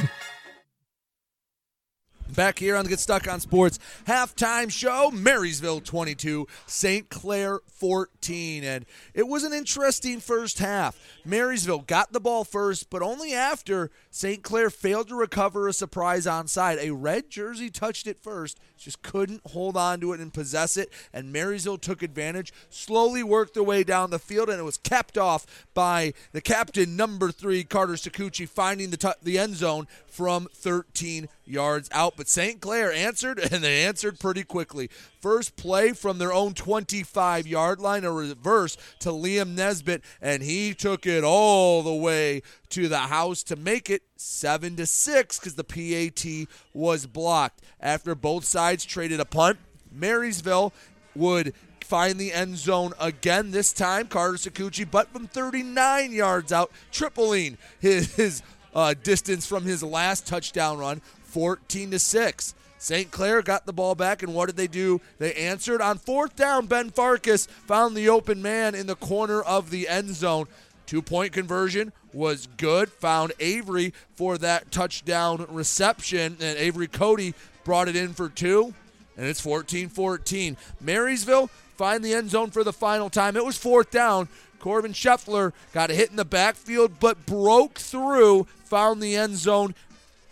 [2.40, 7.10] Back here on the Get Stuck on Sports halftime show, Marysville 22, St.
[7.10, 8.64] Clair 14.
[8.64, 10.98] And it was an interesting first half.
[11.22, 14.42] Marysville got the ball first, but only after St.
[14.42, 16.78] Clair failed to recover a surprise onside.
[16.78, 20.90] A red jersey touched it first, just couldn't hold on to it and possess it.
[21.12, 25.18] And Marysville took advantage, slowly worked their way down the field, and it was capped
[25.18, 29.86] off by the captain, number three, Carter Sakuchi, finding the, t- the end zone
[30.20, 32.12] from 13 yards out.
[32.14, 32.60] But St.
[32.60, 34.90] Clair answered, and they answered pretty quickly.
[35.22, 40.74] First play from their own 25 yard line, a reverse to Liam Nesbitt, and he
[40.74, 45.54] took it all the way to the house to make it 7 to 6 because
[45.54, 47.62] the PAT was blocked.
[47.80, 49.58] After both sides traded a punt,
[49.90, 50.74] Marysville
[51.16, 54.06] would find the end zone again this time.
[54.06, 58.42] Carter Sakuchi, but from 39 yards out, tripling his, his
[58.74, 62.54] uh, distance from his last touchdown run, 14 to 6.
[62.78, 63.10] St.
[63.10, 65.02] Clair got the ball back, and what did they do?
[65.18, 66.66] They answered on fourth down.
[66.66, 70.46] Ben Farkas found the open man in the corner of the end zone.
[70.86, 72.88] Two point conversion was good.
[72.88, 77.34] Found Avery for that touchdown reception, and Avery Cody
[77.64, 78.74] brought it in for two,
[79.16, 80.56] and it's 14 14.
[80.80, 83.36] Marysville find the end zone for the final time.
[83.36, 84.28] It was fourth down.
[84.60, 89.74] Corbin Scheffler got a hit in the backfield, but broke through, found the end zone.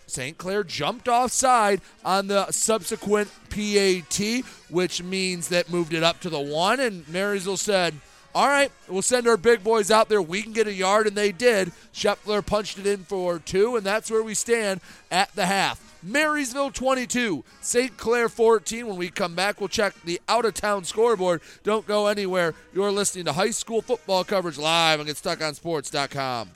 [0.07, 0.37] St.
[0.37, 6.39] Clair jumped offside on the subsequent PAT, which means that moved it up to the
[6.39, 7.95] one, and Marysville said,
[8.33, 10.21] all right, we'll send our big boys out there.
[10.21, 11.71] We can get a yard, and they did.
[11.93, 14.81] Scheffler punched it in for two, and that's where we stand
[15.11, 15.88] at the half.
[16.01, 17.95] Marysville 22, St.
[17.97, 18.87] Clair 14.
[18.87, 21.41] When we come back, we'll check the out of town scoreboard.
[21.63, 22.53] Don't go anywhere.
[22.73, 26.49] You're listening to high school football coverage live on GetStuckOnSports.com.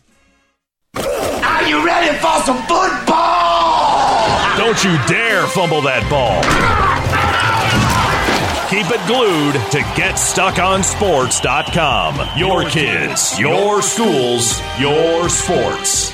[0.95, 4.57] Are you ready for some football?
[4.57, 6.41] Don't you dare fumble that ball.
[8.70, 12.40] Keep it glued to GetStuckOnSports.com.
[12.40, 16.14] Your kids, your schools, your sports.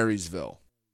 [0.00, 0.59] Marysville.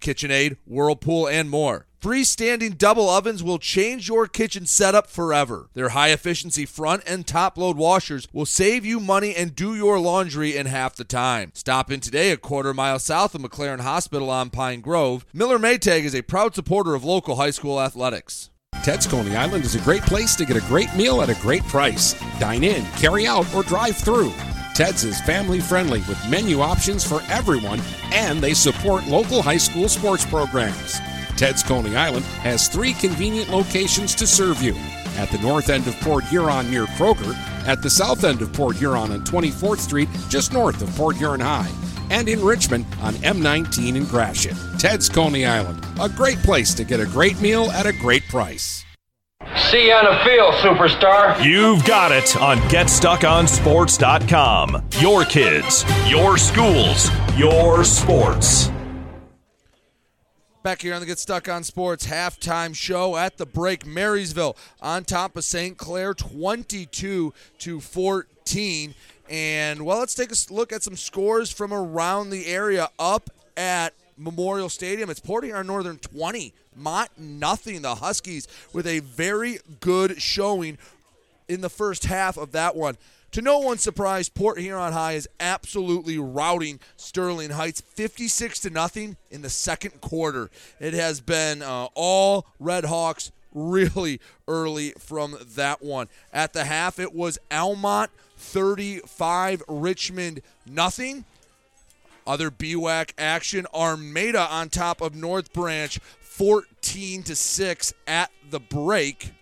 [0.00, 1.86] KitchenAid, Whirlpool, and more.
[2.00, 5.68] Freestanding double ovens will change your kitchen setup forever.
[5.74, 9.98] Their high efficiency front and top load washers will save you money and do your
[9.98, 11.50] laundry in half the time.
[11.54, 15.26] Stop in today a quarter mile south of McLaren Hospital on Pine Grove.
[15.32, 18.50] Miller Maytag is a proud supporter of local high school athletics.
[18.84, 21.64] Ted's Coney Island is a great place to get a great meal at a great
[21.64, 22.14] price.
[22.38, 24.32] Dine in, carry out, or drive through.
[24.78, 27.80] Ted's is family friendly with menu options for everyone,
[28.12, 31.00] and they support local high school sports programs.
[31.36, 34.76] Ted's Coney Island has three convenient locations to serve you
[35.16, 37.34] at the north end of Port Huron near Kroger,
[37.66, 41.40] at the south end of Port Huron on 24th Street, just north of Port Huron
[41.40, 41.72] High,
[42.10, 44.56] and in Richmond on M19 in Gratiot.
[44.78, 48.84] Ted's Coney Island, a great place to get a great meal at a great price.
[49.70, 51.44] See you on the field, superstar.
[51.44, 54.82] You've got it on GetStuckOnSports.com.
[54.98, 58.70] Your kids, your schools, your sports.
[60.62, 65.04] Back here on the Get Stuck on Sports halftime show at the break, Marysville on
[65.04, 65.76] top of St.
[65.76, 68.94] Clair, 22 to 14.
[69.28, 73.94] And well, let's take a look at some scores from around the area up at
[74.16, 75.10] Memorial Stadium.
[75.10, 77.82] It's Port Huron Northern 20, Mott nothing.
[77.82, 80.78] The Huskies with a very good showing
[81.48, 82.96] in the first half of that one.
[83.32, 89.16] To no one's surprise, Port Huron High is absolutely routing Sterling Heights 56 to nothing
[89.30, 90.50] in the second quarter.
[90.80, 96.08] It has been uh, all Red Hawks really early from that one.
[96.32, 101.24] At the half, it was Almont 35, Richmond nothing.
[102.26, 105.98] Other BWAC action, Armada on top of North Branch
[106.38, 109.32] 14 to 6 at the break.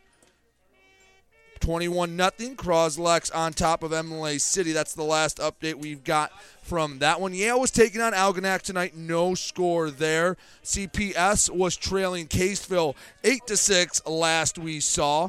[1.60, 2.56] 21 nothing.
[2.56, 4.72] Croslex on top of Imlay City.
[4.72, 6.32] That's the last update we've got
[6.62, 7.34] from that one.
[7.34, 8.96] Yale was taking on Algonac tonight.
[8.96, 10.38] No score there.
[10.64, 12.94] CPS was trailing Caseville
[13.24, 15.28] 8 to 6 last we saw.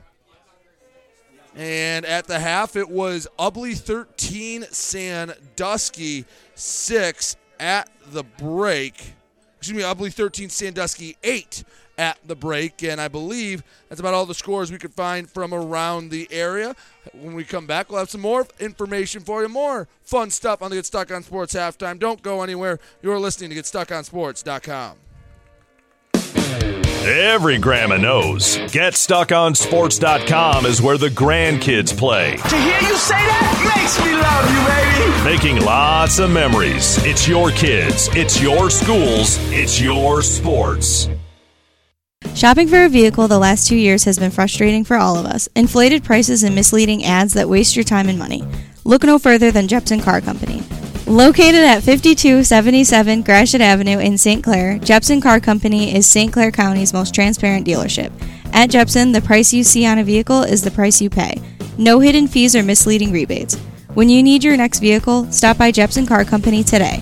[1.53, 6.23] And at the half, it was Ubly 13, Sandusky
[6.55, 9.16] 6 at the break.
[9.57, 11.63] Excuse me, I believe 13, Sandusky 8
[11.97, 12.83] at the break.
[12.83, 16.75] And I believe that's about all the scores we could find from around the area.
[17.13, 20.69] When we come back, we'll have some more information for you, more fun stuff on
[20.69, 21.99] the Get Stuck on Sports halftime.
[21.99, 22.79] Don't go anywhere.
[23.01, 24.97] You're listening to GetStuckOnSports.com.
[27.05, 28.57] Every grandma knows.
[28.57, 32.35] GetStuckOnSports.com is where the grandkids play.
[32.37, 35.23] To hear you say that makes me love you, baby.
[35.23, 36.97] Making lots of memories.
[37.05, 41.07] It's your kids, it's your schools, it's your sports.
[42.35, 45.47] Shopping for a vehicle the last two years has been frustrating for all of us.
[45.55, 48.43] Inflated prices and misleading ads that waste your time and money.
[48.83, 50.61] Look no further than Jepson Car Company.
[51.07, 54.43] Located at 5277 Gratiot Avenue in St.
[54.43, 56.33] Clair, Jepson Car Company is St.
[56.33, 58.11] Clair County's most transparent dealership.
[58.51, 61.41] At Jepson, the price you see on a vehicle is the price you pay.
[61.77, 63.55] No hidden fees or misleading rebates.
[63.93, 67.01] When you need your next vehicle, stop by Jepson Car Company today.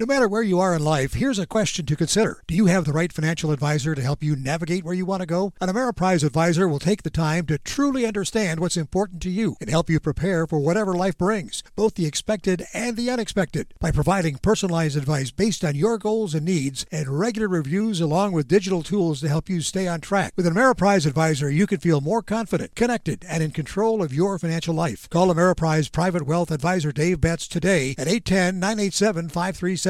[0.00, 2.42] No matter where you are in life, here's a question to consider.
[2.46, 5.26] Do you have the right financial advisor to help you navigate where you want to
[5.26, 5.52] go?
[5.60, 9.68] An Ameriprise advisor will take the time to truly understand what's important to you and
[9.68, 14.38] help you prepare for whatever life brings, both the expected and the unexpected, by providing
[14.38, 19.20] personalized advice based on your goals and needs and regular reviews along with digital tools
[19.20, 20.32] to help you stay on track.
[20.34, 24.38] With an Ameriprise advisor, you can feel more confident, connected, and in control of your
[24.38, 25.10] financial life.
[25.10, 29.28] Call Ameriprise Private Wealth Advisor Dave Betts today at 810 987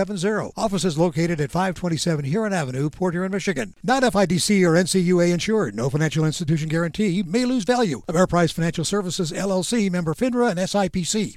[0.06, 0.52] 5370.
[0.56, 3.74] Office is located at 527 Huron Avenue, Port Huron, Michigan.
[3.82, 5.74] Not FDIC or NCUA insured.
[5.74, 8.02] No financial institution guarantee may lose value.
[8.08, 11.36] Ameriprise Financial Services LLC member FINRA and SIPC.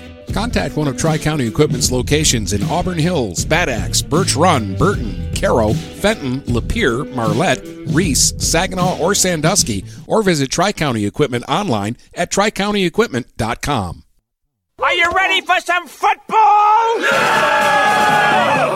[0.31, 5.31] Contact one of Tri County Equipment's locations in Auburn Hills, Bad Axe, Birch Run, Burton,
[5.33, 12.31] Caro, Fenton, Lapeer, Marlette, Reese, Saginaw, or Sandusky, or visit Tri County Equipment online at
[12.31, 14.03] tricountyequipment.com.
[14.81, 16.97] Are you ready for some football?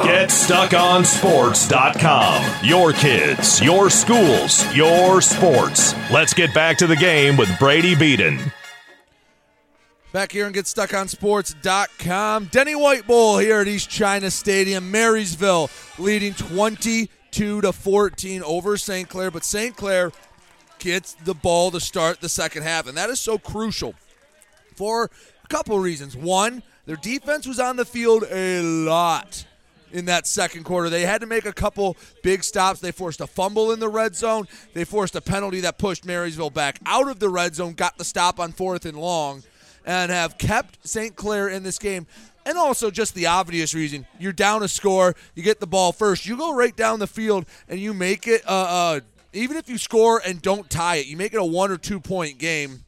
[0.06, 2.44] GetStuckOnSports.com.
[2.64, 5.95] Your kids, your schools, your sports.
[6.11, 8.40] Let's get back to the game with Brady Beaton.
[10.16, 12.46] Back here and GetStuckOnSports.com.
[12.46, 14.90] Denny White Bowl here at East China Stadium.
[14.90, 15.70] Marysville
[16.00, 19.10] leading 22 to 14 over St.
[19.10, 19.76] Clair, but St.
[19.76, 20.14] Clair
[20.80, 23.94] gets the ball to start the second half, and that is so crucial
[24.74, 25.12] for
[25.44, 26.16] a couple reasons.
[26.16, 29.46] One, their defense was on the field a lot
[29.92, 30.90] in that second quarter.
[30.90, 32.80] They had to make a couple big stops.
[32.80, 34.48] They forced a fumble in the red zone.
[34.74, 38.06] They forced a penalty that pushed Marysville back out of the red zone, got the
[38.06, 39.44] stop on fourth and long
[39.86, 41.16] and have kept St.
[41.16, 42.07] Clair in this game.
[42.45, 46.26] And also, just the obvious reason you're down a score, you get the ball first,
[46.26, 48.99] you go right down the field and you make it, uh, uh,
[49.34, 51.99] even if you score and don't tie it, you make it a one or two
[51.99, 52.82] point game.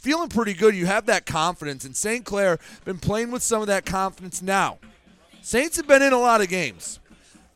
[0.00, 0.74] Feeling pretty good.
[0.74, 1.84] You have that confidence.
[1.84, 2.24] And St.
[2.24, 4.78] Clair been playing with some of that confidence now.
[5.42, 6.98] Saints have been in a lot of games.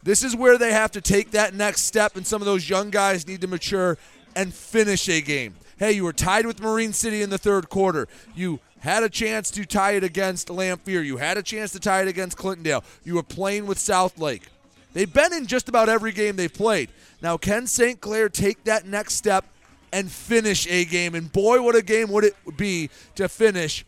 [0.05, 2.91] This is where they have to take that next step, and some of those young
[2.91, 3.99] guys need to mature
[4.37, 5.57] and finish a game.
[5.77, 8.07] Hey, you were tied with Marine City in the third quarter.
[8.33, 11.05] You had a chance to tie it against Lamphere.
[11.05, 12.85] You had a chance to tie it against Clintondale.
[13.03, 14.45] You were playing with South Lake.
[14.93, 16.91] They've been in just about every game they've played.
[17.21, 18.01] Now, can St.
[18.01, 19.45] Clair take that next step
[19.93, 21.17] and finish a game?
[21.17, 23.85] And boy, what a game would it be to finish.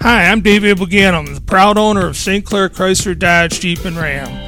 [0.00, 2.44] Hi, I'm David Buganum, the proud owner of St.
[2.44, 4.47] Clair Chrysler Dodge Jeep and Ram.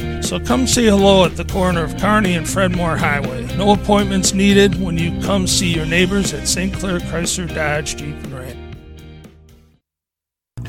[0.31, 3.53] So come say hello at the corner of Kearney and Fred Moore Highway.
[3.57, 6.73] No appointments needed when you come see your neighbors at St.
[6.73, 8.60] Clair Chrysler Dodge Jeep and Ram.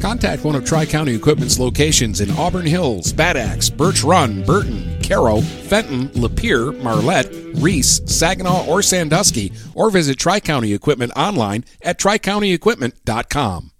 [0.00, 4.98] Contact one of Tri County Equipment's locations in Auburn Hills, Bad Axe, Birch Run, Burton,
[5.02, 11.98] Caro, Fenton, Lapeer, Marlette, Reese, Saginaw, or Sandusky, or visit Tri County Equipment online at
[11.98, 13.70] tricountyequipment.com.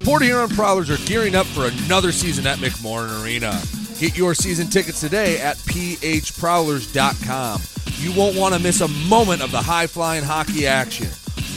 [0.00, 3.60] Port Huron Prowlers are gearing up for another season at McMorran Arena.
[3.98, 7.60] Get your season tickets today at phprowlers.com.
[7.98, 11.08] You won't want to miss a moment of the high flying hockey action.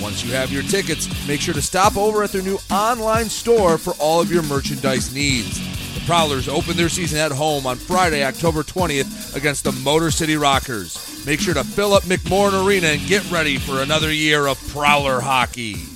[0.04, 3.78] Once you have your tickets, make sure to stop over at their new online store
[3.78, 5.58] for all of your merchandise needs.
[5.94, 10.36] The Prowlers open their season at home on Friday, October 20th against the Motor City
[10.36, 11.26] Rockers.
[11.26, 15.22] Make sure to fill up McMorran Arena and get ready for another year of Prowler
[15.22, 15.93] hockey.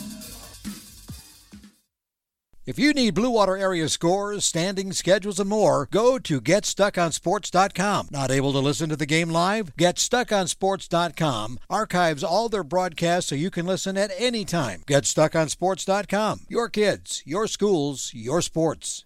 [2.67, 8.09] If you need Blue Water area scores, standings, schedules, and more, go to GetStuckOnSports.com.
[8.11, 9.73] Not able to listen to the game live?
[9.77, 14.83] GetStuckOnSports.com archives all their broadcasts so you can listen at any time.
[14.85, 16.41] GetStuckOnSports.com.
[16.49, 19.05] Your kids, your schools, your sports.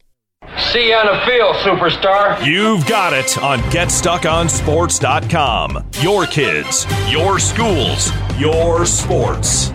[0.57, 2.43] See you on the field, superstar.
[2.45, 5.85] You've got it on GetStuckOnSports.com.
[6.01, 9.71] Your kids, your schools, your sports.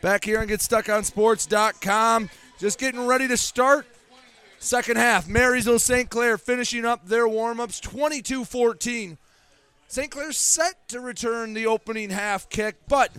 [0.00, 2.30] Back here and GetStuckOnSports.com.
[2.58, 3.86] Just getting ready to start.
[4.58, 6.08] Second half, Marysville St.
[6.08, 9.18] Clair finishing up their warm ups 22 14.
[9.88, 10.10] St.
[10.10, 13.12] Clair set to return the opening half kick, but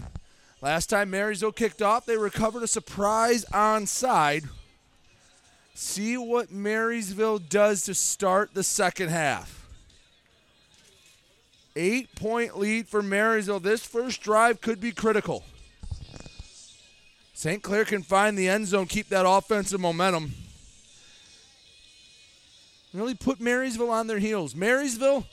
[0.61, 4.49] Last time Marysville kicked off, they recovered a surprise onside.
[5.73, 9.65] See what Marysville does to start the second half.
[11.77, 13.61] Eight point lead for Marysville.
[13.61, 15.45] This first drive could be critical.
[17.33, 17.63] St.
[17.63, 20.33] Clair can find the end zone, keep that offensive momentum.
[22.93, 24.53] Really put Marysville on their heels.
[24.53, 25.25] Marysville,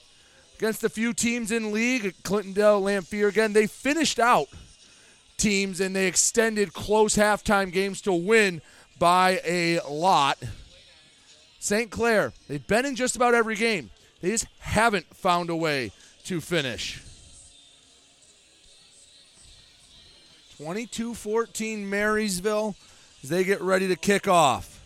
[0.57, 4.47] against a few teams in league, Clintondale, Lamphere again, they finished out
[5.37, 8.63] teams and they extended close halftime games to win
[8.99, 10.39] by a lot.
[11.59, 11.91] St.
[11.91, 13.91] Clair, they've been in just about every game.
[14.21, 15.93] They just haven't found a way
[16.25, 17.03] to finish.
[20.57, 22.75] 22 14 Marysville
[23.23, 24.81] as they get ready to kick off.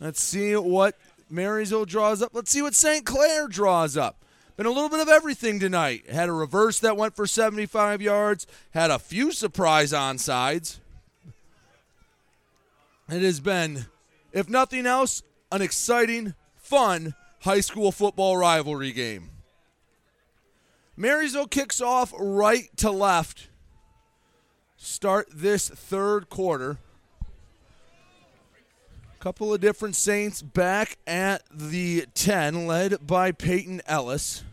[0.00, 0.96] Let's see what
[1.30, 2.30] Marysville draws up.
[2.34, 3.06] Let's see what St.
[3.06, 4.21] Clair draws up.
[4.62, 6.08] Been a little bit of everything tonight.
[6.08, 10.78] Had a reverse that went for 75 yards, had a few surprise onsides.
[13.10, 13.86] It has been,
[14.32, 19.30] if nothing else, an exciting, fun high school football rivalry game.
[20.96, 23.48] Marysville kicks off right to left.
[24.76, 26.78] Start this third quarter.
[29.18, 34.44] Couple of different Saints back at the 10, led by Peyton Ellis.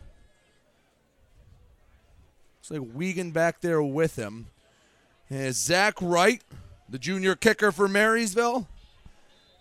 [2.70, 4.46] Like Wiegand back there with him.
[5.28, 6.42] And Zach Wright,
[6.88, 8.68] the junior kicker for Marysville,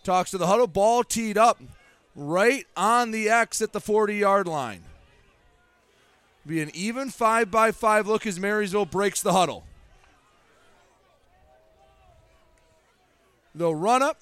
[0.04, 0.68] talks to the huddle.
[0.68, 1.60] Ball teed up
[2.16, 4.84] right on the X at the 40 yard line.
[6.46, 9.66] Be an even five by five look as Marysville breaks the huddle.
[13.54, 14.20] They'll run up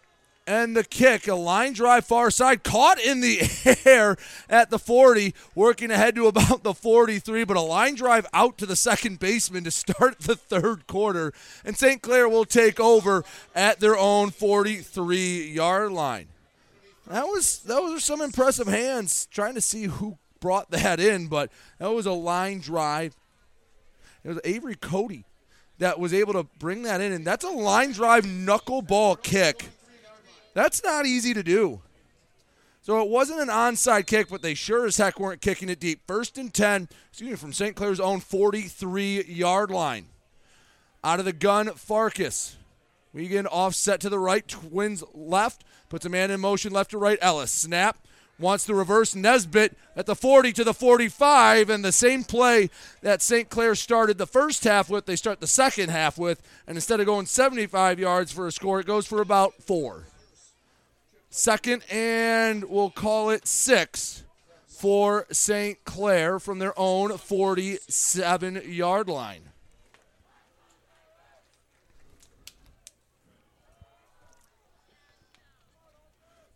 [0.47, 3.41] and the kick, a line drive far side, caught in the
[3.85, 4.15] air
[4.49, 8.65] at the 40, working ahead to about the 43, but a line drive out to
[8.65, 11.33] the second baseman to start the third quarter.
[11.65, 12.01] And St.
[12.01, 16.27] Clair will take over at their own 43 yard line.
[17.07, 21.51] That was that was some impressive hands trying to see who brought that in, but
[21.79, 23.15] that was a line drive.
[24.25, 25.23] It was Avery Cody
[25.77, 29.69] that was able to bring that in, and that's a line drive knuckleball kick
[30.57, 31.81] that's not easy to do.
[32.81, 36.01] So it wasn't an onside kick, but they sure as heck weren't kicking it deep.
[36.07, 37.75] First and 10, excuse me, from St.
[37.75, 40.07] Clair's own 43 yard line.
[41.03, 42.55] Out of the gun, Farkas.
[43.13, 47.19] Wiegand offset to the right, twins left, puts a man in motion left to right.
[47.21, 47.99] Ellis snap,
[48.39, 52.71] wants the reverse Nesbitt at the 40 to the 45, and the same play
[53.03, 53.49] that St.
[53.49, 57.05] Clair started the first half with, they start the second half with, and instead of
[57.05, 60.05] going 75 yards for a score, it goes for about four.
[61.37, 64.23] Second, and we'll call it six
[64.65, 65.85] for St.
[65.85, 69.43] Clair from their own 47 yard line.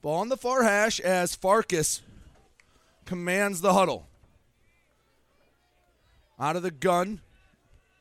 [0.02, 2.02] Ball on the far hash as Farkas
[3.06, 4.08] commands the huddle.
[6.40, 7.22] Out of the gun,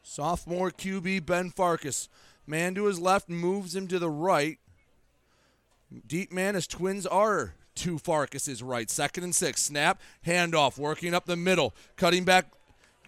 [0.03, 2.09] sophomore QB Ben Farkas.
[2.47, 4.59] Man to his left moves him to the right.
[6.07, 8.91] Deep man as Twins are to Farkas's right.
[8.91, 9.63] Second and six.
[9.63, 12.47] Snap, handoff, working up the middle, cutting back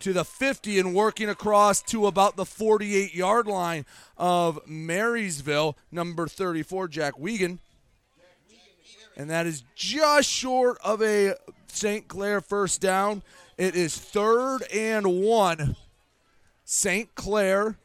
[0.00, 3.86] to the 50 and working across to about the 48 yard line
[4.16, 5.76] of Marysville.
[5.92, 7.60] Number 34, Jack Wiegand.
[9.16, 11.34] And that is just short of a
[11.68, 12.08] St.
[12.08, 13.22] Clair first down.
[13.58, 15.76] It is third and one.
[16.64, 17.14] St.
[17.14, 17.76] Clair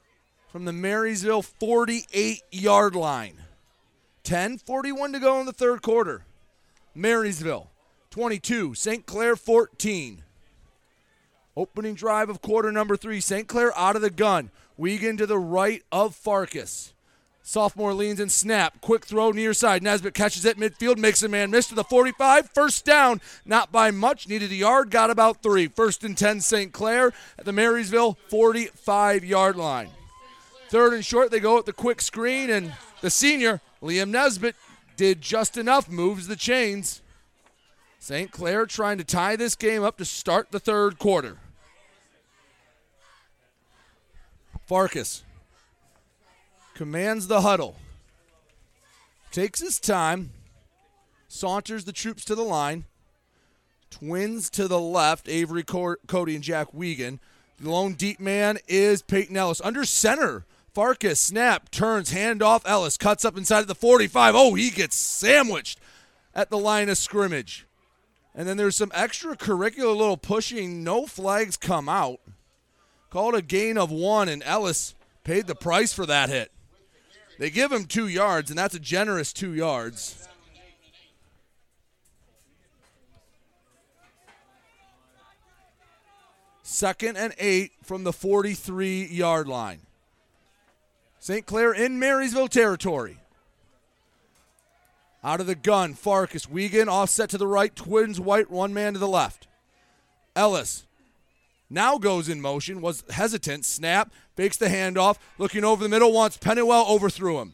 [0.51, 3.43] from the Marysville 48 yard line.
[4.27, 6.25] 10 41 to go in the third quarter.
[6.93, 7.69] Marysville
[8.09, 9.05] 22, St.
[9.05, 10.21] Clair 14.
[11.55, 13.21] Opening drive of quarter number three.
[13.21, 13.47] St.
[13.47, 14.51] Clair out of the gun.
[14.75, 16.93] Wiegand to the right of Farkas.
[17.41, 18.81] Sophomore leans and snap.
[18.81, 19.81] Quick throw near side.
[19.81, 22.49] Nesbitt catches it midfield, makes a man miss to the 45.
[22.49, 24.27] First down, not by much.
[24.27, 25.69] Needed a yard, got about three.
[25.69, 26.73] First and 10, St.
[26.73, 29.91] Clair at the Marysville 45 yard line.
[30.69, 34.55] Third and short, they go at the quick screen, and the senior, Liam Nesbitt,
[34.95, 37.01] did just enough, moves the chains.
[37.99, 38.31] St.
[38.31, 41.37] Clair trying to tie this game up to start the third quarter.
[44.65, 45.23] Farkas
[46.73, 47.77] commands the huddle,
[49.31, 50.31] takes his time,
[51.27, 52.83] saunters the troops to the line.
[53.89, 57.19] Twins to the left, Avery Cody and Jack Wiegand.
[57.59, 59.61] The lone deep man is Peyton Ellis.
[59.63, 60.43] Under center,
[60.77, 62.61] Farkas snap, turns, handoff.
[62.63, 64.35] Ellis cuts up inside of the 45.
[64.35, 65.79] Oh, he gets sandwiched
[66.35, 67.65] at the line of scrimmage.
[68.35, 70.83] And then there's some extracurricular little pushing.
[70.83, 72.19] No flags come out.
[73.09, 74.93] Called a gain of one, and Ellis
[75.23, 76.51] paid the price for that hit.
[77.39, 80.27] They give him two yards, and that's a generous two yards.
[86.61, 89.86] Second and eight from the 43 yard line.
[91.27, 91.45] St.
[91.45, 93.17] Clair in Marysville territory.
[95.21, 96.49] Out of the gun, Farkas.
[96.49, 97.75] Wiegand offset to the right.
[97.75, 99.45] Twins white, one man to the left.
[100.37, 100.85] Ellis
[101.69, 106.37] now goes in motion, was hesitant, snap, fakes the handoff, looking over the middle, wants
[106.37, 107.51] Pennywell, overthrew him.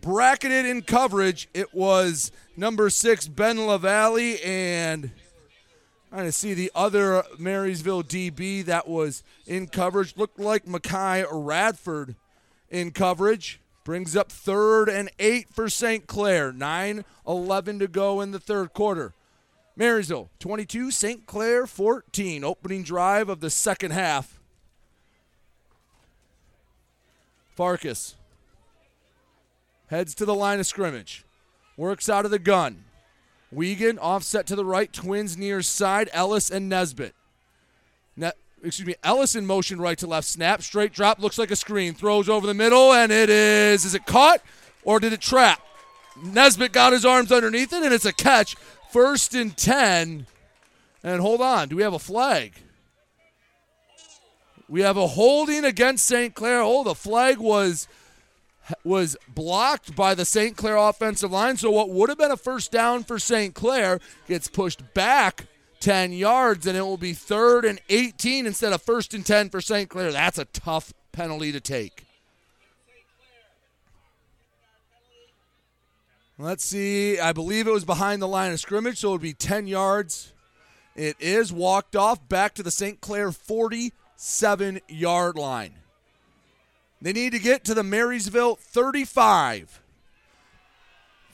[0.00, 5.12] Bracketed in coverage, it was number six, Ben LaValle, and
[6.08, 10.16] trying to see the other Marysville DB that was in coverage.
[10.16, 12.16] Looked like Mackay Radford
[12.74, 13.60] in coverage.
[13.84, 16.06] Brings up third and eight for St.
[16.06, 16.52] Clair.
[16.52, 19.14] 9 11 to go in the third quarter.
[19.76, 21.26] Marysville 22, St.
[21.26, 22.44] Clair 14.
[22.44, 24.40] Opening drive of the second half.
[27.54, 28.16] Farkas
[29.88, 31.24] heads to the line of scrimmage.
[31.76, 32.84] Works out of the gun.
[33.52, 34.92] Wiegand offset to the right.
[34.92, 36.08] Twins near side.
[36.12, 37.14] Ellis and Nesbitt.
[38.16, 38.32] Ne-
[38.64, 38.94] excuse me.
[39.04, 40.26] Ellis in motion right to left.
[40.26, 40.62] Snap.
[40.62, 41.18] Straight drop.
[41.18, 41.94] Looks like a screen.
[41.94, 43.84] Throws over the middle, and it is.
[43.84, 44.40] Is it caught
[44.82, 45.60] or did it trap?
[46.22, 48.56] Nesbitt got his arms underneath it, and it's a catch
[48.94, 50.28] First and 10.
[51.02, 52.52] And hold on, do we have a flag?
[54.68, 56.32] We have a holding against St.
[56.32, 56.60] Clair.
[56.62, 57.88] Oh, the flag was
[58.84, 60.56] was blocked by the St.
[60.56, 61.56] Clair offensive line.
[61.56, 63.52] So what would have been a first down for St.
[63.52, 65.46] Clair gets pushed back
[65.84, 69.60] 10 yards, and it will be third and 18 instead of first and 10 for
[69.60, 69.90] St.
[69.90, 70.10] Clair.
[70.12, 72.06] That's a tough penalty to take.
[76.38, 77.20] Let's see.
[77.20, 80.32] I believe it was behind the line of scrimmage, so it would be 10 yards.
[80.96, 83.02] It is walked off back to the St.
[83.02, 85.74] Clair 47 yard line.
[87.02, 89.82] They need to get to the Marysville 35.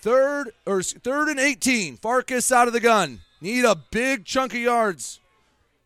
[0.01, 1.99] Third or third and 18.
[1.99, 3.21] Farkas out of the gun.
[3.41, 5.21] Need a big chunk of yards.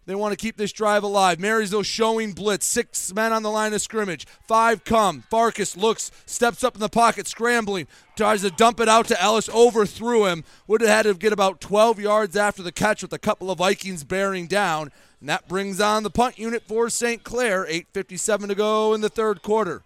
[0.07, 1.41] They want to keep this drive alive.
[1.41, 2.67] Marysville showing blitz.
[2.67, 4.27] Six men on the line of scrimmage.
[4.47, 5.23] Five come.
[5.31, 7.87] Farkas looks, steps up in the pocket, scrambling.
[8.17, 9.49] Tries to dump it out to Ellis.
[9.49, 10.45] Overthrew him.
[10.67, 13.59] Would have had to get about 12 yards after the catch with a couple of
[13.59, 14.91] Vikings bearing down.
[15.21, 17.25] And that brings on the punt unit for St.
[17.25, 17.65] Clair.
[17.65, 19.83] 8.57 to go in the third quarter.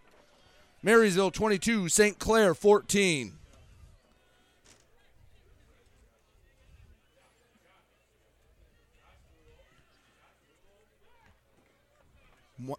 [0.83, 2.19] Marysville 22, St.
[2.19, 3.38] Clair 14.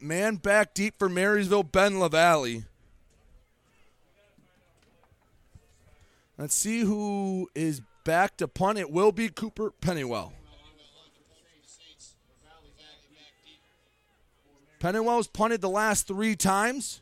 [0.01, 2.63] Man back deep for Marysville, Ben LaValle.
[6.37, 8.77] Let's see who is back to punt.
[8.77, 10.33] It will be Cooper Pennywell.
[14.79, 17.01] Pennywell's punted the last three times.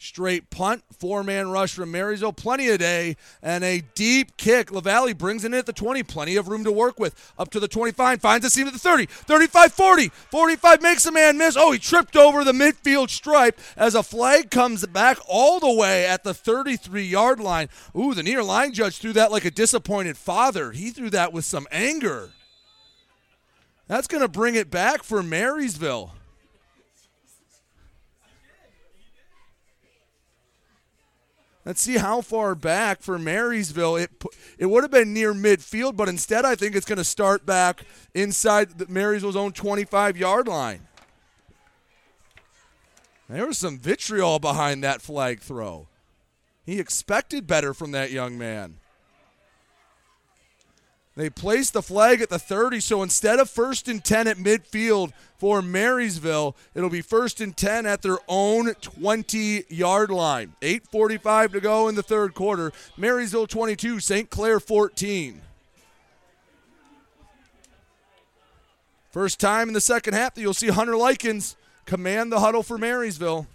[0.00, 4.72] Straight punt, four man rush from Marysville, plenty of day, and a deep kick.
[4.72, 7.32] LaValle brings it in at the 20, plenty of room to work with.
[7.38, 11.12] Up to the 25, finds a seam at the 30, 35 40, 45 makes a
[11.12, 11.56] man miss.
[11.56, 16.06] Oh, he tripped over the midfield stripe as a flag comes back all the way
[16.06, 17.68] at the 33 yard line.
[17.94, 20.72] Ooh, the near line judge threw that like a disappointed father.
[20.72, 22.30] He threw that with some anger.
[23.86, 26.12] That's going to bring it back for Marysville.
[31.70, 33.94] Let's see how far back for Marysville.
[33.94, 34.10] It
[34.58, 37.84] it would have been near midfield, but instead I think it's going to start back
[38.12, 40.88] inside Marysville's own 25 yard line.
[43.28, 45.86] There was some vitriol behind that flag throw.
[46.66, 48.79] He expected better from that young man.
[51.16, 55.12] They placed the flag at the 30, so instead of first and 10 at midfield
[55.38, 60.54] for Marysville, it'll be first and 10 at their own 20 yard line.
[60.62, 62.72] 8.45 to go in the third quarter.
[62.96, 64.30] Marysville 22, St.
[64.30, 65.42] Clair 14.
[69.10, 72.78] First time in the second half that you'll see Hunter Likens command the huddle for
[72.78, 73.48] Marysville.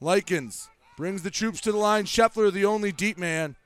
[0.00, 2.04] Likens brings the troops to the line.
[2.04, 3.56] Scheffler, the only deep man.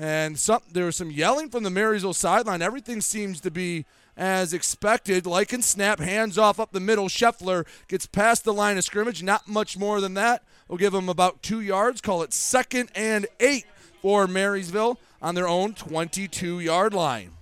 [0.00, 2.62] And some, there was some yelling from the Marysville sideline.
[2.62, 3.84] Everything seems to be
[4.16, 5.26] as expected.
[5.26, 7.08] Likens snap, hands off up the middle.
[7.08, 9.22] Scheffler gets past the line of scrimmage.
[9.22, 10.42] Not much more than that.
[10.68, 12.00] We'll give them about two yards.
[12.00, 13.66] Call it second and eight
[14.00, 17.32] for Marysville on their own 22 yard line.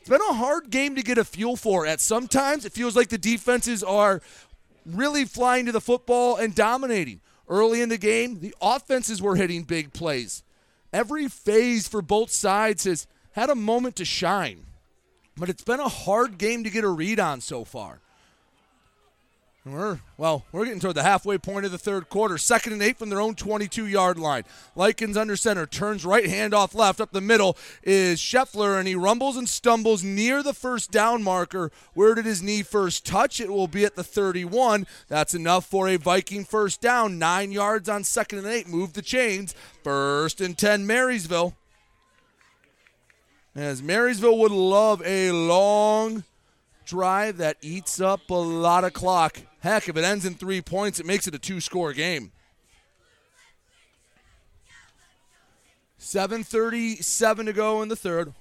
[0.00, 1.86] It's been a hard game to get a feel for.
[1.86, 4.20] At sometimes it feels like the defenses are
[4.84, 7.22] really flying to the football and dominating.
[7.48, 10.42] Early in the game, the offenses were hitting big plays
[10.92, 14.66] every phase for both sides has had a moment to shine.
[15.36, 18.00] But it's been a hard game to get a read on so far.
[19.66, 22.38] We're well, we're getting toward the halfway point of the third quarter.
[22.38, 24.44] Second and eight from their own 22-yard line.
[24.74, 26.98] Likens under center turns right hand off left.
[26.98, 31.70] Up the middle is Scheffler, and he rumbles and stumbles near the first down marker.
[31.92, 33.38] Where did his knee first touch?
[33.38, 34.86] It will be at the 31.
[35.08, 37.18] That's enough for a Viking first down.
[37.18, 38.66] Nine yards on second and eight.
[38.66, 39.54] Move the chains.
[39.84, 41.54] First and 10, Marysville.
[43.54, 46.24] As Marysville would love a long
[46.86, 49.40] drive that eats up a lot of clock.
[49.60, 52.32] Heck, if it ends in three points, it makes it a two score game.
[56.00, 58.32] 7.37 to go in the third.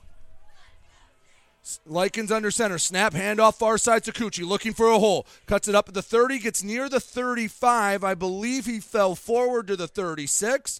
[1.86, 2.78] Likens under center.
[2.78, 5.28] Snap, handoff far side to Sakuchi looking for a hole.
[5.46, 8.04] Cuts it up at the 30, gets near the 35.
[8.04, 10.80] I believe he fell forward to the 36.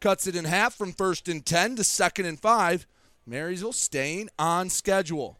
[0.00, 2.86] Cuts it in half from first and 10 to second and 5.
[3.26, 5.38] Marysville staying on schedule.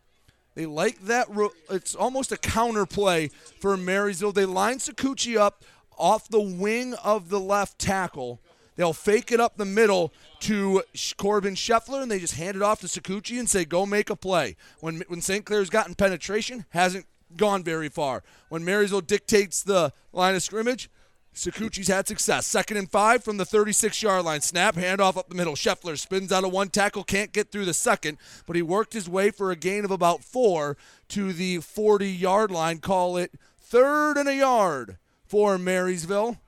[0.56, 1.28] They like that.
[1.70, 3.28] It's almost a counter play
[3.60, 4.32] for Marysville.
[4.32, 5.62] They line Sakuchi up
[5.98, 8.40] off the wing of the left tackle.
[8.74, 10.82] They'll fake it up the middle to
[11.18, 14.16] Corbin Scheffler, and they just hand it off to Sakuchi and say, "Go make a
[14.16, 15.44] play." When when St.
[15.44, 17.06] Clair's gotten penetration, hasn't
[17.36, 18.22] gone very far.
[18.48, 20.88] When Marysville dictates the line of scrimmage,
[21.36, 22.46] Sakuchi's had success.
[22.46, 24.40] Second and five from the 36 yard line.
[24.40, 25.54] Snap, handoff up the middle.
[25.54, 29.06] Scheffler spins out of one tackle, can't get through the second, but he worked his
[29.06, 32.78] way for a gain of about four to the 40 yard line.
[32.78, 34.96] Call it third and a yard
[35.26, 36.38] for Marysville.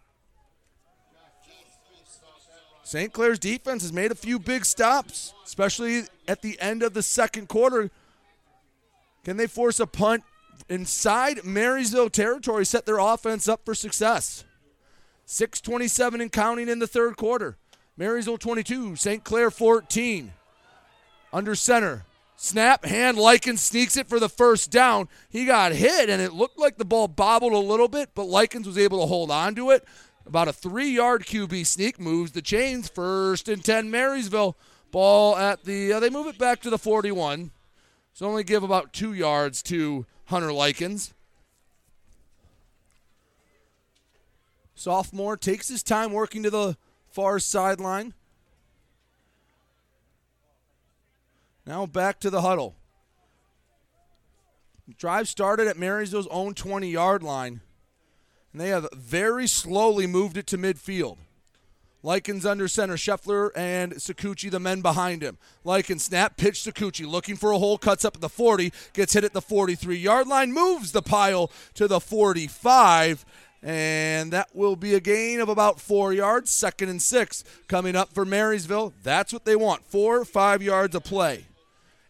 [2.83, 3.13] St.
[3.13, 7.47] Clair's defense has made a few big stops, especially at the end of the second
[7.47, 7.91] quarter.
[9.23, 10.25] Can they force a punt
[10.71, 14.45] inside Marysville territory, set their offense up for success?
[15.31, 17.59] 627 and counting in the third quarter.
[17.99, 19.23] Marysville 22, St.
[19.23, 20.33] Clair 14.
[21.35, 22.07] Under center.
[22.35, 25.07] Snap, hand, Likens sneaks it for the first down.
[25.29, 28.67] He got hit, and it looked like the ball bobbled a little bit, but Likens
[28.67, 29.85] was able to hold on to it.
[30.25, 32.89] About a three yard QB sneak moves the chains.
[32.89, 34.57] First and 10, Marysville.
[34.91, 37.51] Ball at the, uh, they move it back to the 41.
[38.15, 41.13] So only give about two yards to Hunter Likens.
[44.79, 46.77] Sophomore takes his time working to the
[47.11, 48.15] far sideline.
[51.67, 52.77] Now back to the huddle.
[54.97, 57.61] Drive started at Marysville's own 20 yard line,
[58.53, 61.19] and they have very slowly moved it to midfield.
[62.05, 65.37] Likens under center, Scheffler and Sakuchi, the men behind him.
[65.65, 69.25] Likens snap, pitch Sakuchi, looking for a hole, cuts up at the 40, gets hit
[69.25, 73.27] at the 43 yard line, moves the pile to the 45,
[73.63, 76.51] and that will be a gain of about four yards.
[76.51, 78.95] Second and six coming up for Marysville.
[79.03, 81.47] That's what they want four, five yards of play.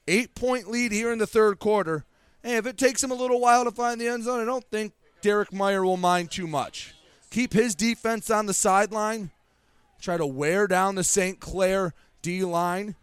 [0.07, 2.05] Eight point lead here in the third quarter.
[2.45, 4.65] And if it takes them a little while to find the end zone, I don't
[4.71, 6.95] think Derek Meyer will mind too much.
[7.31, 9.31] keep his defense on the sideline,
[10.01, 11.41] try to wear down the St.
[11.41, 11.93] Clair
[12.23, 12.95] D line.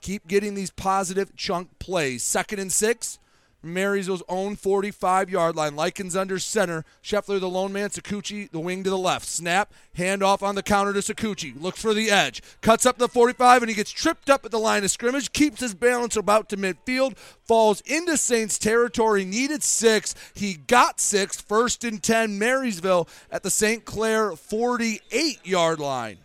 [0.00, 2.22] Keep getting these positive chunk plays.
[2.22, 3.18] Second and six.
[3.62, 5.76] Marysville's own 45 yard line.
[5.76, 6.84] Likens under center.
[7.02, 7.90] Scheffler, the lone man.
[7.90, 9.26] Sakuchi, the wing to the left.
[9.26, 9.72] Snap.
[9.96, 11.60] Handoff on the counter to Sakuchi.
[11.60, 12.42] Looks for the edge.
[12.60, 15.32] Cuts up the 45 and he gets tripped up at the line of scrimmage.
[15.32, 17.16] Keeps his balance about to midfield.
[17.18, 19.24] Falls into Saints territory.
[19.24, 20.14] Needed six.
[20.34, 21.40] He got six.
[21.40, 22.38] First and 10.
[22.38, 23.84] Marysville at the St.
[23.84, 26.18] Clair 48 yard line.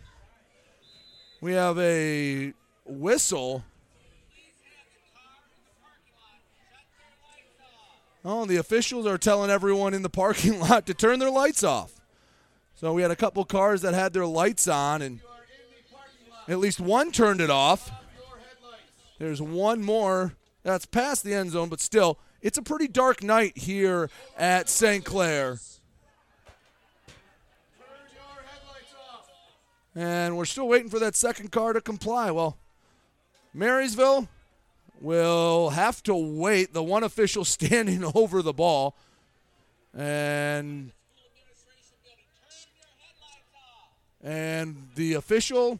[1.41, 2.53] We have a
[2.85, 3.63] whistle.
[8.23, 11.93] Oh, the officials are telling everyone in the parking lot to turn their lights off.
[12.75, 15.19] So we had a couple cars that had their lights on, and
[16.47, 17.91] at least one turned it off.
[19.19, 20.33] There's one more
[20.63, 25.05] that's past the end zone, but still, it's a pretty dark night here at St.
[25.05, 25.59] Clair.
[29.93, 32.31] And we're still waiting for that second car to comply.
[32.31, 32.57] Well,
[33.53, 34.29] Marysville
[35.01, 36.73] will have to wait.
[36.73, 38.95] The one official standing over the ball.
[39.93, 40.91] And
[44.23, 45.79] and the official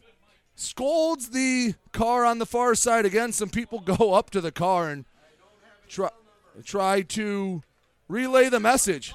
[0.56, 3.32] scolds the car on the far side again.
[3.32, 5.04] Some people go up to the car and
[5.88, 6.10] try
[6.64, 7.62] try to
[8.08, 9.14] relay the message.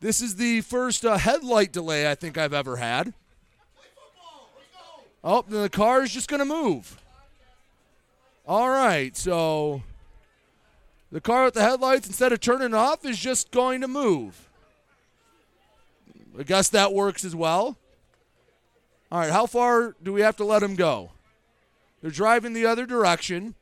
[0.00, 3.14] This is the first uh, headlight delay I think I've ever had.
[5.24, 6.98] Oh, the car is just going to move.
[8.46, 9.82] All right, so
[11.10, 14.48] the car with the headlights, instead of turning off, is just going to move.
[16.38, 17.76] I guess that works as well.
[19.10, 21.10] All right, how far do we have to let them go?
[22.02, 23.54] They're driving the other direction.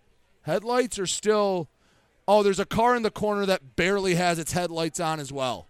[0.43, 1.69] Headlights are still.
[2.29, 5.67] Oh, there's a car in the corner that barely has its headlights on as well.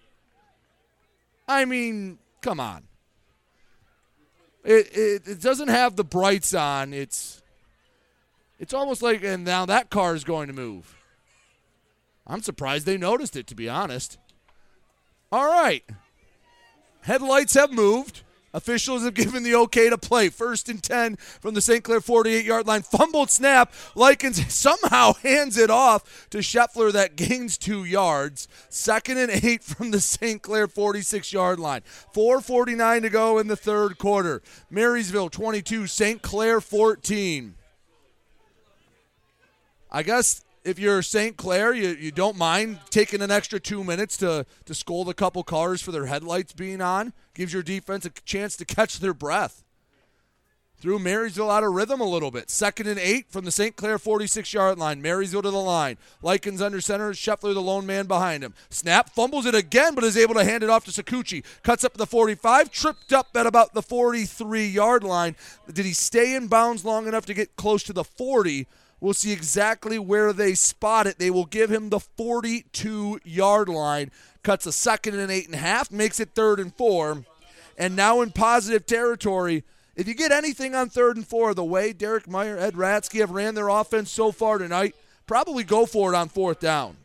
[1.47, 2.85] I mean, come on.
[4.65, 6.95] It, it, it doesn't have the brights on.
[6.95, 7.43] It's
[8.59, 10.97] it's almost like, and now that car is going to move.
[12.27, 14.19] I'm surprised they noticed it, to be honest.
[15.31, 15.85] All right.
[17.03, 18.23] Headlights have moved.
[18.55, 20.29] Officials have given the okay to play.
[20.31, 21.83] First and 10 from the St.
[21.85, 22.83] Clair 48 yard line.
[22.83, 23.73] Fumbled snap.
[23.95, 28.49] Likens somehow hands it off to Scheffler that gains two yards.
[28.71, 30.41] Second and eight from the St.
[30.41, 31.83] Clair 46 yard line.
[32.15, 34.41] 4.49 to go in the third quarter.
[34.71, 36.23] Marysville 22, St.
[36.23, 37.57] Clair 14.
[39.95, 41.37] I guess if you're St.
[41.37, 45.45] Clair, you, you don't mind taking an extra two minutes to, to scold a couple
[45.45, 47.13] cars for their headlights being on.
[47.33, 49.63] Gives your defense a chance to catch their breath.
[50.81, 52.51] Threw Marysville out of rhythm a little bit.
[52.51, 53.77] Second and eight from the St.
[53.77, 55.01] Clair 46 yard line.
[55.01, 55.97] Marysville to the line.
[56.23, 57.13] Likens under center.
[57.13, 58.53] Scheffler, the lone man behind him.
[58.71, 61.45] Snap, fumbles it again, but is able to hand it off to Sakuchi.
[61.63, 65.37] Cuts up the 45, tripped up at about the 43 yard line.
[65.73, 68.67] Did he stay in bounds long enough to get close to the 40?
[69.05, 71.19] We'll see exactly where they spot it.
[71.19, 74.11] They will give him the 42 yard line.
[74.43, 77.23] Cuts a second and eight and a half, makes it third and four.
[77.77, 79.63] And now in positive territory.
[79.95, 83.31] If you get anything on third and four, the way Derek Meyer, Ed Ratsky have
[83.31, 86.97] ran their offense so far tonight, probably go for it on fourth down.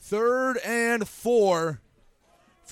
[0.00, 1.80] Third and four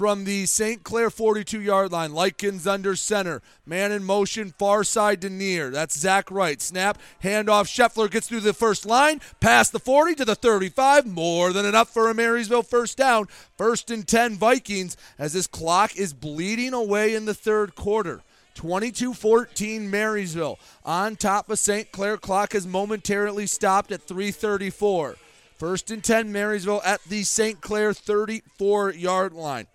[0.02, 0.82] from the St.
[0.82, 2.12] Clair 42 yard line.
[2.12, 3.40] Likens under center.
[3.64, 5.70] Man in motion, far side to near.
[5.70, 6.60] That's Zach Wright.
[6.60, 7.68] Snap, handoff.
[7.68, 11.06] Scheffler gets through the first line, past the 40 to the 35.
[11.06, 13.28] More than enough for a Marysville first down.
[13.56, 18.22] First and 10 Vikings as this clock is bleeding away in the third quarter.
[18.56, 20.58] 22 14 Marysville.
[20.84, 21.92] On top of St.
[21.92, 25.14] Clair, clock has momentarily stopped at 334.
[25.62, 27.60] First and 10 Marysville at the St.
[27.60, 29.68] Clair 34 yard line.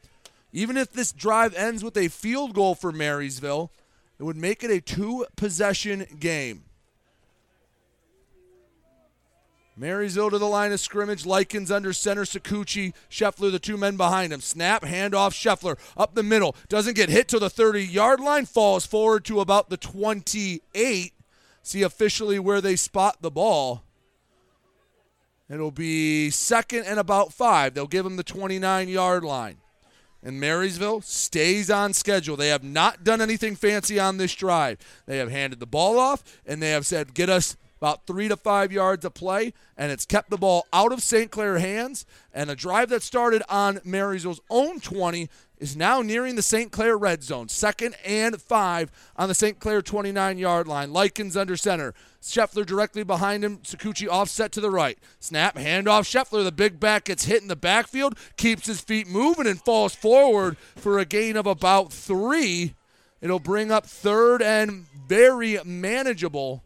[0.57, 3.69] Even if this drive ends with a field goal for Marysville,
[4.17, 6.63] it would make it a two possession game.
[9.75, 11.27] Marysville to the line of scrimmage.
[11.27, 12.23] Likens under center.
[12.23, 12.95] Sakuchi.
[13.07, 14.41] Scheffler, the two men behind him.
[14.41, 15.31] Snap, handoff.
[15.31, 16.55] Scheffler up the middle.
[16.69, 18.47] Doesn't get hit to the 30 yard line.
[18.47, 21.13] Falls forward to about the 28.
[21.61, 23.83] See officially where they spot the ball.
[25.51, 27.75] It'll be second and about five.
[27.75, 29.57] They'll give him the 29 yard line
[30.33, 32.35] Marysville stays on schedule.
[32.35, 34.77] They have not done anything fancy on this drive.
[35.05, 38.35] They have handed the ball off and they have said, get us about three to
[38.35, 41.29] five yards of play, and it's kept the ball out of St.
[41.31, 42.05] Clair hands.
[42.33, 45.29] And a drive that started on Marysville's own 20
[45.59, 46.71] is now nearing the St.
[46.71, 47.49] Clair red zone.
[47.49, 49.59] Second and five on the St.
[49.59, 50.93] Clair 29 yard line.
[50.93, 51.93] Likens under center.
[52.21, 53.57] Scheffler directly behind him.
[53.59, 54.97] Sakuchi offset to the right.
[55.19, 56.03] Snap, handoff.
[56.03, 59.95] Scheffler, the big back, gets hit in the backfield, keeps his feet moving, and falls
[59.95, 62.73] forward for a gain of about three.
[63.21, 66.63] It'll bring up third and very manageable.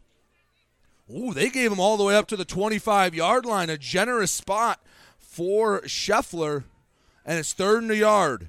[1.10, 3.70] Ooh, they gave him all the way up to the 25 yard line.
[3.70, 4.80] A generous spot
[5.18, 6.64] for Scheffler,
[7.24, 8.48] and it's third and a yard.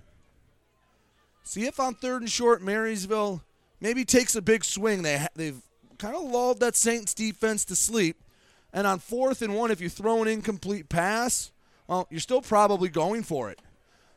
[1.43, 3.43] See if on third and short, Marysville
[3.79, 5.01] maybe takes a big swing.
[5.03, 5.61] They they've
[5.97, 8.23] kind of lulled that Saints defense to sleep.
[8.71, 11.51] And on fourth and one, if you throw an incomplete pass,
[11.87, 13.59] well, you're still probably going for it.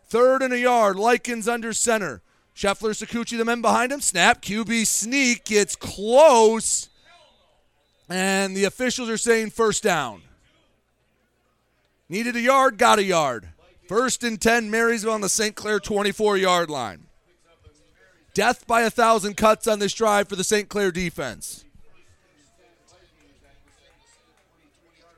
[0.05, 2.23] Third and a yard, Likens under center.
[2.55, 4.01] Scheffler, Sakuchi, the men behind him.
[4.01, 6.89] Snap, QB sneak gets close.
[8.09, 10.23] And the officials are saying first down.
[12.09, 13.49] Needed a yard, got a yard.
[13.89, 15.55] First and 10, Marysville on the St.
[15.55, 17.06] Clair 24 yard line.
[18.37, 20.69] Death by a thousand cuts on this drive for the St.
[20.69, 21.65] Clair defense.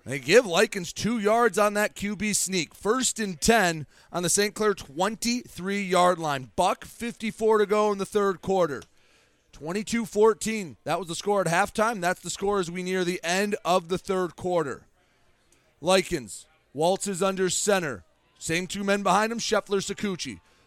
[0.07, 2.77] They give Likens two yards on that QB sneak.
[2.77, 4.55] First and 10 on the St.
[4.55, 6.53] Clair 23 yard line.
[6.55, 8.85] Buck 54 to go in the third quarter.
[9.51, 10.77] 22 14.
[10.85, 12.01] That was the score at halftime.
[12.01, 14.82] That's the score as we near the end of the third quarter.
[15.81, 18.05] Likens waltzes under center.
[18.39, 19.82] Same two men behind him, Scheffler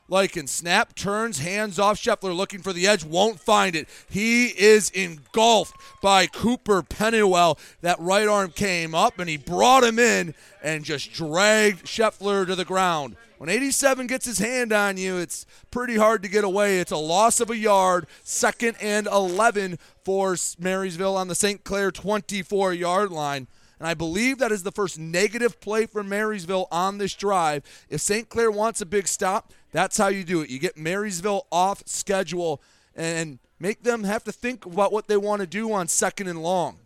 [0.10, 0.12] Sakuchi.
[0.12, 1.98] Lykin snap, turns, hands off.
[1.98, 3.88] Scheffler looking for the edge, won't find it.
[4.10, 7.58] He is engulfed by Cooper Pennywell.
[7.82, 10.34] That right arm came up and he brought him in
[10.64, 13.16] and just dragged Scheffler to the ground.
[13.38, 16.80] When 87 gets his hand on you, it's pretty hard to get away.
[16.80, 21.64] It's a loss of a yard, second and 11 for Marysville on the St.
[21.64, 23.48] Clair 24 yard line.
[23.80, 27.64] And I believe that is the first negative play for Marysville on this drive.
[27.90, 28.30] If St.
[28.30, 30.50] Clair wants a big stop, that's how you do it.
[30.50, 32.62] You get Marysville off schedule
[32.96, 36.42] and make them have to think about what they want to do on second and
[36.42, 36.78] long.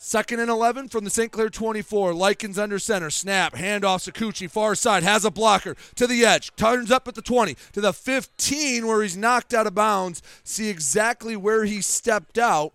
[0.00, 1.32] Second and 11 from the St.
[1.32, 2.14] Clair 24.
[2.14, 3.10] Likens under center.
[3.10, 3.54] Snap.
[3.54, 4.08] Handoff.
[4.08, 4.48] Sakuchi.
[4.48, 5.02] Far side.
[5.02, 5.74] Has a blocker.
[5.96, 6.54] To the edge.
[6.54, 7.56] Turns up at the 20.
[7.72, 10.22] To the 15 where he's knocked out of bounds.
[10.44, 12.74] See exactly where he stepped out.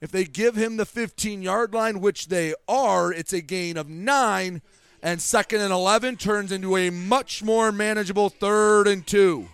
[0.00, 3.88] If they give him the 15 yard line, which they are, it's a gain of
[3.88, 4.62] nine.
[5.02, 9.48] And second and 11 turns into a much more manageable third and two.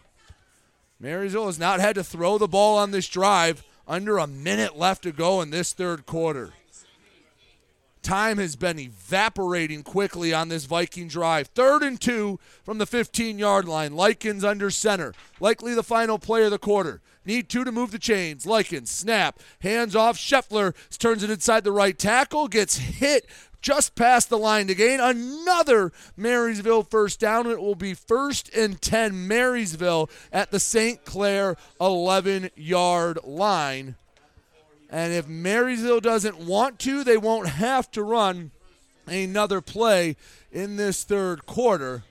[1.00, 3.64] Marysville has not had to throw the ball on this drive.
[3.86, 6.52] Under a minute left to go in this third quarter.
[8.02, 11.48] Time has been evaporating quickly on this Viking drive.
[11.48, 13.94] Third and two from the 15 yard line.
[13.94, 15.14] Likens under center.
[15.40, 17.00] Likely the final play of the quarter.
[17.24, 18.46] Need two to move the chains.
[18.46, 20.16] Likens, snap, hands off.
[20.16, 23.26] Scheffler turns it inside the right tackle, gets hit
[23.60, 27.46] just past the line to gain another Marysville first down.
[27.50, 31.04] It will be first and 10 Marysville at the St.
[31.04, 33.96] Clair 11 yard line.
[34.90, 38.52] And if Marysville doesn't want to, they won't have to run
[39.06, 40.16] another play
[40.50, 42.04] in this third quarter.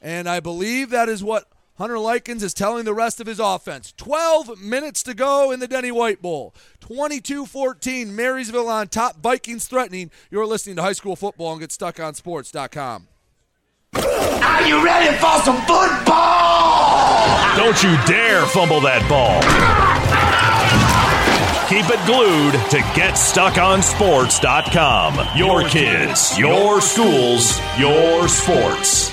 [0.00, 3.92] And I believe that is what Hunter Likens is telling the rest of his offense.
[3.96, 6.54] 12 minutes to go in the Denny White Bowl.
[6.80, 10.10] 22 14, Marysville on top, Vikings threatening.
[10.30, 13.08] You're listening to high school football and GetStuckOnSports.com.
[13.94, 17.56] Are you ready for some football?
[17.56, 19.40] Don't you dare fumble that ball.
[21.68, 25.38] Keep it glued to GetStuckOnSports.com.
[25.38, 29.12] Your kids, your schools, your sports.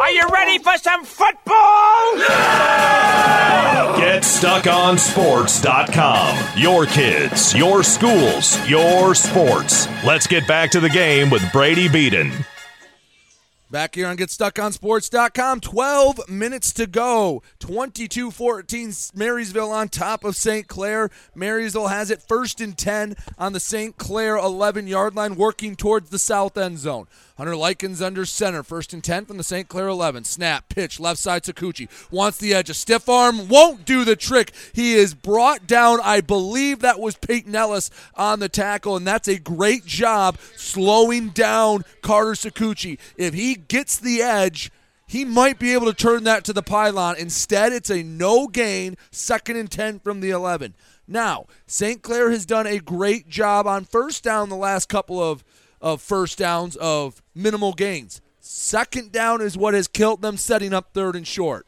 [0.00, 2.16] Are you ready for some football?
[3.96, 6.38] Get GetStuckOnSports.com.
[6.56, 9.88] Your kids, your schools, your sports.
[10.04, 12.32] Let's get back to the game with Brady Beaton.
[13.70, 17.42] Back here on GetStuckOnSports.com, 12 minutes to go.
[17.58, 20.66] 22 14, Marysville on top of St.
[20.68, 21.10] Clair.
[21.34, 23.98] Marysville has it first and 10 on the St.
[23.98, 27.08] Clair 11 yard line, working towards the south end zone.
[27.38, 29.68] Hunter Likens under center, first and 10 from the St.
[29.68, 30.24] Clair 11.
[30.24, 31.88] Snap, pitch, left side Sakuchi.
[32.10, 32.68] Wants the edge.
[32.68, 34.52] A stiff arm won't do the trick.
[34.72, 36.00] He is brought down.
[36.02, 41.28] I believe that was Peyton Ellis on the tackle, and that's a great job slowing
[41.28, 42.98] down Carter Sakuchi.
[43.16, 44.72] If he gets the edge,
[45.06, 47.14] he might be able to turn that to the pylon.
[47.18, 50.74] Instead, it's a no gain, second and 10 from the 11.
[51.06, 52.02] Now, St.
[52.02, 55.44] Clair has done a great job on first down the last couple of
[55.80, 58.20] of first downs of minimal gains.
[58.40, 61.66] Second down is what has killed them, setting up third and short.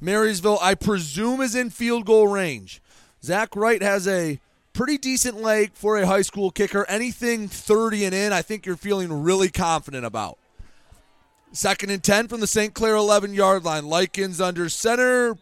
[0.00, 2.80] Marysville, I presume, is in field goal range.
[3.22, 4.38] Zach Wright has a
[4.72, 6.86] pretty decent leg for a high school kicker.
[6.88, 10.38] Anything 30 and in, I think you're feeling really confident about.
[11.50, 12.74] Second and 10 from the St.
[12.74, 13.86] Clair 11 yard line.
[13.86, 15.36] Likens under center,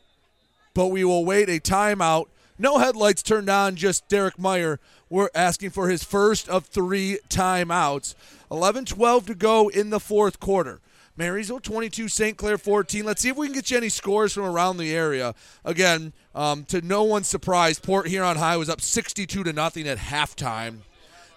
[0.73, 2.27] but we will wait a timeout.
[2.59, 8.15] No headlights turned on, just Derek Meyer we're asking for his first of three timeouts.
[8.51, 10.81] 11 12 to go in the fourth quarter.
[11.17, 12.37] Marysville 22, St.
[12.37, 13.05] Clair 14.
[13.05, 15.35] Let's see if we can get you any scores from around the area.
[15.65, 19.97] Again, um, to no one's surprise, Port Huron High was up 62 to nothing at
[19.97, 20.81] halftime.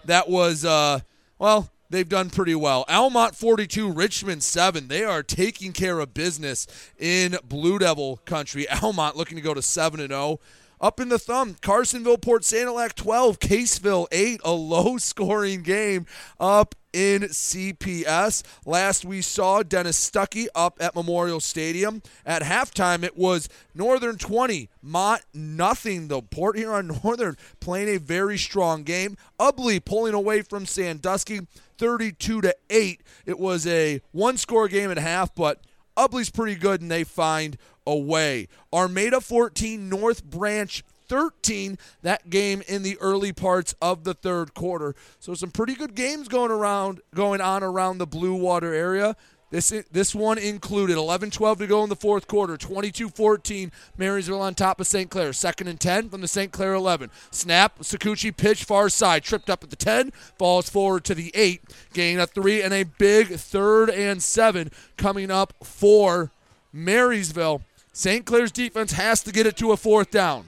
[0.03, 0.99] That was, uh,
[1.37, 2.83] well, they've done pretty well.
[2.89, 4.89] Almont 42, Richmond 7.
[4.89, 6.67] They are taking care of business
[6.97, 8.67] in Blue Devil country.
[8.83, 10.39] Almont looking to go to 7 and 0.
[10.81, 16.05] Up in the thumb, Carsonville, Port Sanilac 12, Caseville 8, a low scoring game
[16.39, 18.43] up in CPS.
[18.65, 22.01] Last we saw Dennis Stuckey up at Memorial Stadium.
[22.25, 28.37] At halftime, it was Northern 20, Mott nothing, The Port Huron Northern playing a very
[28.37, 29.17] strong game.
[29.37, 31.41] Ubly pulling away from Sandusky
[31.77, 33.01] 32 to 8.
[33.25, 35.61] It was a one score game at half, but
[35.99, 38.47] Ubly's pretty good and they find a way.
[38.71, 44.95] Armada 14, North Branch 13 that game in the early parts of the third quarter.
[45.19, 49.15] So some pretty good games going around going on around the Blue Water area.
[49.51, 52.55] This this one included 11-12 to go in the fourth quarter.
[52.55, 55.09] 22-14 Marysville on top of St.
[55.09, 55.33] Clair.
[55.33, 56.51] Second and 10 from the St.
[56.51, 57.09] Clair 11.
[57.31, 59.23] Snap, Sakuchi pitch far side.
[59.23, 60.11] Tripped up at the 10.
[60.37, 61.63] Falls forward to the 8.
[61.93, 66.31] Gain a 3 and a big third and 7 coming up for
[66.71, 67.63] Marysville.
[67.91, 68.25] St.
[68.25, 70.45] Clair's defense has to get it to a fourth down.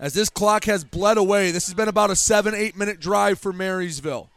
[0.00, 3.38] As this clock has bled away, this has been about a seven, eight minute drive
[3.38, 4.31] for Marysville.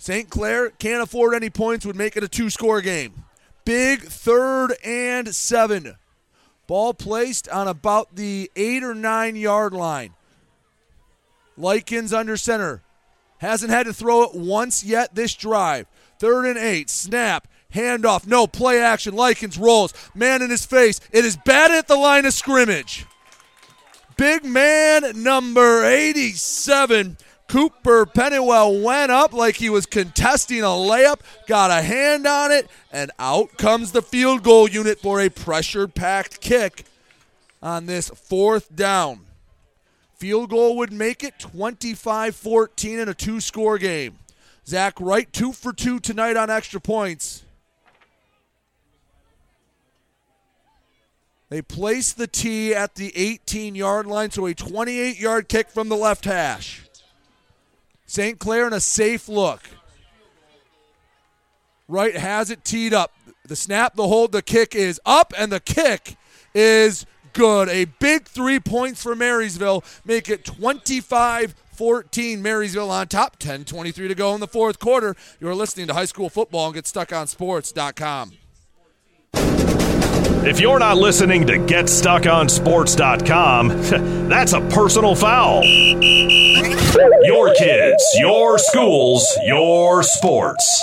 [0.00, 0.30] St.
[0.30, 3.24] Clair can't afford any points, would make it a two score game.
[3.66, 5.94] Big third and seven.
[6.66, 10.14] Ball placed on about the eight or nine yard line.
[11.58, 12.80] Likens under center.
[13.38, 15.86] Hasn't had to throw it once yet this drive.
[16.18, 16.88] Third and eight.
[16.88, 17.46] Snap.
[17.74, 18.26] Handoff.
[18.26, 19.14] No play action.
[19.14, 19.92] Likens rolls.
[20.14, 20.98] Man in his face.
[21.12, 23.04] It is bad at the line of scrimmage.
[24.16, 27.18] Big man number 87.
[27.50, 31.18] Cooper Pennywell went up like he was contesting a layup,
[31.48, 35.88] got a hand on it, and out comes the field goal unit for a pressure
[35.88, 36.84] packed kick
[37.60, 39.26] on this fourth down.
[40.14, 44.20] Field goal would make it 25 14 in a two score game.
[44.64, 47.42] Zach Wright, two for two tonight on extra points.
[51.48, 55.88] They place the tee at the 18 yard line, so a 28 yard kick from
[55.88, 56.84] the left hash.
[58.10, 58.40] St.
[58.40, 59.60] Clair in a safe look.
[61.86, 63.12] Wright has it teed up.
[63.44, 66.16] The snap, the hold, the kick is up, and the kick
[66.52, 67.68] is good.
[67.68, 69.84] A big three points for Marysville.
[70.04, 72.42] Make it 25 14.
[72.42, 73.36] Marysville on top.
[73.36, 75.14] 10 23 to go in the fourth quarter.
[75.38, 78.39] You're listening to high school football and get stuck on GetStuckOnSports.com.
[80.42, 83.68] If you're not listening to GetStuckOnSports.com,
[84.30, 85.62] that's a personal foul.
[85.64, 90.82] Your kids, your schools, your sports.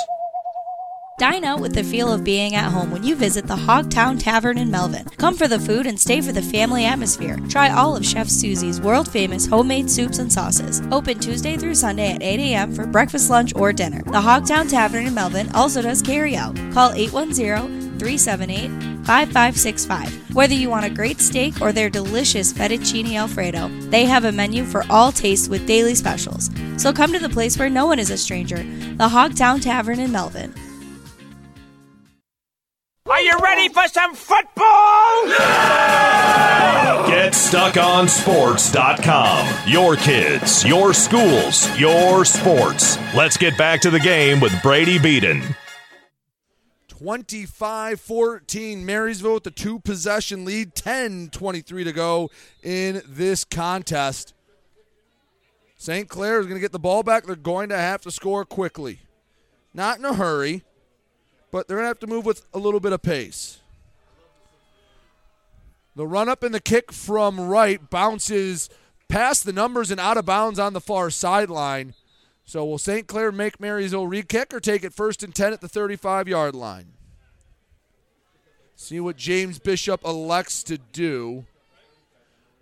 [1.17, 4.59] Dine out with the feel of being at home when you visit the Hogtown Tavern
[4.59, 5.07] in Melvin.
[5.17, 7.39] Come for the food and stay for the family atmosphere.
[7.49, 10.83] Try all of Chef Susie's world famous homemade soups and sauces.
[10.91, 12.71] Open Tuesday through Sunday at 8 a.m.
[12.71, 14.03] for breakfast, lunch, or dinner.
[14.03, 16.55] The Hogtown Tavern in Melvin also does carry out.
[16.71, 18.69] Call 810 378
[19.05, 20.35] 5565.
[20.35, 24.63] Whether you want a great steak or their delicious fettuccine alfredo, they have a menu
[24.63, 26.49] for all tastes with daily specials.
[26.77, 30.11] So come to the place where no one is a stranger, the Hogtown Tavern in
[30.11, 30.53] Melvin.
[33.09, 35.27] Are you ready for some football?
[37.07, 39.47] GetStuckOnSports.com.
[39.65, 42.97] Your kids, your schools, your sports.
[43.15, 45.41] Let's get back to the game with Brady Beaton.
[46.97, 48.85] 25 14.
[48.85, 52.31] Marysville with the two possession lead, 10 23 to go
[52.63, 54.33] in this contest.
[55.77, 56.09] St.
[56.09, 57.25] Clair is going to get the ball back.
[57.25, 58.99] They're going to have to score quickly.
[59.75, 60.63] Not in a hurry,
[61.51, 63.59] but they're going to have to move with a little bit of pace.
[65.95, 68.69] The run up and the kick from right bounces
[69.07, 71.93] past the numbers and out of bounds on the far sideline.
[72.47, 73.05] So will St.
[73.07, 76.55] Clair make Marysville re kick or take it first and 10 at the 35 yard
[76.55, 76.93] line?
[78.77, 81.45] See what James Bishop elects to do.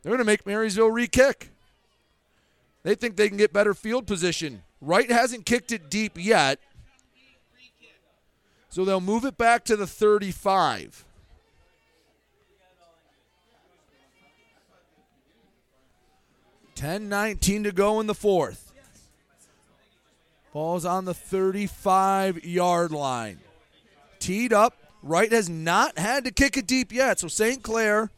[0.02, 1.52] They're going to make Marysville re kick.
[2.82, 4.64] They think they can get better field position.
[4.82, 6.60] Wright hasn't kicked it deep yet.
[8.70, 11.06] So they'll move it back to the 35.
[16.74, 18.65] Ten nineteen to go in the fourth.
[20.56, 23.40] Ball's on the 35 yard line.
[24.20, 24.78] Teed up.
[25.04, 27.20] Wright has not had to kick it deep yet.
[27.20, 27.62] So St.
[27.62, 28.10] Clair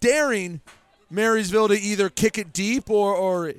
[0.00, 0.60] daring
[1.08, 3.54] Marysville to either kick it deep or, or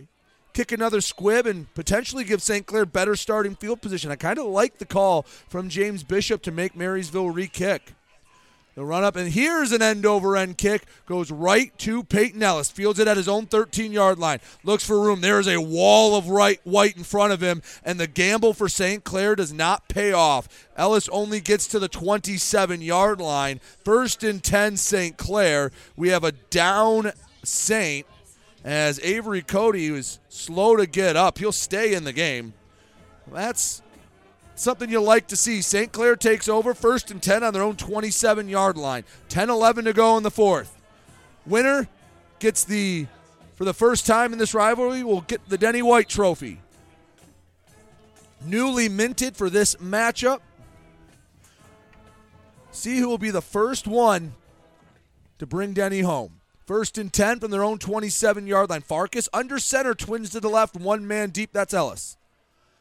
[0.54, 2.68] kick another squib and potentially give St.
[2.68, 4.12] Clair better starting field position.
[4.12, 7.94] I kind of like the call from James Bishop to make Marysville re kick.
[8.76, 10.84] The run up, and here's an end over end kick.
[11.06, 12.70] Goes right to Peyton Ellis.
[12.70, 14.40] Fields it at his own 13 yard line.
[14.66, 15.22] Looks for room.
[15.22, 19.06] There's a wall of right white in front of him, and the gamble for St.
[19.06, 20.68] Clair does not pay off.
[20.76, 23.62] Ellis only gets to the 27 yard line.
[23.86, 25.16] First and 10, St.
[25.16, 25.72] Clair.
[25.96, 27.14] We have a down
[27.44, 28.06] Saint
[28.66, 31.38] as Avery Cody was slow to get up.
[31.38, 32.54] He'll stay in the game.
[33.32, 33.82] That's
[34.56, 35.62] something you like to see.
[35.62, 35.92] St.
[35.92, 39.04] Clair takes over first and 10 on their own 27 yard line.
[39.30, 40.82] 10 11 to go in the fourth.
[41.46, 41.88] Winner
[42.40, 43.08] gets the,
[43.54, 46.60] for the first time in this rivalry, will get the Denny White trophy.
[48.44, 50.40] Newly minted for this matchup.
[52.72, 54.34] See who will be the first one
[55.40, 56.42] to bring Denny home.
[56.66, 58.82] First and 10 from their own 27 yard line.
[58.82, 61.52] Farkas under center, twins to the left, one man deep.
[61.54, 62.18] That's Ellis.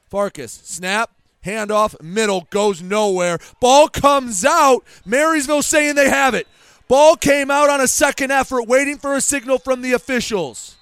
[0.08, 1.10] Farkas, snap,
[1.44, 3.38] handoff, middle, goes nowhere.
[3.60, 4.84] Ball comes out.
[5.04, 6.46] Marysville saying they have it.
[6.88, 10.76] Ball came out on a second effort, waiting for a signal from the officials.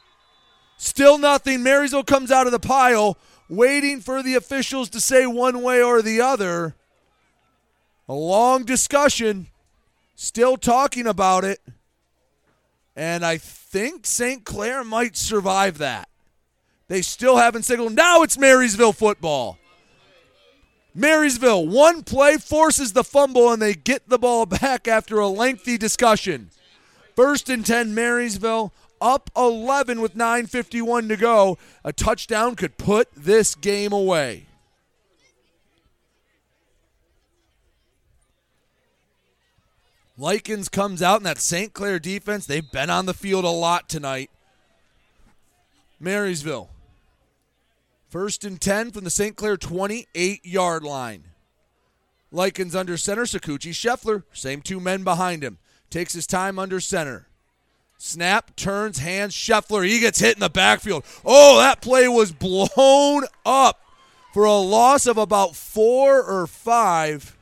[0.76, 1.62] Still nothing.
[1.62, 3.16] Marysville comes out of the pile,
[3.48, 6.74] waiting for the officials to say one way or the other.
[8.08, 9.46] A long discussion,
[10.16, 11.60] still talking about it.
[12.96, 14.44] And I think St.
[14.44, 16.08] Clair might survive that.
[16.88, 17.94] They still haven't signaled.
[17.94, 19.58] Now it's Marysville football.
[20.94, 25.78] Marysville, one play forces the fumble, and they get the ball back after a lengthy
[25.78, 26.50] discussion.
[27.16, 31.58] First and 10, Marysville up 11 with 9.51 to go.
[31.84, 34.46] A touchdown could put this game away.
[40.16, 41.72] Likens comes out in that St.
[41.72, 42.46] Clair defense.
[42.46, 44.30] They've been on the field a lot tonight.
[45.98, 46.71] Marysville.
[48.12, 49.36] First and 10 from the St.
[49.36, 51.28] Clair 28 yard line.
[52.30, 53.22] Likens under center.
[53.22, 55.56] Sakuchi Scheffler, same two men behind him.
[55.88, 57.26] Takes his time under center.
[57.96, 59.88] Snap, turns, hands, Scheffler.
[59.88, 61.06] He gets hit in the backfield.
[61.24, 63.80] Oh, that play was blown up
[64.34, 67.34] for a loss of about four or five.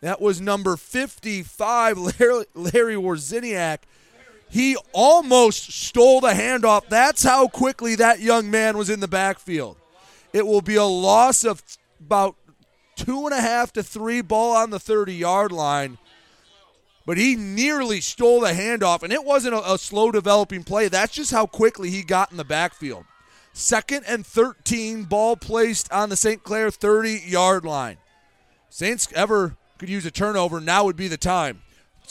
[0.00, 3.82] That was number 55, Larry, Larry Warziniak.
[4.52, 6.86] He almost stole the handoff.
[6.90, 9.78] That's how quickly that young man was in the backfield.
[10.34, 11.62] It will be a loss of
[11.98, 12.36] about
[12.94, 15.96] two and a half to three ball on the 30 yard line.
[17.06, 20.88] But he nearly stole the handoff, and it wasn't a, a slow developing play.
[20.88, 23.06] That's just how quickly he got in the backfield.
[23.54, 26.42] Second and 13, ball placed on the St.
[26.42, 27.96] Clair 30 yard line.
[28.68, 30.60] Saints ever could use a turnover.
[30.60, 31.62] Now would be the time.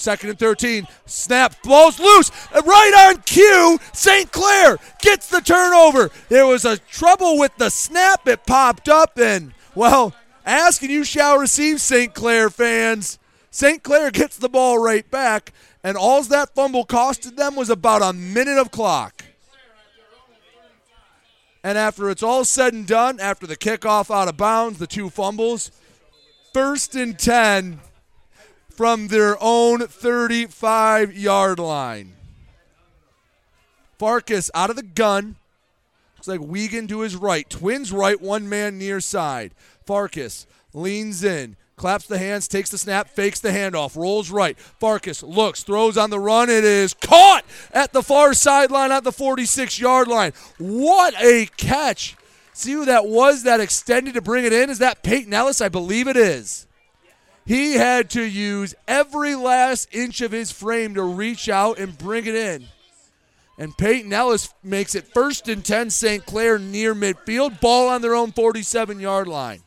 [0.01, 0.87] Second and 13.
[1.05, 1.61] Snap.
[1.63, 2.31] Ball's loose.
[2.51, 3.79] Uh, right on cue.
[3.93, 4.31] St.
[4.31, 6.09] Clair gets the turnover.
[6.29, 8.27] There was a trouble with the snap.
[8.27, 9.19] It popped up.
[9.19, 10.15] And, well,
[10.45, 12.13] ask and you shall receive, St.
[12.13, 13.19] Clair fans.
[13.51, 13.83] St.
[13.83, 15.53] Clair gets the ball right back.
[15.83, 19.23] And all that fumble costed them was about a minute of clock.
[21.63, 25.11] And after it's all said and done, after the kickoff out of bounds, the two
[25.11, 25.69] fumbles,
[26.53, 27.79] first and 10
[28.81, 32.13] from their own 35 yard line.
[33.99, 35.35] Farkas out of the gun.
[36.17, 37.47] Looks like Wiegand to his right.
[37.47, 39.51] Twins right, one man near side.
[39.85, 44.57] Farkas leans in, claps the hands, takes the snap, fakes the handoff, rolls right.
[44.59, 46.49] Farkas looks, throws on the run.
[46.49, 50.33] It is caught at the far sideline at the 46 yard line.
[50.57, 52.17] What a catch!
[52.51, 54.71] See who that was that extended to bring it in?
[54.71, 55.61] Is that Peyton Ellis?
[55.61, 56.65] I believe it is.
[57.45, 62.25] He had to use every last inch of his frame to reach out and bring
[62.25, 62.65] it in.
[63.57, 66.25] And Peyton Ellis makes it first and 10 St.
[66.25, 69.61] Clair near midfield, ball on their own 47 yard line.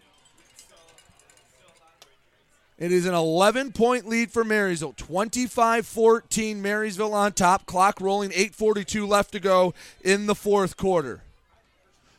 [2.77, 4.95] It is an 11 point lead for Marysville.
[4.97, 7.67] 25 14, Marysville on top.
[7.67, 11.23] Clock rolling, 8.42 left to go in the fourth quarter.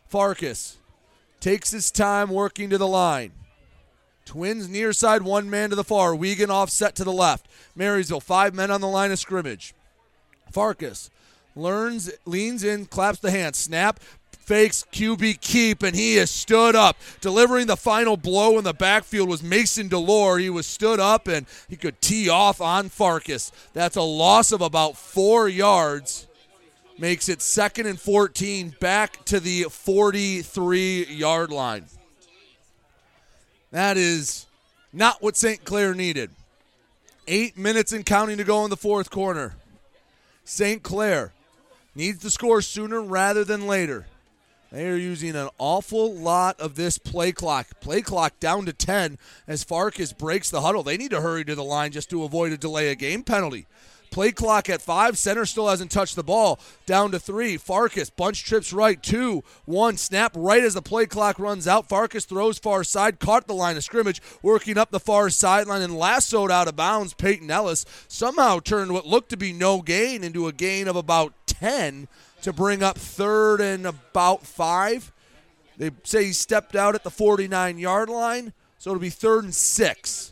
[0.08, 0.78] Farkas
[1.42, 3.34] takes his time working to the line.
[4.26, 6.16] Twins near side, one man to the far.
[6.16, 7.48] Wiegand offset to the left.
[7.76, 9.74] Marysville, five men on the line of scrimmage.
[10.52, 11.10] Farkas
[11.56, 13.56] learns, leans in, claps the hand.
[13.56, 14.00] Snap,
[14.46, 16.98] fakes QB keep, and he is stood up.
[17.22, 20.40] Delivering the final blow in the backfield was Mason Delore.
[20.40, 23.52] He was stood up and he could tee off on Farkas.
[23.74, 26.28] That's a loss of about four yards.
[26.98, 31.86] Makes it second and 14 back to the 43 yard line.
[33.76, 34.46] That is
[34.94, 35.66] not what St.
[35.66, 36.30] Clair needed.
[37.28, 39.56] Eight minutes and counting to go in the fourth quarter.
[40.46, 40.82] St.
[40.82, 41.34] Clair
[41.94, 44.06] needs to score sooner rather than later.
[44.72, 47.68] They are using an awful lot of this play clock.
[47.82, 50.82] Play clock down to 10 as Farkas breaks the huddle.
[50.82, 53.68] They need to hurry to the line just to avoid a delay a game penalty.
[54.16, 55.18] Play clock at five.
[55.18, 56.58] Center still hasn't touched the ball.
[56.86, 57.58] Down to three.
[57.58, 59.04] Farkas bunch trips right.
[59.04, 59.44] Two.
[59.66, 59.98] One.
[59.98, 61.90] Snap right as the play clock runs out.
[61.90, 63.20] Farkas throws far side.
[63.20, 64.22] Caught the line of scrimmage.
[64.42, 67.14] Working up the far sideline and lassoed out of bounds.
[67.14, 71.34] Peyton Ellis somehow turned what looked to be no gain into a gain of about
[71.48, 72.08] 10
[72.42, 75.12] to bring up third and about five.
[75.76, 78.54] They say he stepped out at the 49 yard line.
[78.78, 80.32] So it'll be third and six.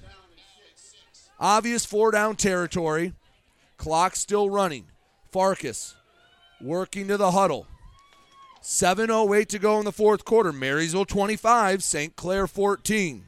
[1.38, 3.12] Obvious four down territory.
[3.84, 4.86] Clock still running.
[5.30, 5.95] Farkas
[6.62, 7.68] working to the huddle.
[8.62, 10.53] 7.08 to go in the fourth quarter.
[10.53, 12.16] Marysville 25, St.
[12.16, 13.26] Clair 14.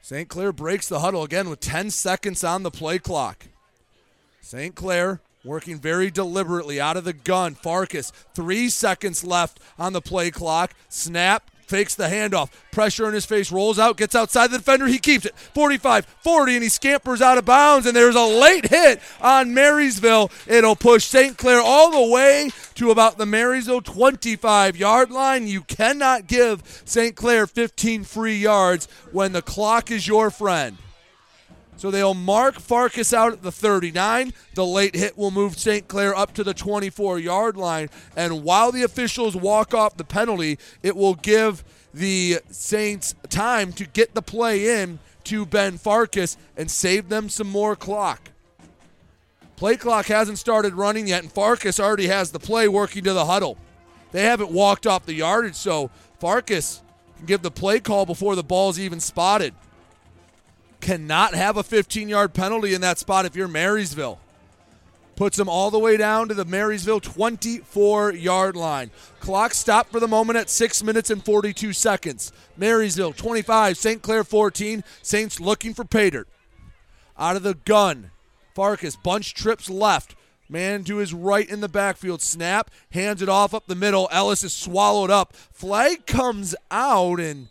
[0.00, 0.28] St.
[0.30, 3.48] Clair breaks the huddle again with 10 seconds on the play clock.
[4.40, 4.74] St.
[4.74, 7.54] Clair working very deliberately out of the gun.
[7.54, 10.72] Farkas, three seconds left on the play clock.
[10.88, 12.50] Snap, fakes the handoff.
[12.72, 14.86] Pressure in his face, rolls out, gets outside the defender.
[14.86, 15.34] He keeps it.
[15.54, 17.86] 45 40, and he scampers out of bounds.
[17.86, 20.30] And there's a late hit on Marysville.
[20.46, 21.38] It'll push St.
[21.38, 25.46] Clair all the way to about the Marysville 25 yard line.
[25.46, 27.14] You cannot give St.
[27.14, 30.76] Clair 15 free yards when the clock is your friend.
[31.80, 34.34] So they'll mark Farkas out at the 39.
[34.52, 35.88] The late hit will move St.
[35.88, 37.88] Clair up to the 24 yard line.
[38.14, 43.86] And while the officials walk off the penalty, it will give the Saints time to
[43.86, 48.28] get the play in to Ben Farkas and save them some more clock.
[49.56, 53.24] Play clock hasn't started running yet, and Farkas already has the play working to the
[53.24, 53.56] huddle.
[54.12, 56.82] They haven't walked off the yardage, so Farkas
[57.16, 59.54] can give the play call before the ball's even spotted
[60.80, 64.18] cannot have a 15 yard penalty in that spot if you're Marysville.
[65.16, 68.90] Puts them all the way down to the Marysville 24 yard line.
[69.20, 72.32] Clock stopped for the moment at 6 minutes and 42 seconds.
[72.56, 74.00] Marysville 25, St.
[74.00, 74.82] Clair 14.
[75.02, 76.26] Saints looking for Pater.
[77.18, 78.12] Out of the gun.
[78.54, 80.14] Farkas, bunch trips left.
[80.48, 82.22] Man to his right in the backfield.
[82.22, 84.08] Snap, hands it off up the middle.
[84.10, 85.36] Ellis is swallowed up.
[85.52, 87.48] Flag comes out and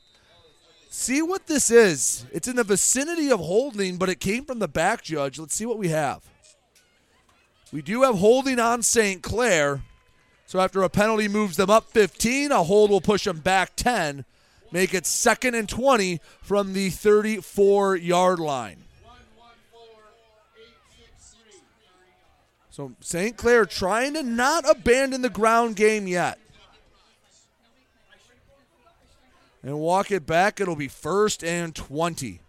[1.00, 2.26] see what this is.
[2.32, 5.40] It's in the vicinity of holding, but it came from the back judge.
[5.40, 6.22] Let's see what we have.
[7.72, 9.22] We do have holding on St.
[9.22, 9.82] Clair.
[10.46, 14.26] So after a penalty moves them up 15, a hold will push them back 10,
[14.72, 18.84] make it second and 20 from the 34 yard line.
[22.72, 23.38] So St.
[23.38, 26.40] Clair trying to not abandon the ground game yet.
[29.64, 30.60] And walk it back.
[30.60, 32.40] It'll be first and 20.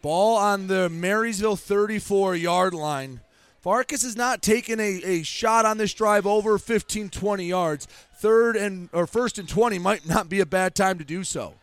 [0.00, 3.20] Ball on the Marysville 34 yard line.
[3.60, 7.86] Farkas has not taken a, a shot on this drive over 15, 20 yards.
[8.16, 11.54] Third and or first and 20 might not be a bad time to do so.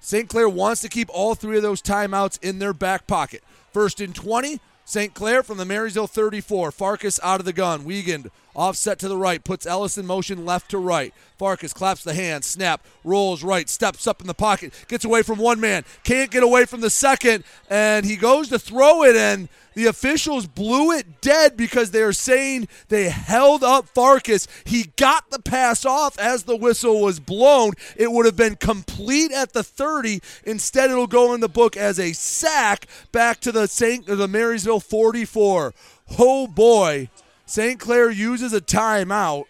[0.00, 0.28] St.
[0.28, 3.42] Clair wants to keep all three of those timeouts in their back pocket.
[3.72, 4.60] First and 20,
[4.92, 5.14] St.
[5.14, 6.70] Clair from the Marysville 34.
[6.70, 7.84] Farkas out of the gun.
[7.84, 11.14] Wiegand offset to the right, puts Ellis in motion left to right.
[11.38, 15.38] Farkas claps the hand, snap, rolls right, steps up in the pocket, gets away from
[15.38, 19.48] one man, can't get away from the second, and he goes to throw it, and
[19.74, 24.46] The officials blew it dead because they are saying they held up Farkas.
[24.64, 27.72] He got the pass off as the whistle was blown.
[27.96, 30.20] It would have been complete at the 30.
[30.44, 34.06] Instead, it'll go in the book as a sack back to the St.
[34.06, 35.74] the Marysville 44.
[36.18, 37.08] Oh boy.
[37.46, 37.78] St.
[37.78, 39.44] Clair uses a timeout.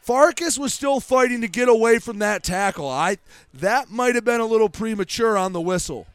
[0.00, 2.88] Farkas was still fighting to get away from that tackle.
[2.88, 3.18] I
[3.54, 6.06] that might have been a little premature on the whistle.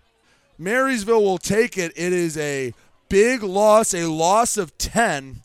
[0.58, 1.92] Marysville will take it.
[1.96, 2.74] It is a
[3.10, 5.42] big loss, a loss of 10,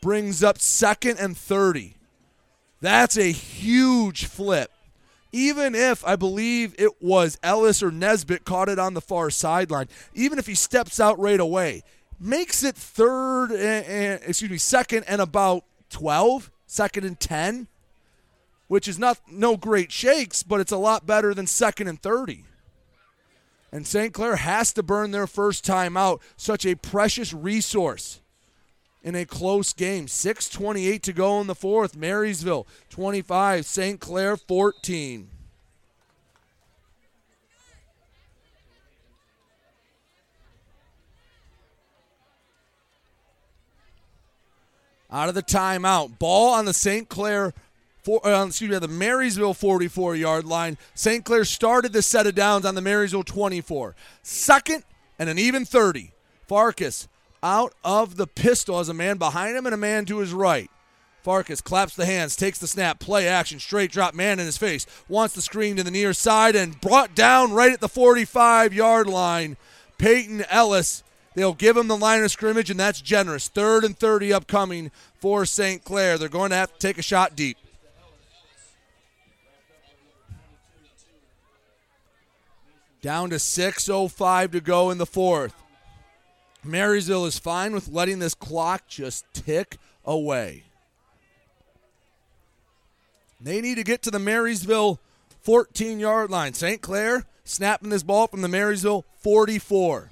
[0.00, 1.94] brings up second and 30.
[2.80, 4.70] That's a huge flip.
[5.32, 9.88] Even if I believe it was Ellis or Nesbitt caught it on the far sideline,
[10.14, 11.82] even if he steps out right away,
[12.18, 17.66] makes it third and, and excuse me, second and about 12, second and 10,
[18.68, 22.44] which is not no great shakes, but it's a lot better than second and 30.
[23.76, 24.14] And St.
[24.14, 26.22] Clair has to burn their first time out.
[26.38, 28.22] Such a precious resource
[29.02, 30.06] in a close game.
[30.06, 31.94] 6.28 to go in the fourth.
[31.94, 34.00] Marysville 25, St.
[34.00, 35.28] Clair 14.
[45.12, 46.18] Out of the timeout.
[46.18, 47.10] Ball on the St.
[47.10, 47.52] Clair
[48.06, 50.78] for, uh, excuse me, the Marysville 44 yard line.
[50.94, 51.24] St.
[51.24, 53.96] Clair started the set of downs on the Marysville 24.
[54.22, 54.84] Second
[55.18, 56.12] and an even 30.
[56.46, 57.08] Farkas
[57.42, 60.70] out of the pistol as a man behind him and a man to his right.
[61.24, 64.86] Farkas claps the hands, takes the snap, play action, straight drop, man in his face,
[65.08, 69.08] wants the screen to the near side and brought down right at the 45 yard
[69.08, 69.56] line.
[69.98, 71.02] Peyton Ellis.
[71.34, 73.48] They'll give him the line of scrimmage, and that's generous.
[73.48, 75.82] Third and 30 upcoming for St.
[75.82, 76.16] Clair.
[76.16, 77.58] They're going to have to take a shot deep.
[83.06, 85.54] Down to 6.05 to go in the fourth.
[86.64, 90.64] Marysville is fine with letting this clock just tick away.
[93.40, 94.98] They need to get to the Marysville
[95.42, 96.52] 14 yard line.
[96.54, 96.82] St.
[96.82, 100.10] Clair snapping this ball from the Marysville 44.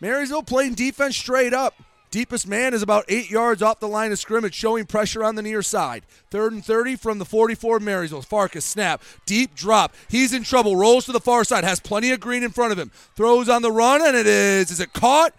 [0.00, 1.74] Marysville playing defense straight up.
[2.16, 5.42] Deepest man is about eight yards off the line of scrimmage, showing pressure on the
[5.42, 6.02] near side.
[6.30, 8.22] Third and 30 from the 44 Marysville.
[8.22, 9.94] Farkas snap, deep drop.
[10.08, 12.78] He's in trouble, rolls to the far side, has plenty of green in front of
[12.78, 12.90] him.
[13.16, 14.70] Throws on the run, and it is.
[14.70, 15.34] Is it caught?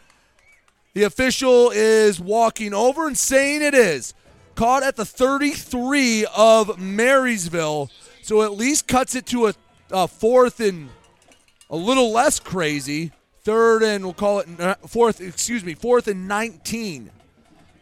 [0.93, 4.13] The official is walking over and saying it is.
[4.53, 7.89] Caught at the 33 of Marysville.
[8.21, 9.55] So at least cuts it to a,
[9.89, 10.89] a fourth and
[11.71, 13.13] a little less crazy
[13.47, 17.09] third and we'll call it uh, fourth, excuse me, fourth and 19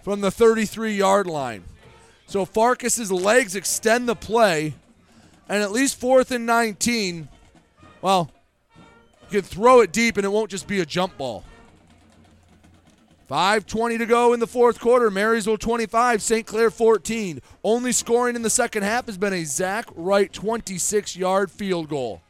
[0.03, 1.63] from the 33 yard line.
[2.27, 4.75] So Farkas's legs extend the play,
[5.49, 7.29] and at least fourth and 19,
[8.03, 8.29] well,
[9.31, 11.43] you can throw it deep and it won't just be a jump ball.
[13.27, 15.09] 5.20 to go in the fourth quarter.
[15.09, 16.45] Marysville 25, St.
[16.45, 17.41] Clair 14.
[17.63, 22.21] Only scoring in the second half has been a Zach Wright 26 yard field goal.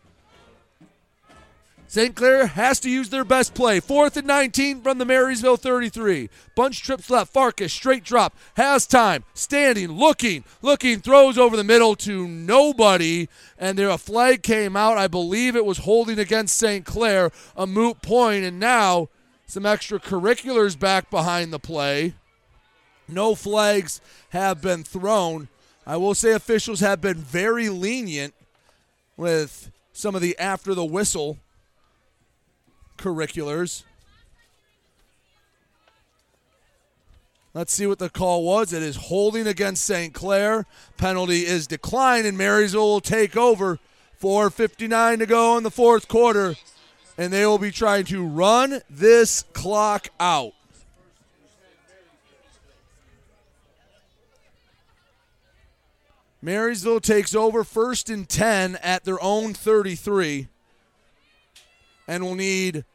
[1.87, 2.15] St.
[2.15, 3.79] Clair has to use their best play.
[3.79, 6.29] Fourth and 19 from the Marysville 33.
[6.55, 7.31] Bunch trips left.
[7.31, 8.35] Farkas, straight drop.
[8.57, 9.23] Has time.
[9.33, 13.27] Standing, looking, looking, throws over the middle to nobody.
[13.57, 14.97] And there a flag came out.
[14.97, 16.85] I believe it was holding against St.
[16.85, 18.43] Clair, a moot point.
[18.43, 19.09] And now
[19.45, 22.15] some extracurriculars back behind the play.
[23.07, 25.49] No flags have been thrown.
[25.85, 28.33] I will say officials have been very lenient
[29.15, 31.37] with some of the after the whistle
[32.97, 33.83] curriculars.
[37.53, 38.73] Let's see what the call was.
[38.73, 40.13] It is holding against St.
[40.13, 40.65] Clair.
[40.97, 43.79] Penalty is declined, and Marysville will take over.
[44.21, 46.55] 4.59 to go in the fourth quarter,
[47.17, 50.53] and they will be trying to run this clock out.
[56.41, 60.47] Marysville takes over first and 10 at their own 33
[62.07, 62.85] and will need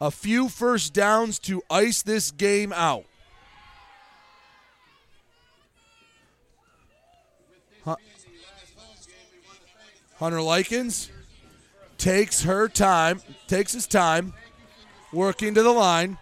[0.00, 3.04] a few first downs to ice this game out.
[10.18, 11.10] Hunter Likens
[11.96, 14.34] takes her time, takes his time,
[15.12, 16.18] working to the line.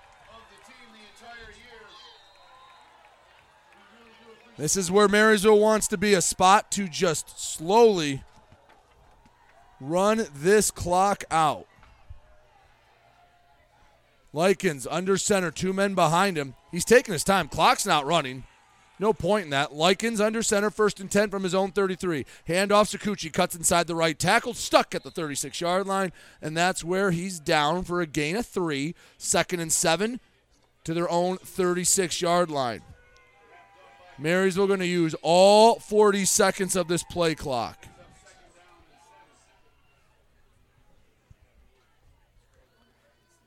[4.58, 8.22] This is where Marysville wants to be a spot to just slowly
[9.80, 11.66] run this clock out.
[14.36, 16.56] Likens under center, two men behind him.
[16.70, 17.48] He's taking his time.
[17.48, 18.44] Clock's not running.
[18.98, 19.72] No point in that.
[19.72, 22.26] Likens under center, first and 10 from his own 33.
[22.46, 26.84] Handoff Sakuchi cuts inside the right tackle, stuck at the 36 yard line, and that's
[26.84, 28.94] where he's down for a gain of three.
[29.16, 30.20] Second and seven
[30.84, 32.82] to their own 36 yard line.
[34.18, 37.86] Marysville going to use all 40 seconds of this play clock.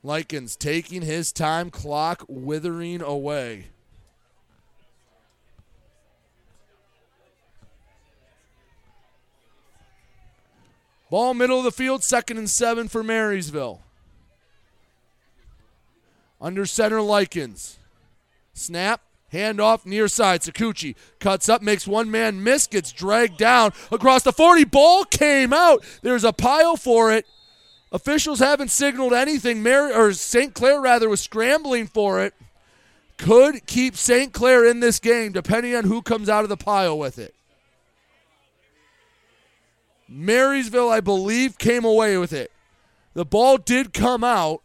[0.02, 3.66] Likens taking his time, clock withering away.
[11.10, 13.82] Ball middle of the field, second and seven for Marysville.
[16.40, 17.78] Under center, Likens.
[18.54, 20.40] Snap, handoff, near side.
[20.40, 24.64] Sakuchi cuts up, makes one man miss, gets dragged down across the 40.
[24.64, 25.84] Ball came out.
[26.02, 27.26] There's a pile for it.
[27.92, 29.62] Officials haven't signaled anything.
[29.62, 30.54] Mary or St.
[30.54, 32.34] Clair rather was scrambling for it.
[33.16, 34.32] Could keep St.
[34.32, 37.34] Clair in this game, depending on who comes out of the pile with it.
[40.08, 42.50] Marysville, I believe, came away with it.
[43.14, 44.62] The ball did come out.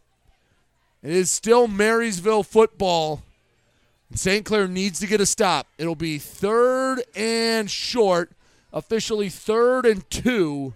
[1.02, 3.22] It is still Marysville football.
[4.14, 4.44] St.
[4.44, 5.66] Clair needs to get a stop.
[5.78, 8.30] It'll be third and short,
[8.72, 10.74] officially third and two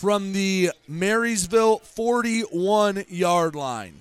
[0.00, 3.96] from the Marysville 41 yard line.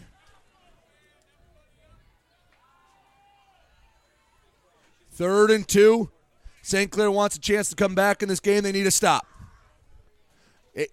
[5.11, 6.10] Third and two.
[6.61, 6.90] St.
[6.90, 8.64] Clair wants a chance to come back in this game.
[8.64, 9.28] They need a stop.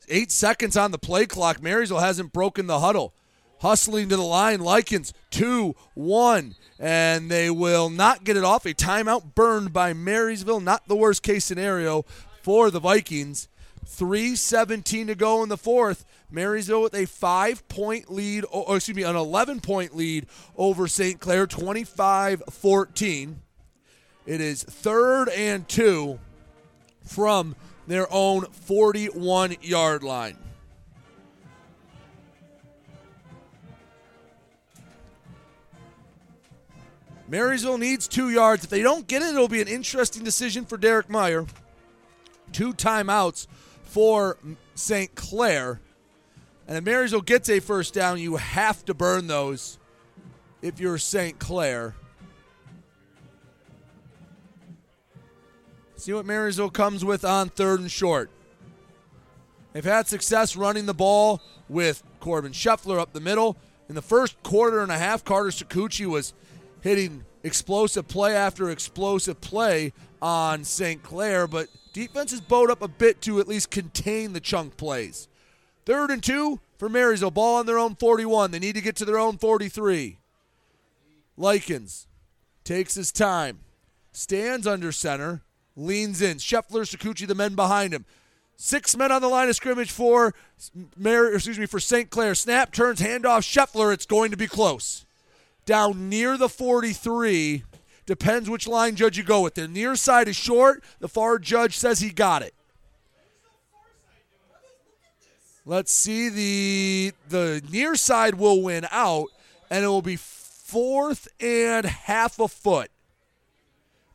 [0.09, 1.63] Eight, seconds on the play clock.
[1.63, 3.15] Marysville hasn't broken the huddle.
[3.61, 4.59] Hustling to the line.
[4.59, 6.57] Likens, two, one.
[6.81, 8.67] And they will not get it off.
[8.67, 10.59] A timeout burned by Marysville.
[10.59, 12.05] Not the worst case scenario
[12.43, 13.47] for the Vikings.
[13.87, 16.05] 3.17 to go in the fourth.
[16.31, 21.21] Marysville with a five point lead, or excuse me, an 11 point lead over St.
[21.21, 23.41] Clair, 25 14.
[24.27, 26.19] It is third and two
[27.05, 27.55] from
[27.87, 30.37] their own 41 yard line.
[37.29, 38.65] Marysville needs two yards.
[38.65, 41.47] If they don't get it, it'll be an interesting decision for Derek Meyer.
[42.53, 43.47] Two timeouts
[43.97, 44.37] for
[44.75, 45.15] St.
[45.15, 45.81] Clair.
[46.69, 49.79] And if Marysville gets a first down, you have to burn those
[50.61, 51.39] if you're St.
[51.39, 51.95] Clair.
[55.95, 58.29] See what Marysville comes with on third and short.
[59.73, 63.57] They've had success running the ball with Corbin Scheffler up the middle.
[63.89, 66.35] In the first quarter and a half, Carter Sakuchi was
[66.83, 71.03] hitting explosive play after explosive play on St.
[71.03, 75.29] Clair, but defense has bowed up a bit to at least contain the chunk plays.
[75.87, 77.31] Third and two for Marysville.
[77.31, 78.51] Ball on their own 41.
[78.51, 80.19] They need to get to their own 43.
[81.39, 82.07] Likens
[82.65, 83.61] takes his time,
[84.13, 85.41] stands under center,
[85.75, 86.37] leans in.
[86.37, 88.05] Scheffler, Sakuchi, the men behind him.
[88.57, 90.35] Six men on the line of scrimmage for
[90.99, 92.11] Mary, excuse me, for St.
[92.11, 92.35] Clair.
[92.35, 93.41] Snap turns handoff.
[93.41, 93.95] Scheffler.
[93.95, 95.07] It's going to be close.
[95.65, 97.65] Down near the 43.
[98.07, 99.55] Depends which line judge you go with.
[99.55, 100.83] The near side is short.
[101.01, 102.55] The far judge says he got it.
[105.69, 109.27] Let's see the the near side will win out,
[109.69, 112.89] and it will be fourth and half a foot.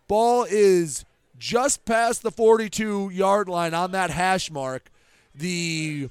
[0.07, 1.03] Ball is
[1.37, 4.89] just past the 42 yard line on that hash mark.
[5.35, 6.09] The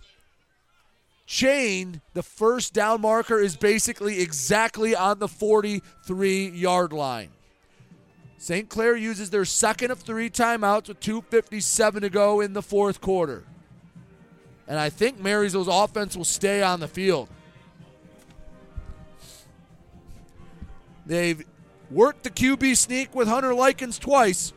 [1.26, 7.30] chain, the first down marker is basically exactly on the 43 yard line.
[8.40, 8.70] St.
[8.70, 13.44] Clair uses their second of three timeouts with 2.57 to go in the fourth quarter.
[14.66, 17.28] And I think Marysville's offense will stay on the field.
[21.04, 21.44] They've
[21.90, 24.54] worked the QB sneak with Hunter Likens twice.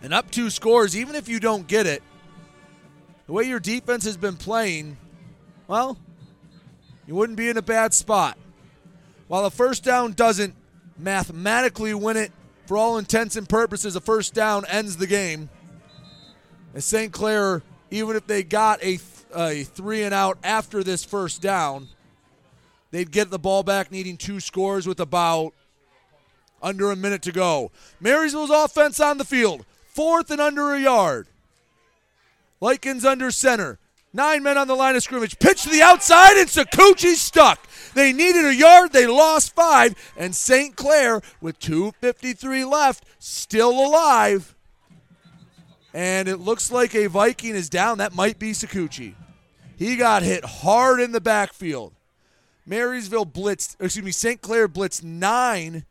[0.00, 2.04] And up two scores, even if you don't get it,
[3.26, 4.96] the way your defense has been playing,
[5.66, 5.98] well,
[7.08, 8.38] you wouldn't be in a bad spot.
[9.26, 10.54] While a first down doesn't
[10.96, 12.30] mathematically win it,
[12.66, 15.48] for all intents and purposes, a first down ends the game.
[16.72, 17.12] And St.
[17.12, 18.98] Clair, even if they got a,
[19.34, 21.88] a three and out after this first down,
[22.90, 25.52] they'd get the ball back needing two scores with about
[26.62, 27.70] under a minute to go.
[28.00, 31.28] Marysville's offense on the field, fourth and under a yard.
[32.60, 33.78] Likens under center.
[34.14, 35.38] Nine men on the line of scrimmage.
[35.38, 37.66] Pitch to the outside, and Sakuchi stuck.
[37.94, 38.92] They needed a yard.
[38.92, 39.94] They lost five.
[40.16, 40.76] And St.
[40.76, 44.54] Clair, with 2.53 left, still alive.
[45.92, 47.98] And it looks like a Viking is down.
[47.98, 49.14] That might be Sakuchi.
[49.76, 51.92] He got hit hard in the backfield.
[52.66, 54.40] Marysville blitzed, excuse me, St.
[54.40, 55.84] Clair blitzed nine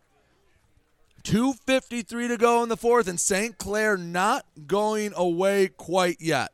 [1.24, 3.58] 2.53 to go in the fourth, and St.
[3.58, 6.52] Clair not going away quite yet.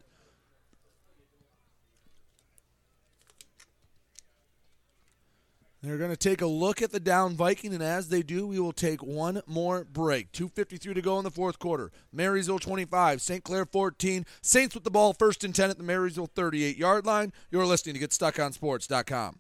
[5.82, 8.60] They're going to take a look at the down Viking, and as they do, we
[8.60, 10.34] will take one more break.
[10.34, 11.90] 2.53 to go in the fourth quarter.
[12.12, 13.42] Marysville 25, St.
[13.44, 14.26] Clair 14.
[14.42, 17.32] Saints with the ball, first and 10 at the Marysville 38 yard line.
[17.50, 19.38] You're listening to GetStuckOnSports.com.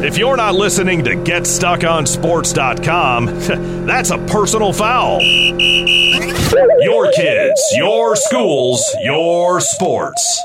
[0.00, 3.26] If you're not listening to GetStuckOnSports.com,
[3.86, 5.20] that's a personal foul.
[6.80, 10.44] Your kids, your schools, your sports.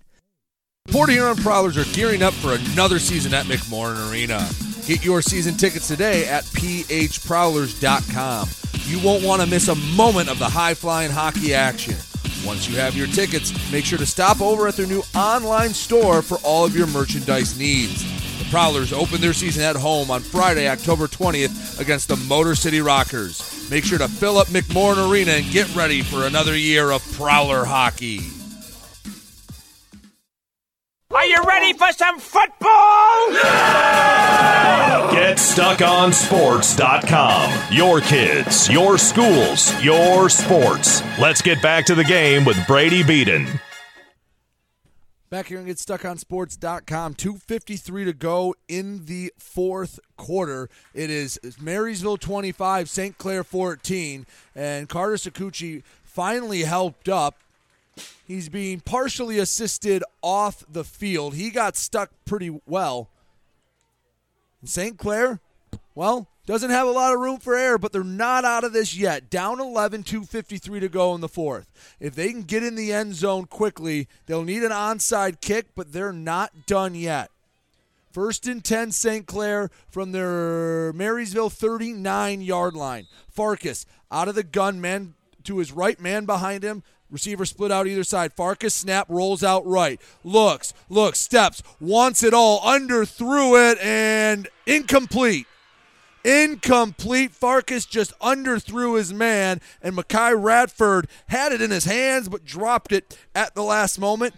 [0.89, 4.45] Port Huron Prowlers are gearing up for another season at McMorran Arena.
[4.85, 8.49] Get your season tickets today at phprowlers.com.
[8.87, 11.95] You won't want to miss a moment of the high flying hockey action.
[12.45, 16.21] Once you have your tickets, make sure to stop over at their new online store
[16.21, 18.03] for all of your merchandise needs.
[18.39, 22.81] The Prowlers open their season at home on Friday, October 20th against the Motor City
[22.81, 23.69] Rockers.
[23.71, 27.63] Make sure to fill up McMorran Arena and get ready for another year of Prowler
[27.63, 28.40] hockey.
[31.21, 33.29] Are you ready for some football?
[35.11, 37.71] GetStuckOnSports.com.
[37.71, 41.03] Your kids, your schools, your sports.
[41.19, 43.47] Let's get back to the game with Brady Beaton.
[45.29, 47.13] Back here and GetStuckOnSports.com.
[47.13, 50.71] 253 to go in the fourth quarter.
[50.95, 53.15] It is Marysville 25, St.
[53.19, 54.25] Clair 14,
[54.55, 57.35] and Carter Sakuchi finally helped up.
[58.25, 61.35] He's being partially assisted off the field.
[61.35, 63.09] He got stuck pretty well.
[64.63, 64.97] St.
[64.97, 65.39] Clair,
[65.95, 68.95] well, doesn't have a lot of room for error, but they're not out of this
[68.95, 69.29] yet.
[69.29, 71.71] Down 11, 253 to go in the fourth.
[71.99, 75.93] If they can get in the end zone quickly, they'll need an onside kick, but
[75.93, 77.31] they're not done yet.
[78.11, 79.25] First and 10, St.
[79.25, 83.07] Clair from their Marysville 39 yard line.
[83.29, 85.13] Farkas out of the gun, man
[85.43, 86.83] to his right, man behind him.
[87.11, 88.33] Receiver split out either side.
[88.33, 89.99] Farkas snap rolls out right.
[90.23, 95.45] Looks, looks, steps, wants it all, under threw it, and incomplete.
[96.23, 97.31] Incomplete.
[97.31, 102.45] Farkas just under underthrew his man, and Mackay Radford had it in his hands but
[102.45, 104.35] dropped it at the last moment.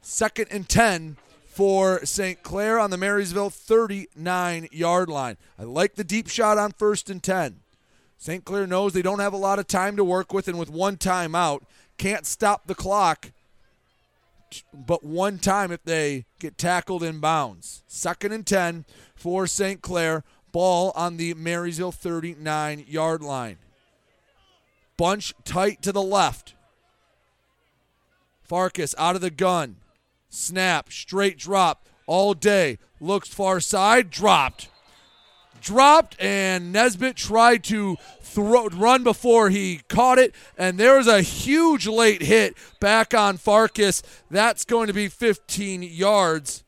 [0.00, 1.16] Second and 10
[1.48, 2.42] for St.
[2.42, 5.36] Clair on the Marysville 39 yard line.
[5.58, 7.60] I like the deep shot on first and 10.
[8.18, 8.44] St.
[8.44, 10.96] Clair knows they don't have a lot of time to work with, and with one
[10.96, 11.62] timeout,
[11.98, 13.30] can't stop the clock
[14.72, 17.82] but one time if they get tackled in bounds.
[17.86, 19.80] Second and 10 for St.
[19.80, 20.24] Clair.
[20.52, 23.58] Ball on the Marysville 39 yard line.
[24.96, 26.54] Bunch tight to the left.
[28.42, 29.76] Farkas out of the gun.
[30.30, 32.78] Snap, straight drop all day.
[33.00, 34.68] Looks far side, dropped.
[35.66, 41.22] Dropped, and Nesbitt tried to throw, run before he caught it, and there was a
[41.22, 44.00] huge late hit back on Farkas.
[44.30, 46.62] That's going to be 15 yards.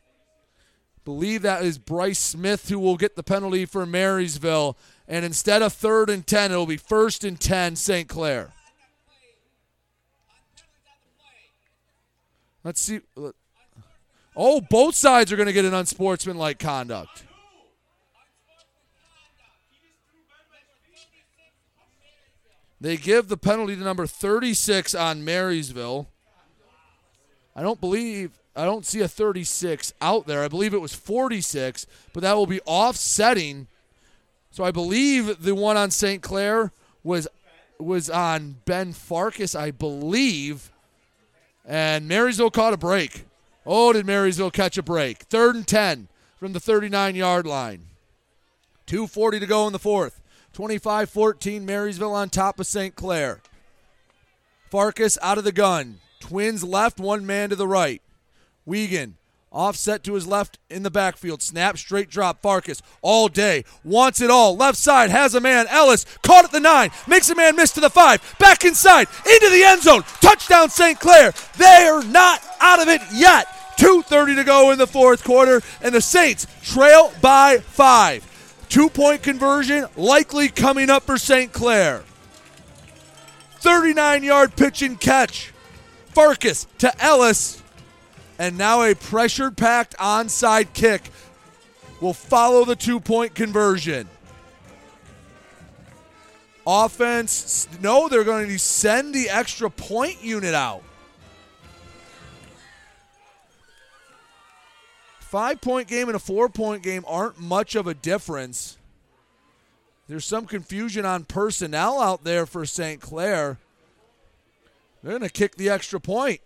[1.04, 4.76] Believe that is Bryce Smith who will get the penalty for Marysville.
[5.06, 8.08] And instead of third and 10, it will be first and 10, St.
[8.08, 8.50] Clair.
[12.64, 12.98] Let's see.
[14.34, 17.22] Oh, both sides are going to get an unsportsmanlike conduct.
[22.80, 26.08] They give the penalty to number 36 on Marysville.
[27.56, 30.44] I don't believe, I don't see a 36 out there.
[30.44, 33.66] I believe it was 46, but that will be offsetting.
[34.50, 36.22] So I believe the one on St.
[36.22, 37.26] Clair was
[37.78, 40.72] was on Ben Farkas, I believe.
[41.64, 43.24] And Marysville caught a break.
[43.64, 45.18] Oh, did Marysville catch a break?
[45.24, 46.08] Third and 10
[46.38, 47.86] from the 39 yard line.
[48.86, 50.20] 2.40 to go in the fourth.
[50.58, 52.96] 25 14, Marysville on top of St.
[52.96, 53.38] Clair.
[54.68, 56.00] Farkas out of the gun.
[56.18, 58.02] Twins left, one man to the right.
[58.66, 59.14] Wiegand
[59.52, 61.42] offset to his left in the backfield.
[61.42, 62.42] Snap, straight drop.
[62.42, 63.64] Farkas all day.
[63.84, 64.56] Wants it all.
[64.56, 65.68] Left side has a man.
[65.68, 66.90] Ellis caught at the nine.
[67.06, 68.20] Makes a man miss to the five.
[68.40, 69.06] Back inside.
[69.32, 70.02] Into the end zone.
[70.20, 70.98] Touchdown St.
[70.98, 71.34] Clair.
[71.56, 73.46] They're not out of it yet.
[73.76, 78.24] 2.30 to go in the fourth quarter, and the Saints trail by five.
[78.68, 81.52] Two point conversion likely coming up for St.
[81.52, 82.02] Clair.
[83.60, 85.52] 39 yard pitch and catch.
[86.08, 87.62] Farkas to Ellis.
[88.38, 91.10] And now a pressure packed onside kick
[92.00, 94.08] will follow the two point conversion.
[96.66, 100.82] Offense, no, they're going to send the extra point unit out.
[105.28, 108.78] Five point game and a four point game aren't much of a difference.
[110.08, 112.98] There's some confusion on personnel out there for St.
[112.98, 113.58] Clair.
[115.02, 116.40] They're going to kick the extra point.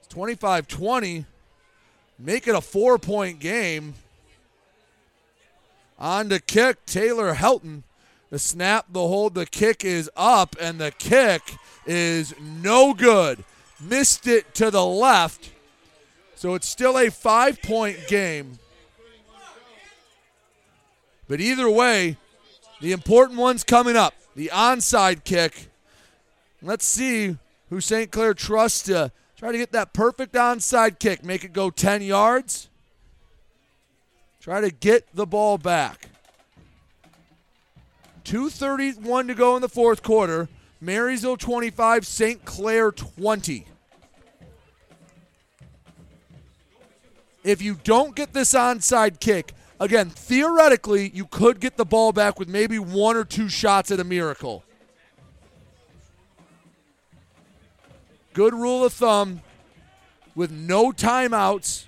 [0.00, 1.24] It's 25 20.
[2.18, 3.94] Make it a four point game.
[5.96, 7.84] On the kick, Taylor Helton.
[8.30, 11.42] The snap, the hold, the kick is up, and the kick
[11.86, 13.44] is no good.
[13.80, 15.52] Missed it to the left.
[16.36, 18.58] So it's still a five point game.
[21.28, 22.18] But either way,
[22.80, 25.68] the important one's coming up the onside kick.
[26.62, 27.36] Let's see
[27.70, 28.10] who St.
[28.10, 32.68] Clair trusts to try to get that perfect onside kick, make it go 10 yards.
[34.40, 36.08] Try to get the ball back.
[38.24, 40.48] 2.31 to go in the fourth quarter.
[40.80, 42.44] Marysville 25, St.
[42.44, 43.66] Clair 20.
[47.46, 52.40] If you don't get this onside kick, again, theoretically, you could get the ball back
[52.40, 54.64] with maybe one or two shots at a miracle.
[58.34, 59.42] Good rule of thumb
[60.34, 61.84] with no timeouts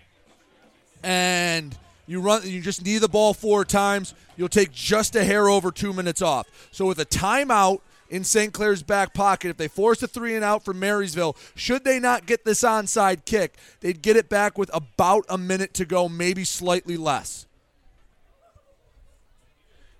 [1.03, 5.49] and you run you just need the ball four times, you'll take just a hair
[5.49, 6.47] over 2 minutes off.
[6.70, 8.53] So with a timeout in St.
[8.53, 9.51] Clair's back pocket.
[9.51, 13.25] If they force a three and out from Marysville, should they not get this onside
[13.25, 17.47] kick, they'd get it back with about a minute to go, maybe slightly less.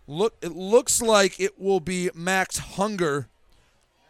[0.07, 3.29] Look, it looks like it will be Max Hunger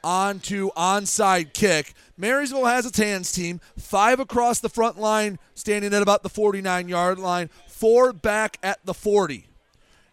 [0.04, 1.92] onto onside kick.
[2.16, 6.88] Marysville has its hands team, five across the front line, standing at about the 49
[6.88, 9.47] yard line, four back at the 40.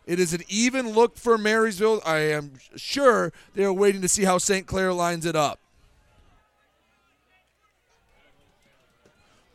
[0.05, 2.01] It is an even look for Marysville.
[2.05, 4.67] I am sure they're waiting to see how St.
[4.67, 5.59] Clair lines it up.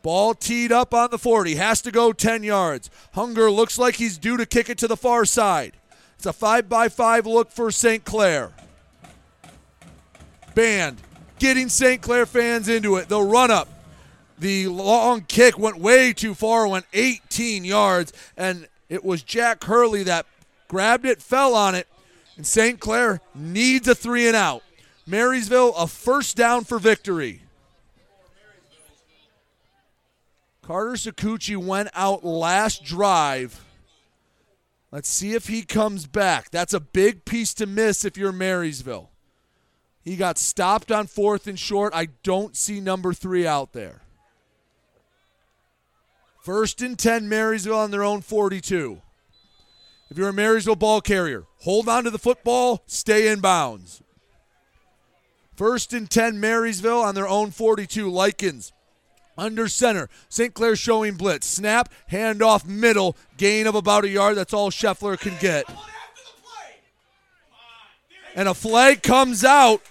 [0.01, 1.55] Ball teed up on the 40.
[1.55, 2.89] Has to go 10 yards.
[3.13, 5.73] Hunger looks like he's due to kick it to the far side.
[6.17, 8.03] It's a 5 by 5 look for St.
[8.03, 8.51] Clair.
[10.53, 10.97] Band
[11.39, 12.01] getting St.
[12.01, 13.09] Clair fans into it.
[13.09, 13.67] They'll run up.
[14.37, 20.03] The long kick went way too far, went 18 yards, and it was Jack Hurley
[20.03, 20.25] that
[20.71, 21.85] grabbed it, fell on it,
[22.37, 22.79] and St.
[22.79, 24.63] Clair needs a three and out.
[25.05, 27.41] Marysville, a first down for victory.
[30.61, 33.65] Carter Sakuchi went out last drive.
[34.93, 36.51] Let's see if he comes back.
[36.51, 39.09] That's a big piece to miss if you're Marysville.
[40.05, 41.93] He got stopped on fourth and short.
[41.93, 44.03] I don't see number three out there.
[46.41, 49.01] First and 10, Marysville on their own 42.
[50.11, 54.01] If you're a Marysville ball carrier, hold on to the football, stay in bounds.
[55.55, 58.11] First and 10, Marysville on their own 42.
[58.11, 58.73] Likens
[59.37, 60.09] under center.
[60.27, 60.53] St.
[60.53, 61.47] Clair showing blitz.
[61.47, 64.35] Snap, handoff, middle, gain of about a yard.
[64.35, 65.63] That's all Scheffler can get.
[68.35, 69.81] And a flag comes out.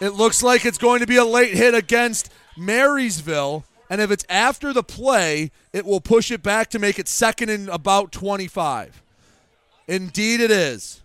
[0.00, 3.64] It looks like it's going to be a late hit against Marysville.
[3.90, 7.50] And if it's after the play, it will push it back to make it second
[7.50, 9.02] and about 25.
[9.88, 11.00] Indeed, it is.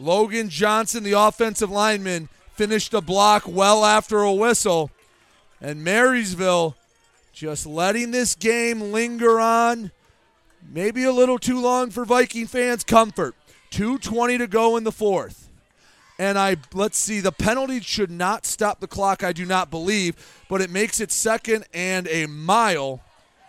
[0.00, 4.90] Logan Johnson, the offensive lineman, finished a block well after a whistle.
[5.60, 6.76] And Marysville
[7.32, 9.90] just letting this game linger on.
[10.70, 13.34] Maybe a little too long for Viking fans' comfort.
[13.70, 15.48] 2.20 to go in the fourth.
[16.18, 20.14] And I let's see, the penalty should not stop the clock, I do not believe,
[20.48, 23.00] but it makes it second and a mile.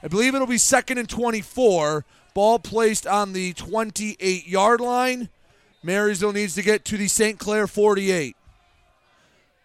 [0.01, 2.05] I believe it'll be second and 24.
[2.33, 5.29] Ball placed on the 28 yard line.
[5.83, 7.37] Marysville needs to get to the St.
[7.37, 8.35] Clair 48.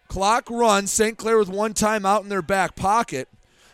[0.07, 0.91] Clock runs.
[0.91, 1.17] St.
[1.17, 3.29] Clair with one time out in their back pocket.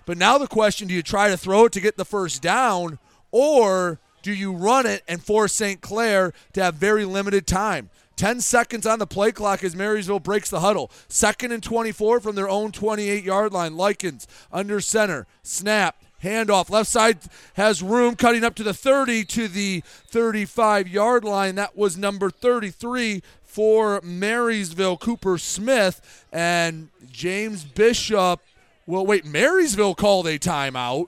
[0.05, 2.99] But now the question do you try to throw it to get the first down,
[3.31, 5.81] or do you run it and force St.
[5.81, 7.89] Clair to have very limited time?
[8.15, 10.89] 10 seconds on the play clock as Marysville breaks the huddle.
[11.07, 13.75] Second and 24 from their own 28 yard line.
[13.75, 15.27] Likens under center.
[15.43, 15.97] Snap.
[16.25, 16.69] Handoff.
[16.69, 17.19] Left side
[17.53, 21.55] has room cutting up to the 30 to the 35 yard line.
[21.55, 26.25] That was number 33 for Marysville, Cooper Smith.
[26.33, 28.41] And James Bishop.
[28.87, 31.07] Well, wait, Marysville called a timeout.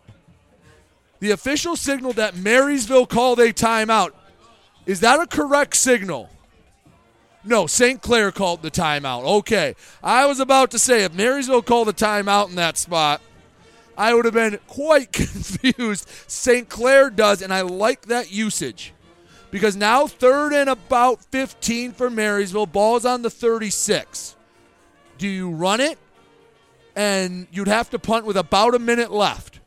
[1.20, 4.12] The official signaled that Marysville called a timeout.
[4.86, 6.30] Is that a correct signal?
[7.44, 8.02] No, St.
[8.02, 9.24] Clair called the timeout.
[9.40, 9.76] Okay.
[10.04, 13.22] I was about to say, if Marysville called the timeout in that spot,
[13.98, 16.08] I would have been quite confused.
[16.27, 16.69] St.
[16.69, 18.93] Clair does, and I like that usage.
[19.50, 22.66] Because now third and about 15 for Marysville.
[22.66, 24.35] Ball's on the 36.
[25.17, 25.98] Do you run it?
[26.95, 29.59] And you'd have to punt with about a minute left.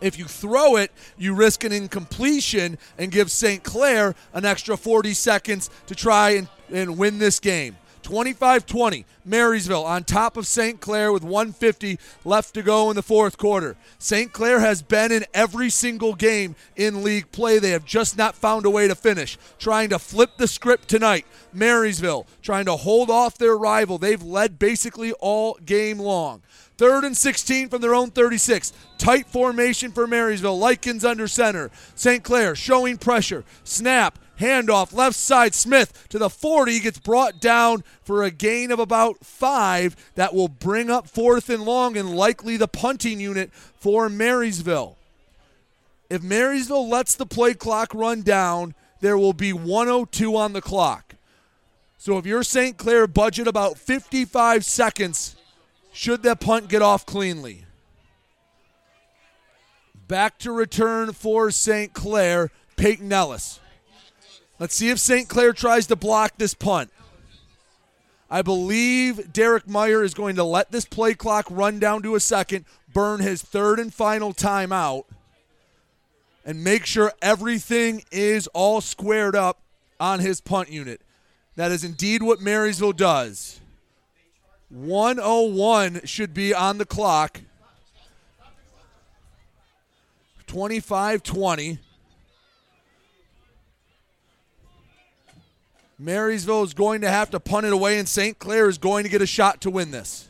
[0.00, 3.62] If you throw it, you risk an incompletion and give St.
[3.62, 7.76] Clair an extra 40 seconds to try and, and win this game.
[8.06, 9.04] 25 20.
[9.24, 10.80] Marysville on top of St.
[10.80, 13.76] Clair with 150 left to go in the fourth quarter.
[13.98, 14.32] St.
[14.32, 17.58] Clair has been in every single game in league play.
[17.58, 19.36] They have just not found a way to finish.
[19.58, 21.26] Trying to flip the script tonight.
[21.52, 23.98] Marysville trying to hold off their rival.
[23.98, 26.42] They've led basically all game long.
[26.78, 28.72] Third and 16 from their own 36.
[28.98, 30.60] Tight formation for Marysville.
[30.60, 31.72] Likens under center.
[31.96, 32.22] St.
[32.22, 33.44] Clair showing pressure.
[33.64, 34.20] Snap.
[34.38, 35.54] Handoff left side.
[35.54, 39.96] Smith to the 40 gets brought down for a gain of about five.
[40.14, 44.96] That will bring up fourth and long and likely the punting unit for Marysville.
[46.08, 51.14] If Marysville lets the play clock run down, there will be 102 on the clock.
[51.98, 52.76] So if you're St.
[52.76, 55.36] Clair, budget about 55 seconds
[55.92, 57.64] should that punt get off cleanly.
[60.06, 61.92] Back to return for St.
[61.92, 63.58] Clair, Peyton Ellis.
[64.58, 65.28] Let's see if St.
[65.28, 66.90] Clair tries to block this punt.
[68.30, 72.20] I believe Derek Meyer is going to let this play clock run down to a
[72.20, 75.04] second, burn his third and final timeout,
[76.44, 79.60] and make sure everything is all squared up
[80.00, 81.02] on his punt unit.
[81.54, 83.60] That is indeed what Marysville does.
[84.70, 87.42] 101 should be on the clock.
[90.46, 91.78] 25 20.
[95.98, 98.38] Marysville is going to have to punt it away, and St.
[98.38, 100.28] Clair is going to get a shot to win this.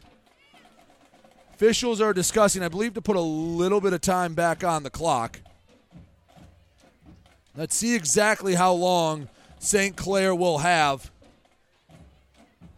[1.55, 4.91] Officials are discussing, I believe, to put a little bit of time back on the
[4.91, 5.41] clock.
[7.57, 9.28] Let's see exactly how long
[9.59, 9.97] St.
[9.97, 11.11] Clair will have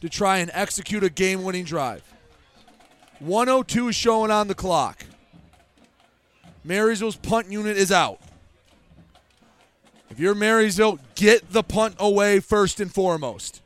[0.00, 2.02] to try and execute a game winning drive.
[3.18, 5.04] 102 is showing on the clock.
[6.62, 8.20] Marysville's punt unit is out.
[10.10, 13.62] If you're Marysville, get the punt away first and foremost.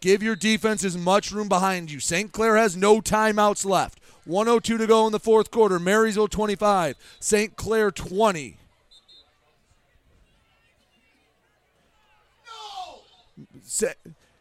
[0.00, 2.00] Give your defense as much room behind you.
[2.00, 2.32] St.
[2.32, 4.00] Clair has no timeouts left.
[4.24, 5.78] 102 to go in the fourth quarter.
[5.78, 7.56] Marysville 25, St.
[7.56, 8.56] Clair 20.
[12.46, 13.88] No!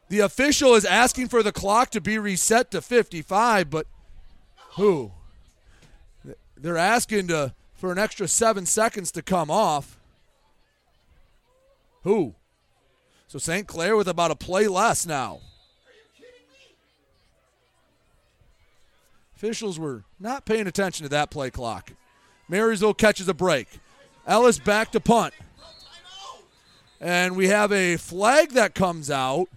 [0.09, 3.85] The official is asking for the clock to be reset to 55, but
[4.71, 5.11] who?
[6.55, 9.98] They're asking to for an extra seven seconds to come off.
[12.03, 12.35] Who?
[13.27, 13.67] So St.
[13.67, 15.41] Clair with about a play less now.
[19.35, 21.93] Officials were not paying attention to that play clock.
[22.49, 23.67] Marysville catches a break.
[24.27, 25.33] Ellis back to punt.
[26.99, 29.47] And we have a flag that comes out.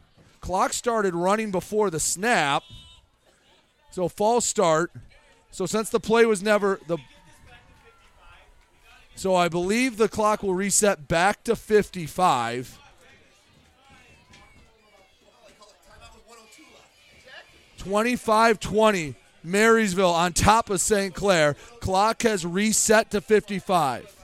[0.41, 2.63] Clock started running before the snap.
[3.91, 4.93] So false start.
[5.51, 6.99] So since the play was never the
[9.15, 12.79] So I believe the clock will reset back to 55.
[17.79, 19.17] Twenty-five twenty.
[19.45, 21.15] Marysville on top of St.
[21.15, 21.57] Clair.
[21.81, 24.15] Clock has reset to 55.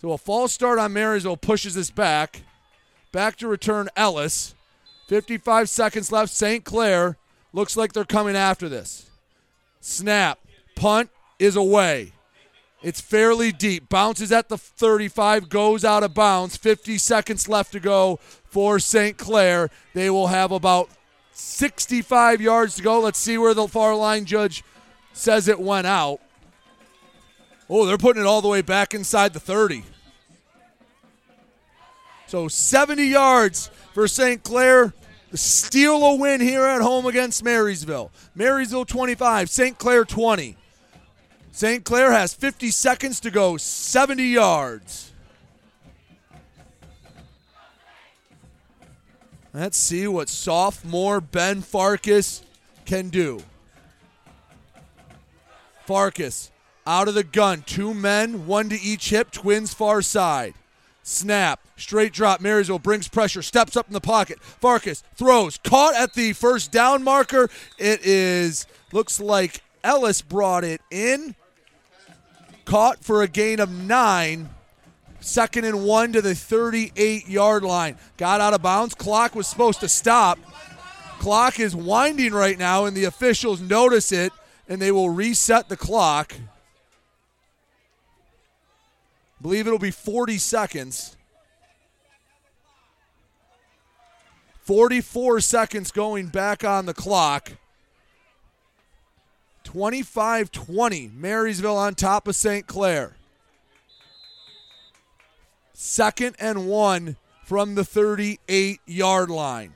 [0.00, 2.42] So a false start on Marysville pushes us back.
[3.12, 4.54] Back to return Ellis.
[5.08, 6.32] 55 seconds left.
[6.32, 6.64] St.
[6.64, 7.16] Clair
[7.52, 9.10] looks like they're coming after this.
[9.80, 10.38] Snap.
[10.76, 12.12] Punt is away.
[12.82, 13.88] It's fairly deep.
[13.88, 16.56] Bounces at the 35, goes out of bounds.
[16.56, 19.18] 50 seconds left to go for St.
[19.18, 19.68] Clair.
[19.92, 20.88] They will have about
[21.32, 23.00] 65 yards to go.
[23.00, 24.64] Let's see where the far line judge
[25.12, 26.20] says it went out.
[27.68, 29.84] Oh, they're putting it all the way back inside the 30.
[32.26, 34.42] So 70 yards for St.
[34.42, 34.94] Clair,
[35.34, 38.10] steal a win here at home against Marysville.
[38.34, 39.78] Marysville 25, St.
[39.78, 40.56] Clair 20.
[41.60, 41.84] St.
[41.84, 45.12] Clair has 50 seconds to go, 70 yards.
[49.52, 52.42] Let's see what sophomore Ben Farkas
[52.86, 53.42] can do.
[55.84, 56.50] Farkas
[56.86, 57.62] out of the gun.
[57.66, 60.54] Two men, one to each hip, twins far side.
[61.02, 62.40] Snap, straight drop.
[62.40, 64.40] Marysville brings pressure, steps up in the pocket.
[64.40, 67.50] Farkas throws, caught at the first down marker.
[67.76, 71.34] It is, looks like Ellis brought it in.
[72.70, 74.48] Caught for a gain of nine.
[75.18, 77.96] Second and one to the 38 yard line.
[78.16, 78.94] Got out of bounds.
[78.94, 80.38] Clock was supposed to stop.
[81.18, 84.32] Clock is winding right now, and the officials notice it,
[84.68, 86.32] and they will reset the clock.
[89.42, 91.16] Believe it'll be 40 seconds.
[94.60, 97.50] 44 seconds going back on the clock.
[99.64, 101.10] 25 20.
[101.14, 102.66] Marysville on top of St.
[102.66, 103.16] Clair.
[105.72, 109.72] Second and one from the 38 yard line.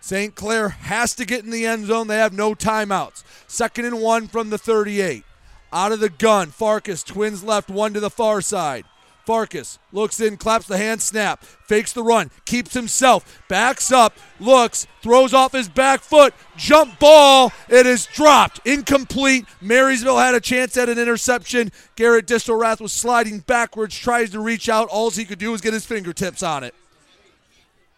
[0.00, 0.34] St.
[0.34, 2.08] Clair has to get in the end zone.
[2.08, 3.22] They have no timeouts.
[3.46, 5.24] Second and one from the 38.
[5.72, 8.84] Out of the gun, Farkas, twins left, one to the far side.
[9.24, 14.86] Farkas looks in, claps the hand snap, fakes the run, keeps himself, backs up, looks,
[15.00, 17.52] throws off his back foot, jump ball.
[17.68, 19.46] It is dropped, incomplete.
[19.60, 21.70] Marysville had a chance at an interception.
[21.94, 24.88] Garrett Distelrath was sliding backwards, tries to reach out.
[24.88, 26.74] All he could do was get his fingertips on it.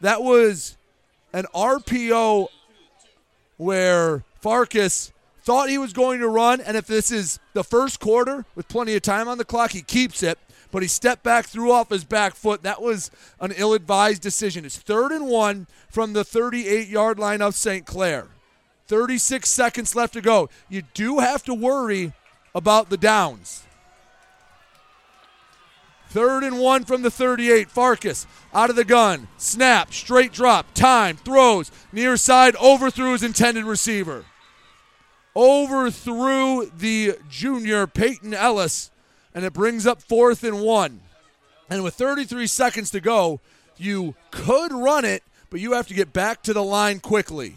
[0.00, 0.76] That was
[1.32, 2.48] an RPO
[3.56, 5.12] where Farkas
[5.42, 8.94] thought he was going to run, and if this is the first quarter with plenty
[8.96, 10.38] of time on the clock, he keeps it
[10.74, 12.64] but he stepped back, threw off his back foot.
[12.64, 14.64] That was an ill advised decision.
[14.64, 17.86] It's third and one from the 38 yard line of St.
[17.86, 18.26] Clair.
[18.88, 20.50] 36 seconds left to go.
[20.68, 22.12] You do have to worry
[22.56, 23.62] about the downs.
[26.08, 27.70] Third and one from the 38.
[27.70, 29.28] Farkas out of the gun.
[29.36, 34.24] Snap, straight drop, time, throws, near side, overthrew his intended receiver.
[35.36, 38.90] Overthrew the junior Peyton Ellis
[39.34, 41.00] and it brings up fourth and one.
[41.68, 43.40] And with 33 seconds to go,
[43.76, 47.56] you could run it, but you have to get back to the line quickly.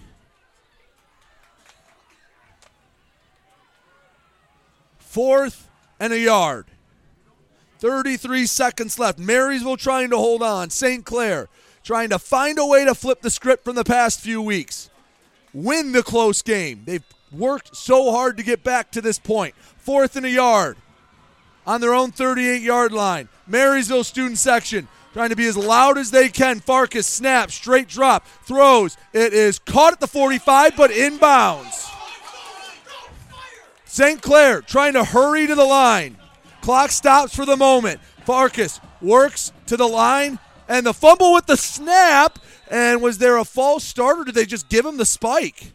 [4.98, 6.66] Fourth and a yard.
[7.80, 9.20] 33 seconds left.
[9.20, 10.70] Marysville trying to hold on.
[10.70, 11.06] St.
[11.06, 11.48] Clair
[11.84, 14.90] trying to find a way to flip the script from the past few weeks.
[15.54, 16.84] Win the close game.
[16.86, 19.56] They've worked so hard to get back to this point.
[19.78, 20.76] Fourth and a yard
[21.68, 23.28] on their own 38 yard line.
[23.46, 26.62] Marysville student section trying to be as loud as they can.
[26.62, 28.98] Farkas snaps, straight drop, throws.
[29.14, 31.92] It is caught at the 45, but inbounds.
[33.86, 34.22] St.
[34.22, 36.18] Clair trying to hurry to the line.
[36.62, 38.00] Clock stops for the moment.
[38.26, 42.40] Farkas works to the line, and the fumble with the snap.
[42.70, 45.72] And was there a false start, or did they just give him the spike?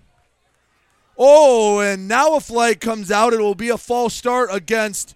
[1.16, 3.32] Oh, and now a flag comes out.
[3.32, 5.14] It will be a false start against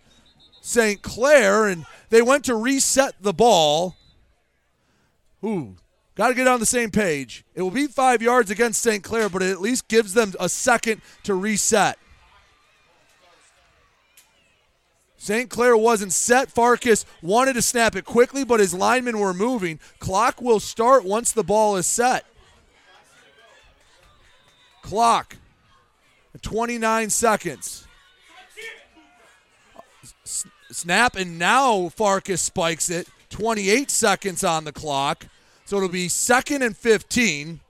[0.66, 1.00] St.
[1.00, 3.94] Clair, and they went to reset the ball.
[5.44, 5.76] Ooh,
[6.16, 7.44] got to get on the same page.
[7.54, 9.04] It will be five yards against St.
[9.04, 12.00] Clair, but it at least gives them a second to reset.
[15.16, 15.48] St.
[15.48, 16.50] Clair wasn't set.
[16.50, 19.78] Farkas wanted to snap it quickly, but his linemen were moving.
[20.00, 22.26] Clock will start once the ball is set.
[24.82, 25.36] Clock.
[26.42, 27.85] 29 seconds.
[30.76, 33.08] Snap, and now Farkas spikes it.
[33.30, 35.26] 28 seconds on the clock.
[35.64, 37.60] So it'll be second and 15.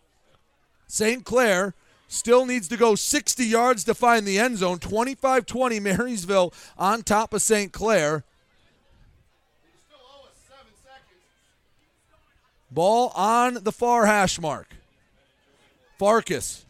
[0.88, 1.24] St.
[1.24, 1.74] Clair
[2.08, 4.80] still needs to go 60 yards to find the end zone.
[4.80, 7.72] 25 20, Marysville on top of St.
[7.72, 8.24] Clair.
[12.72, 14.74] Ball on the far hash mark.
[15.96, 16.66] Farkas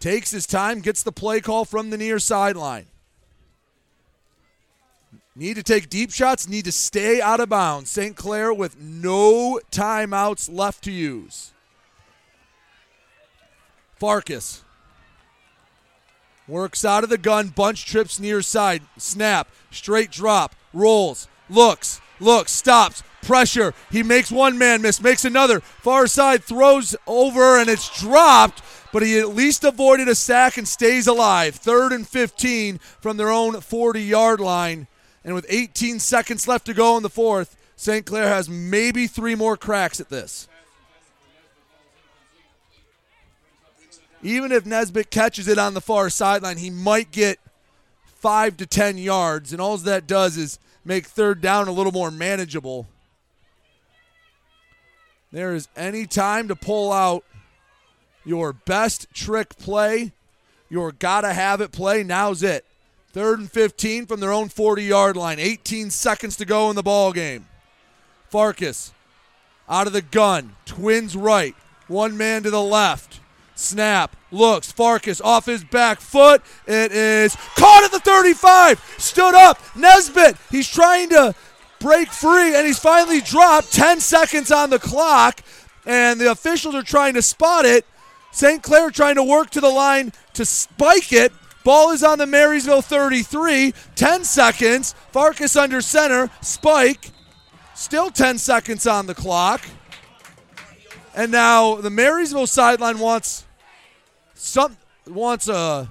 [0.00, 2.86] takes his time, gets the play call from the near sideline.
[5.38, 7.90] Need to take deep shots, need to stay out of bounds.
[7.90, 8.16] St.
[8.16, 11.52] Clair with no timeouts left to use.
[13.98, 14.64] Farkas
[16.48, 22.52] works out of the gun, bunch trips near side, snap, straight drop, rolls, looks, looks,
[22.52, 23.74] stops, pressure.
[23.90, 25.60] He makes one man miss, makes another.
[25.60, 30.66] Far side throws over and it's dropped, but he at least avoided a sack and
[30.66, 31.56] stays alive.
[31.56, 34.86] Third and 15 from their own 40 yard line.
[35.26, 38.06] And with 18 seconds left to go in the fourth, St.
[38.06, 40.46] Clair has maybe three more cracks at this.
[44.22, 47.40] Even if Nesbitt catches it on the far sideline, he might get
[48.04, 49.52] five to 10 yards.
[49.52, 52.86] And all that does is make third down a little more manageable.
[55.32, 57.24] There is any time to pull out
[58.24, 60.12] your best trick play,
[60.68, 62.02] your gotta have it play.
[62.02, 62.65] Now's it.
[63.16, 65.38] Third and 15 from their own 40 yard line.
[65.38, 67.46] 18 seconds to go in the ball game.
[68.28, 68.92] Farkas
[69.70, 70.54] out of the gun.
[70.66, 71.54] Twins right.
[71.88, 73.20] One man to the left.
[73.54, 74.14] Snap.
[74.30, 74.70] Looks.
[74.70, 76.42] Farkas off his back foot.
[76.66, 78.96] It is caught at the 35.
[78.98, 79.62] Stood up.
[79.74, 80.36] Nesbitt.
[80.50, 81.34] He's trying to
[81.80, 83.72] break free, and he's finally dropped.
[83.72, 85.40] 10 seconds on the clock,
[85.86, 87.86] and the officials are trying to spot it.
[88.30, 88.62] St.
[88.62, 91.32] Clair trying to work to the line to spike it.
[91.66, 93.74] Ball is on the Marysville 33.
[93.96, 94.94] 10 seconds.
[95.10, 96.30] Farkas under center.
[96.40, 97.10] Spike.
[97.74, 99.66] Still 10 seconds on the clock.
[101.12, 103.46] And now the Marysville sideline wants
[104.34, 104.76] some
[105.08, 105.90] wants a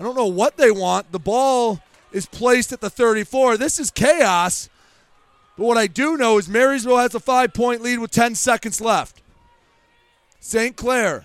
[0.00, 1.12] I don't know what they want.
[1.12, 3.56] The ball is placed at the 34.
[3.56, 4.68] This is chaos.
[5.56, 8.80] But what I do know is Marysville has a five point lead with 10 seconds
[8.80, 9.22] left.
[10.40, 10.74] St.
[10.74, 11.24] Clair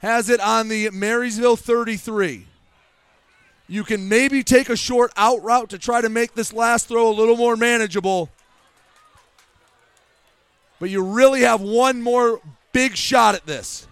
[0.00, 2.48] has it on the Marysville 33.
[3.68, 7.08] You can maybe take a short out route to try to make this last throw
[7.08, 8.30] a little more manageable.
[10.78, 12.40] But you really have one more
[12.72, 13.88] big shot at this.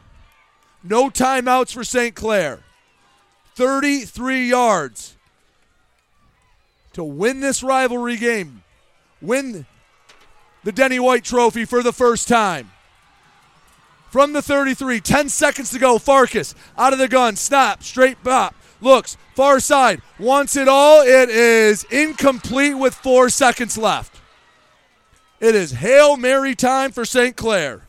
[0.82, 2.14] No timeouts for St.
[2.14, 2.60] Clair.
[3.54, 5.16] 33 yards
[6.92, 8.62] to win this rivalry game.
[9.20, 9.66] Win
[10.62, 12.70] the Denny White Trophy for the first time.
[14.10, 15.98] From the 33, 10 seconds to go.
[15.98, 18.54] Farkas out of the gun, snap, straight bop,
[18.84, 21.02] looks, far side, wants it all.
[21.02, 24.20] It is incomplete with four seconds left.
[25.40, 27.36] It is Hail Mary time for St.
[27.36, 27.82] Clair.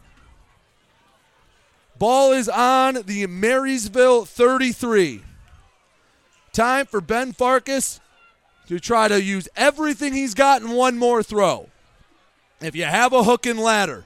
[1.97, 5.21] Ball is on the Marysville 33.
[6.51, 8.01] Time for Ben Farkas
[8.67, 11.69] to try to use everything he's got in one more throw.
[12.61, 14.05] If you have a hook and ladder,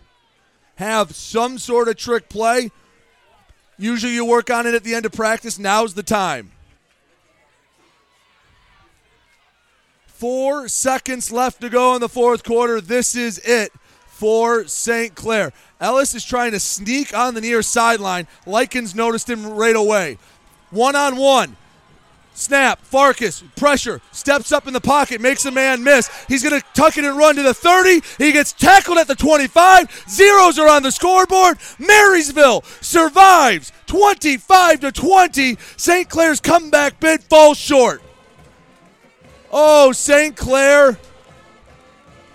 [0.76, 2.72] have some sort of trick play,
[3.78, 5.58] usually you work on it at the end of practice.
[5.58, 6.52] Now's the time.
[10.20, 12.82] Four seconds left to go in the fourth quarter.
[12.82, 13.72] This is it
[14.06, 15.16] for St.
[15.16, 15.54] Clair.
[15.80, 18.28] Ellis is trying to sneak on the near sideline.
[18.46, 20.18] Likens noticed him right away.
[20.72, 21.56] One on one.
[22.34, 26.10] Snap, Farkas, pressure, steps up in the pocket, makes a man miss.
[26.28, 28.02] He's going to tuck it and run to the 30.
[28.18, 30.04] He gets tackled at the 25.
[30.10, 31.60] Zeros are on the scoreboard.
[31.80, 35.58] Marysville survives 25 to 20.
[35.78, 36.10] St.
[36.10, 38.02] Clair's comeback bid falls short.
[39.52, 40.36] Oh, St.
[40.36, 40.98] Clair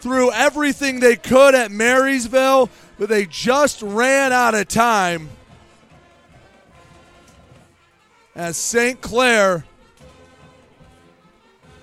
[0.01, 2.68] threw everything they could at Marysville,
[2.99, 5.31] but they just ran out of time.
[8.34, 9.01] As St.
[9.01, 9.65] Clair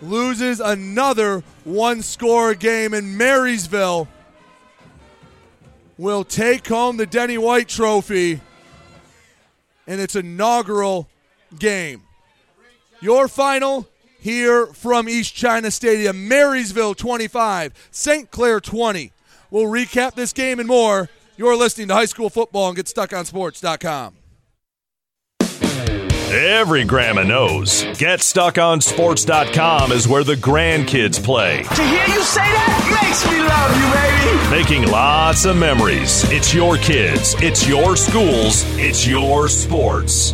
[0.02, 4.08] loses another one score game, and Marysville
[5.98, 8.42] will take home the Denny White Trophy
[9.88, 11.08] in its inaugural
[11.58, 12.04] game.
[13.02, 13.88] Your final
[14.22, 16.28] here from East China Stadium.
[16.28, 18.30] Marysville 25, St.
[18.32, 19.12] Clair 20.
[19.50, 21.10] We'll recap this game and more.
[21.38, 24.16] You're listening to High School Football and GetStuckOnSports.com.
[26.32, 27.84] Every grandma knows.
[27.84, 31.64] GetStuckOnSports.com is where the grandkids play.
[31.64, 34.50] To hear you say that makes me love you, baby.
[34.50, 36.24] Making lots of memories.
[36.32, 40.34] It's your kids, it's your schools, it's your sports.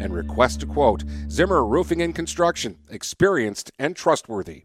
[0.00, 1.04] and request a quote.
[1.28, 4.64] Zimmer Roofing and Construction, experienced and trustworthy.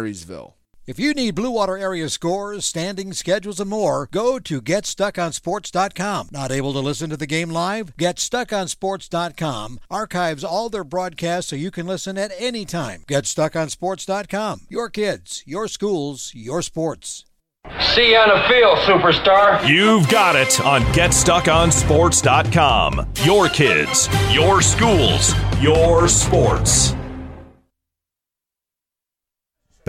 [0.00, 0.56] Marysville.
[0.86, 6.28] If you need Blue Water area scores, standings, schedules, and more, go to GetStuckOnSports.com.
[6.32, 7.94] Not able to listen to the game live?
[7.96, 13.04] GetStuckOnSports.com archives all their broadcasts so you can listen at any time.
[13.08, 14.62] GetStuckOnSports.com.
[14.68, 17.24] Your kids, your schools, your sports.
[17.94, 19.68] See you on the field, superstar.
[19.68, 23.06] You've got it on GetStuckOnSports.com.
[23.22, 26.94] Your kids, your schools, your sports.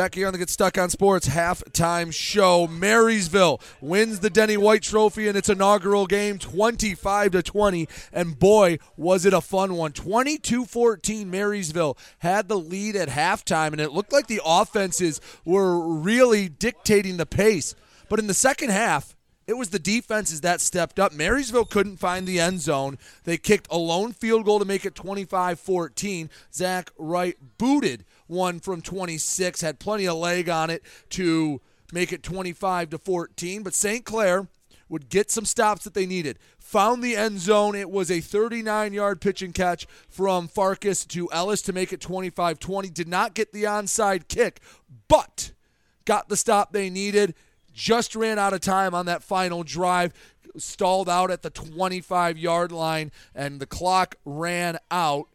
[0.02, 4.82] Back here on the Get Stuck on Sports halftime show, Marysville wins the Denny White
[4.82, 9.92] Trophy in its inaugural game 25 to 20 and boy was it a fun one.
[9.92, 16.50] 22-14 Marysville had the lead at halftime and it looked like the offenses were really
[16.50, 17.76] dictating the pace.
[18.10, 19.16] But in the second half,
[19.46, 21.14] it was the defenses that stepped up.
[21.14, 22.98] Marysville couldn't find the end zone.
[23.26, 26.32] They kicked a lone field goal to make it 25 14.
[26.52, 31.62] Zach Wright booted one from 26, had plenty of leg on it to
[31.94, 33.62] make it 25 to 14.
[33.62, 34.04] But St.
[34.06, 34.48] Clair
[34.90, 36.40] would get some stops that they needed.
[36.58, 37.76] Found the end zone.
[37.76, 42.02] It was a 39 yard pitch and catch from Farkas to Ellis to make it
[42.02, 42.90] 25 20.
[42.90, 44.62] Did not get the onside kick,
[45.08, 45.52] but
[46.06, 47.36] got the stop they needed
[47.74, 50.14] just ran out of time on that final drive,
[50.58, 55.28] stalled out at the 25 yard line, and the clock ran out.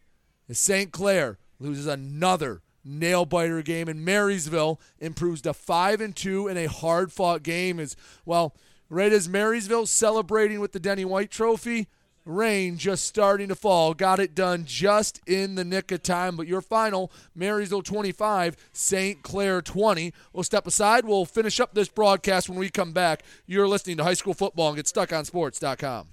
[0.50, 0.92] St.
[0.92, 6.66] Clair loses another nail biter game, and Marysville improves to 5 and 2 in a
[6.66, 7.80] hard fought game.
[7.80, 8.54] As well,
[8.88, 11.88] right as Marysville celebrating with the Denny White Trophy,
[12.24, 13.94] rain just starting to fall.
[13.94, 16.36] Got it done just in the nick of time.
[16.36, 19.22] But your final, Marysville 25, St.
[19.22, 20.12] Clair 20.
[20.32, 21.04] We'll step aside.
[21.04, 23.22] We'll finish up this broadcast when we come back.
[23.46, 26.08] You're listening to High School Football and get stuck on sports.com.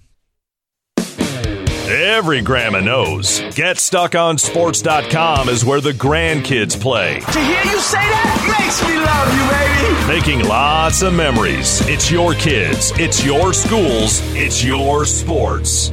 [1.86, 3.40] Every grandma knows.
[3.40, 7.20] GetStuckOnSports.com is where the grandkids play.
[7.20, 10.06] To hear you say that makes me love you, baby.
[10.40, 11.86] Making lots of memories.
[11.86, 15.92] It's your kids, it's your schools, it's your sports.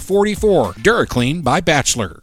[0.00, 0.74] 44.
[0.74, 2.22] DuraClean by Bachelor.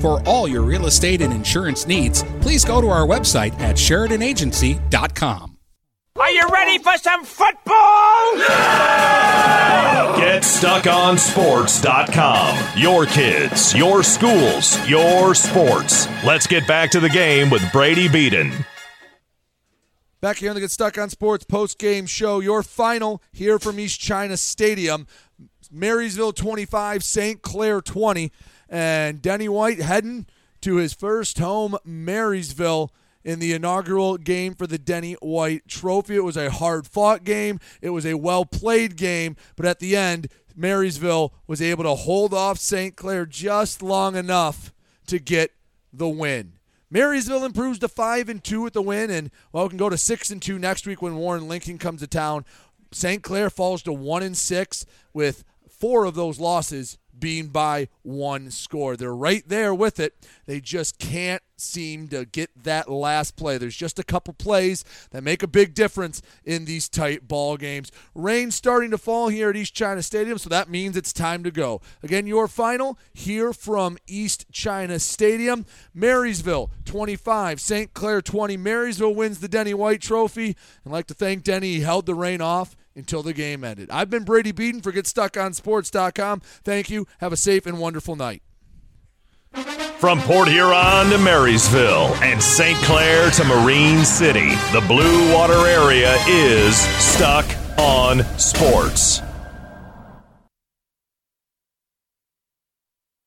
[0.00, 5.58] For all your real estate and insurance needs, please go to our website at SheridanAgency.com.
[6.16, 7.74] Are you ready for some football?
[10.16, 12.80] GetStuckOnSports.com.
[12.80, 16.06] Your kids, your schools, your sports.
[16.24, 18.52] Let's get back to the game with Brady Beaton.
[20.20, 23.78] Back here on the Get Stuck on Sports post game show, your final here from
[23.78, 25.06] East China Stadium.
[25.70, 27.42] Marysville 25, St.
[27.42, 28.30] Clair 20.
[28.68, 30.26] And Denny White heading
[30.62, 32.90] to his first home, Marysville,
[33.24, 36.16] in the inaugural game for the Denny White Trophy.
[36.16, 39.96] It was a hard fought game, it was a well played game, but at the
[39.96, 42.94] end, Marysville was able to hold off St.
[42.94, 44.72] Clair just long enough
[45.06, 45.52] to get
[45.92, 46.52] the win.
[46.90, 49.98] Marysville improves to five and two with the win, and well, we can go to
[49.98, 52.44] six and two next week when Warren Lincoln comes to town.
[52.92, 53.22] St.
[53.22, 58.98] Clair falls to one and six with four of those losses being by one score.
[58.98, 60.14] They're right there with it.
[60.44, 63.56] They just can't seem to get that last play.
[63.56, 67.90] There's just a couple plays that make a big difference in these tight ball games.
[68.14, 71.50] Rain starting to fall here at East China Stadium, so that means it's time to
[71.50, 71.80] go.
[72.02, 75.64] Again, your final here from East China Stadium.
[75.94, 77.94] Marysville 25, St.
[77.94, 78.58] Clair 20.
[78.58, 80.56] Marysville wins the Denny White Trophy.
[80.84, 83.90] And like to thank Denny, he held the rain off until the game ended.
[83.90, 86.40] I've been Brady Beaton for GetStuckOnSports.com.
[86.40, 87.06] Thank you.
[87.18, 88.42] Have a safe and wonderful night.
[89.98, 92.76] From Port Huron to Marysville and St.
[92.78, 97.46] Clair to Marine City, the Blue Water area is stuck
[97.78, 99.22] on sports.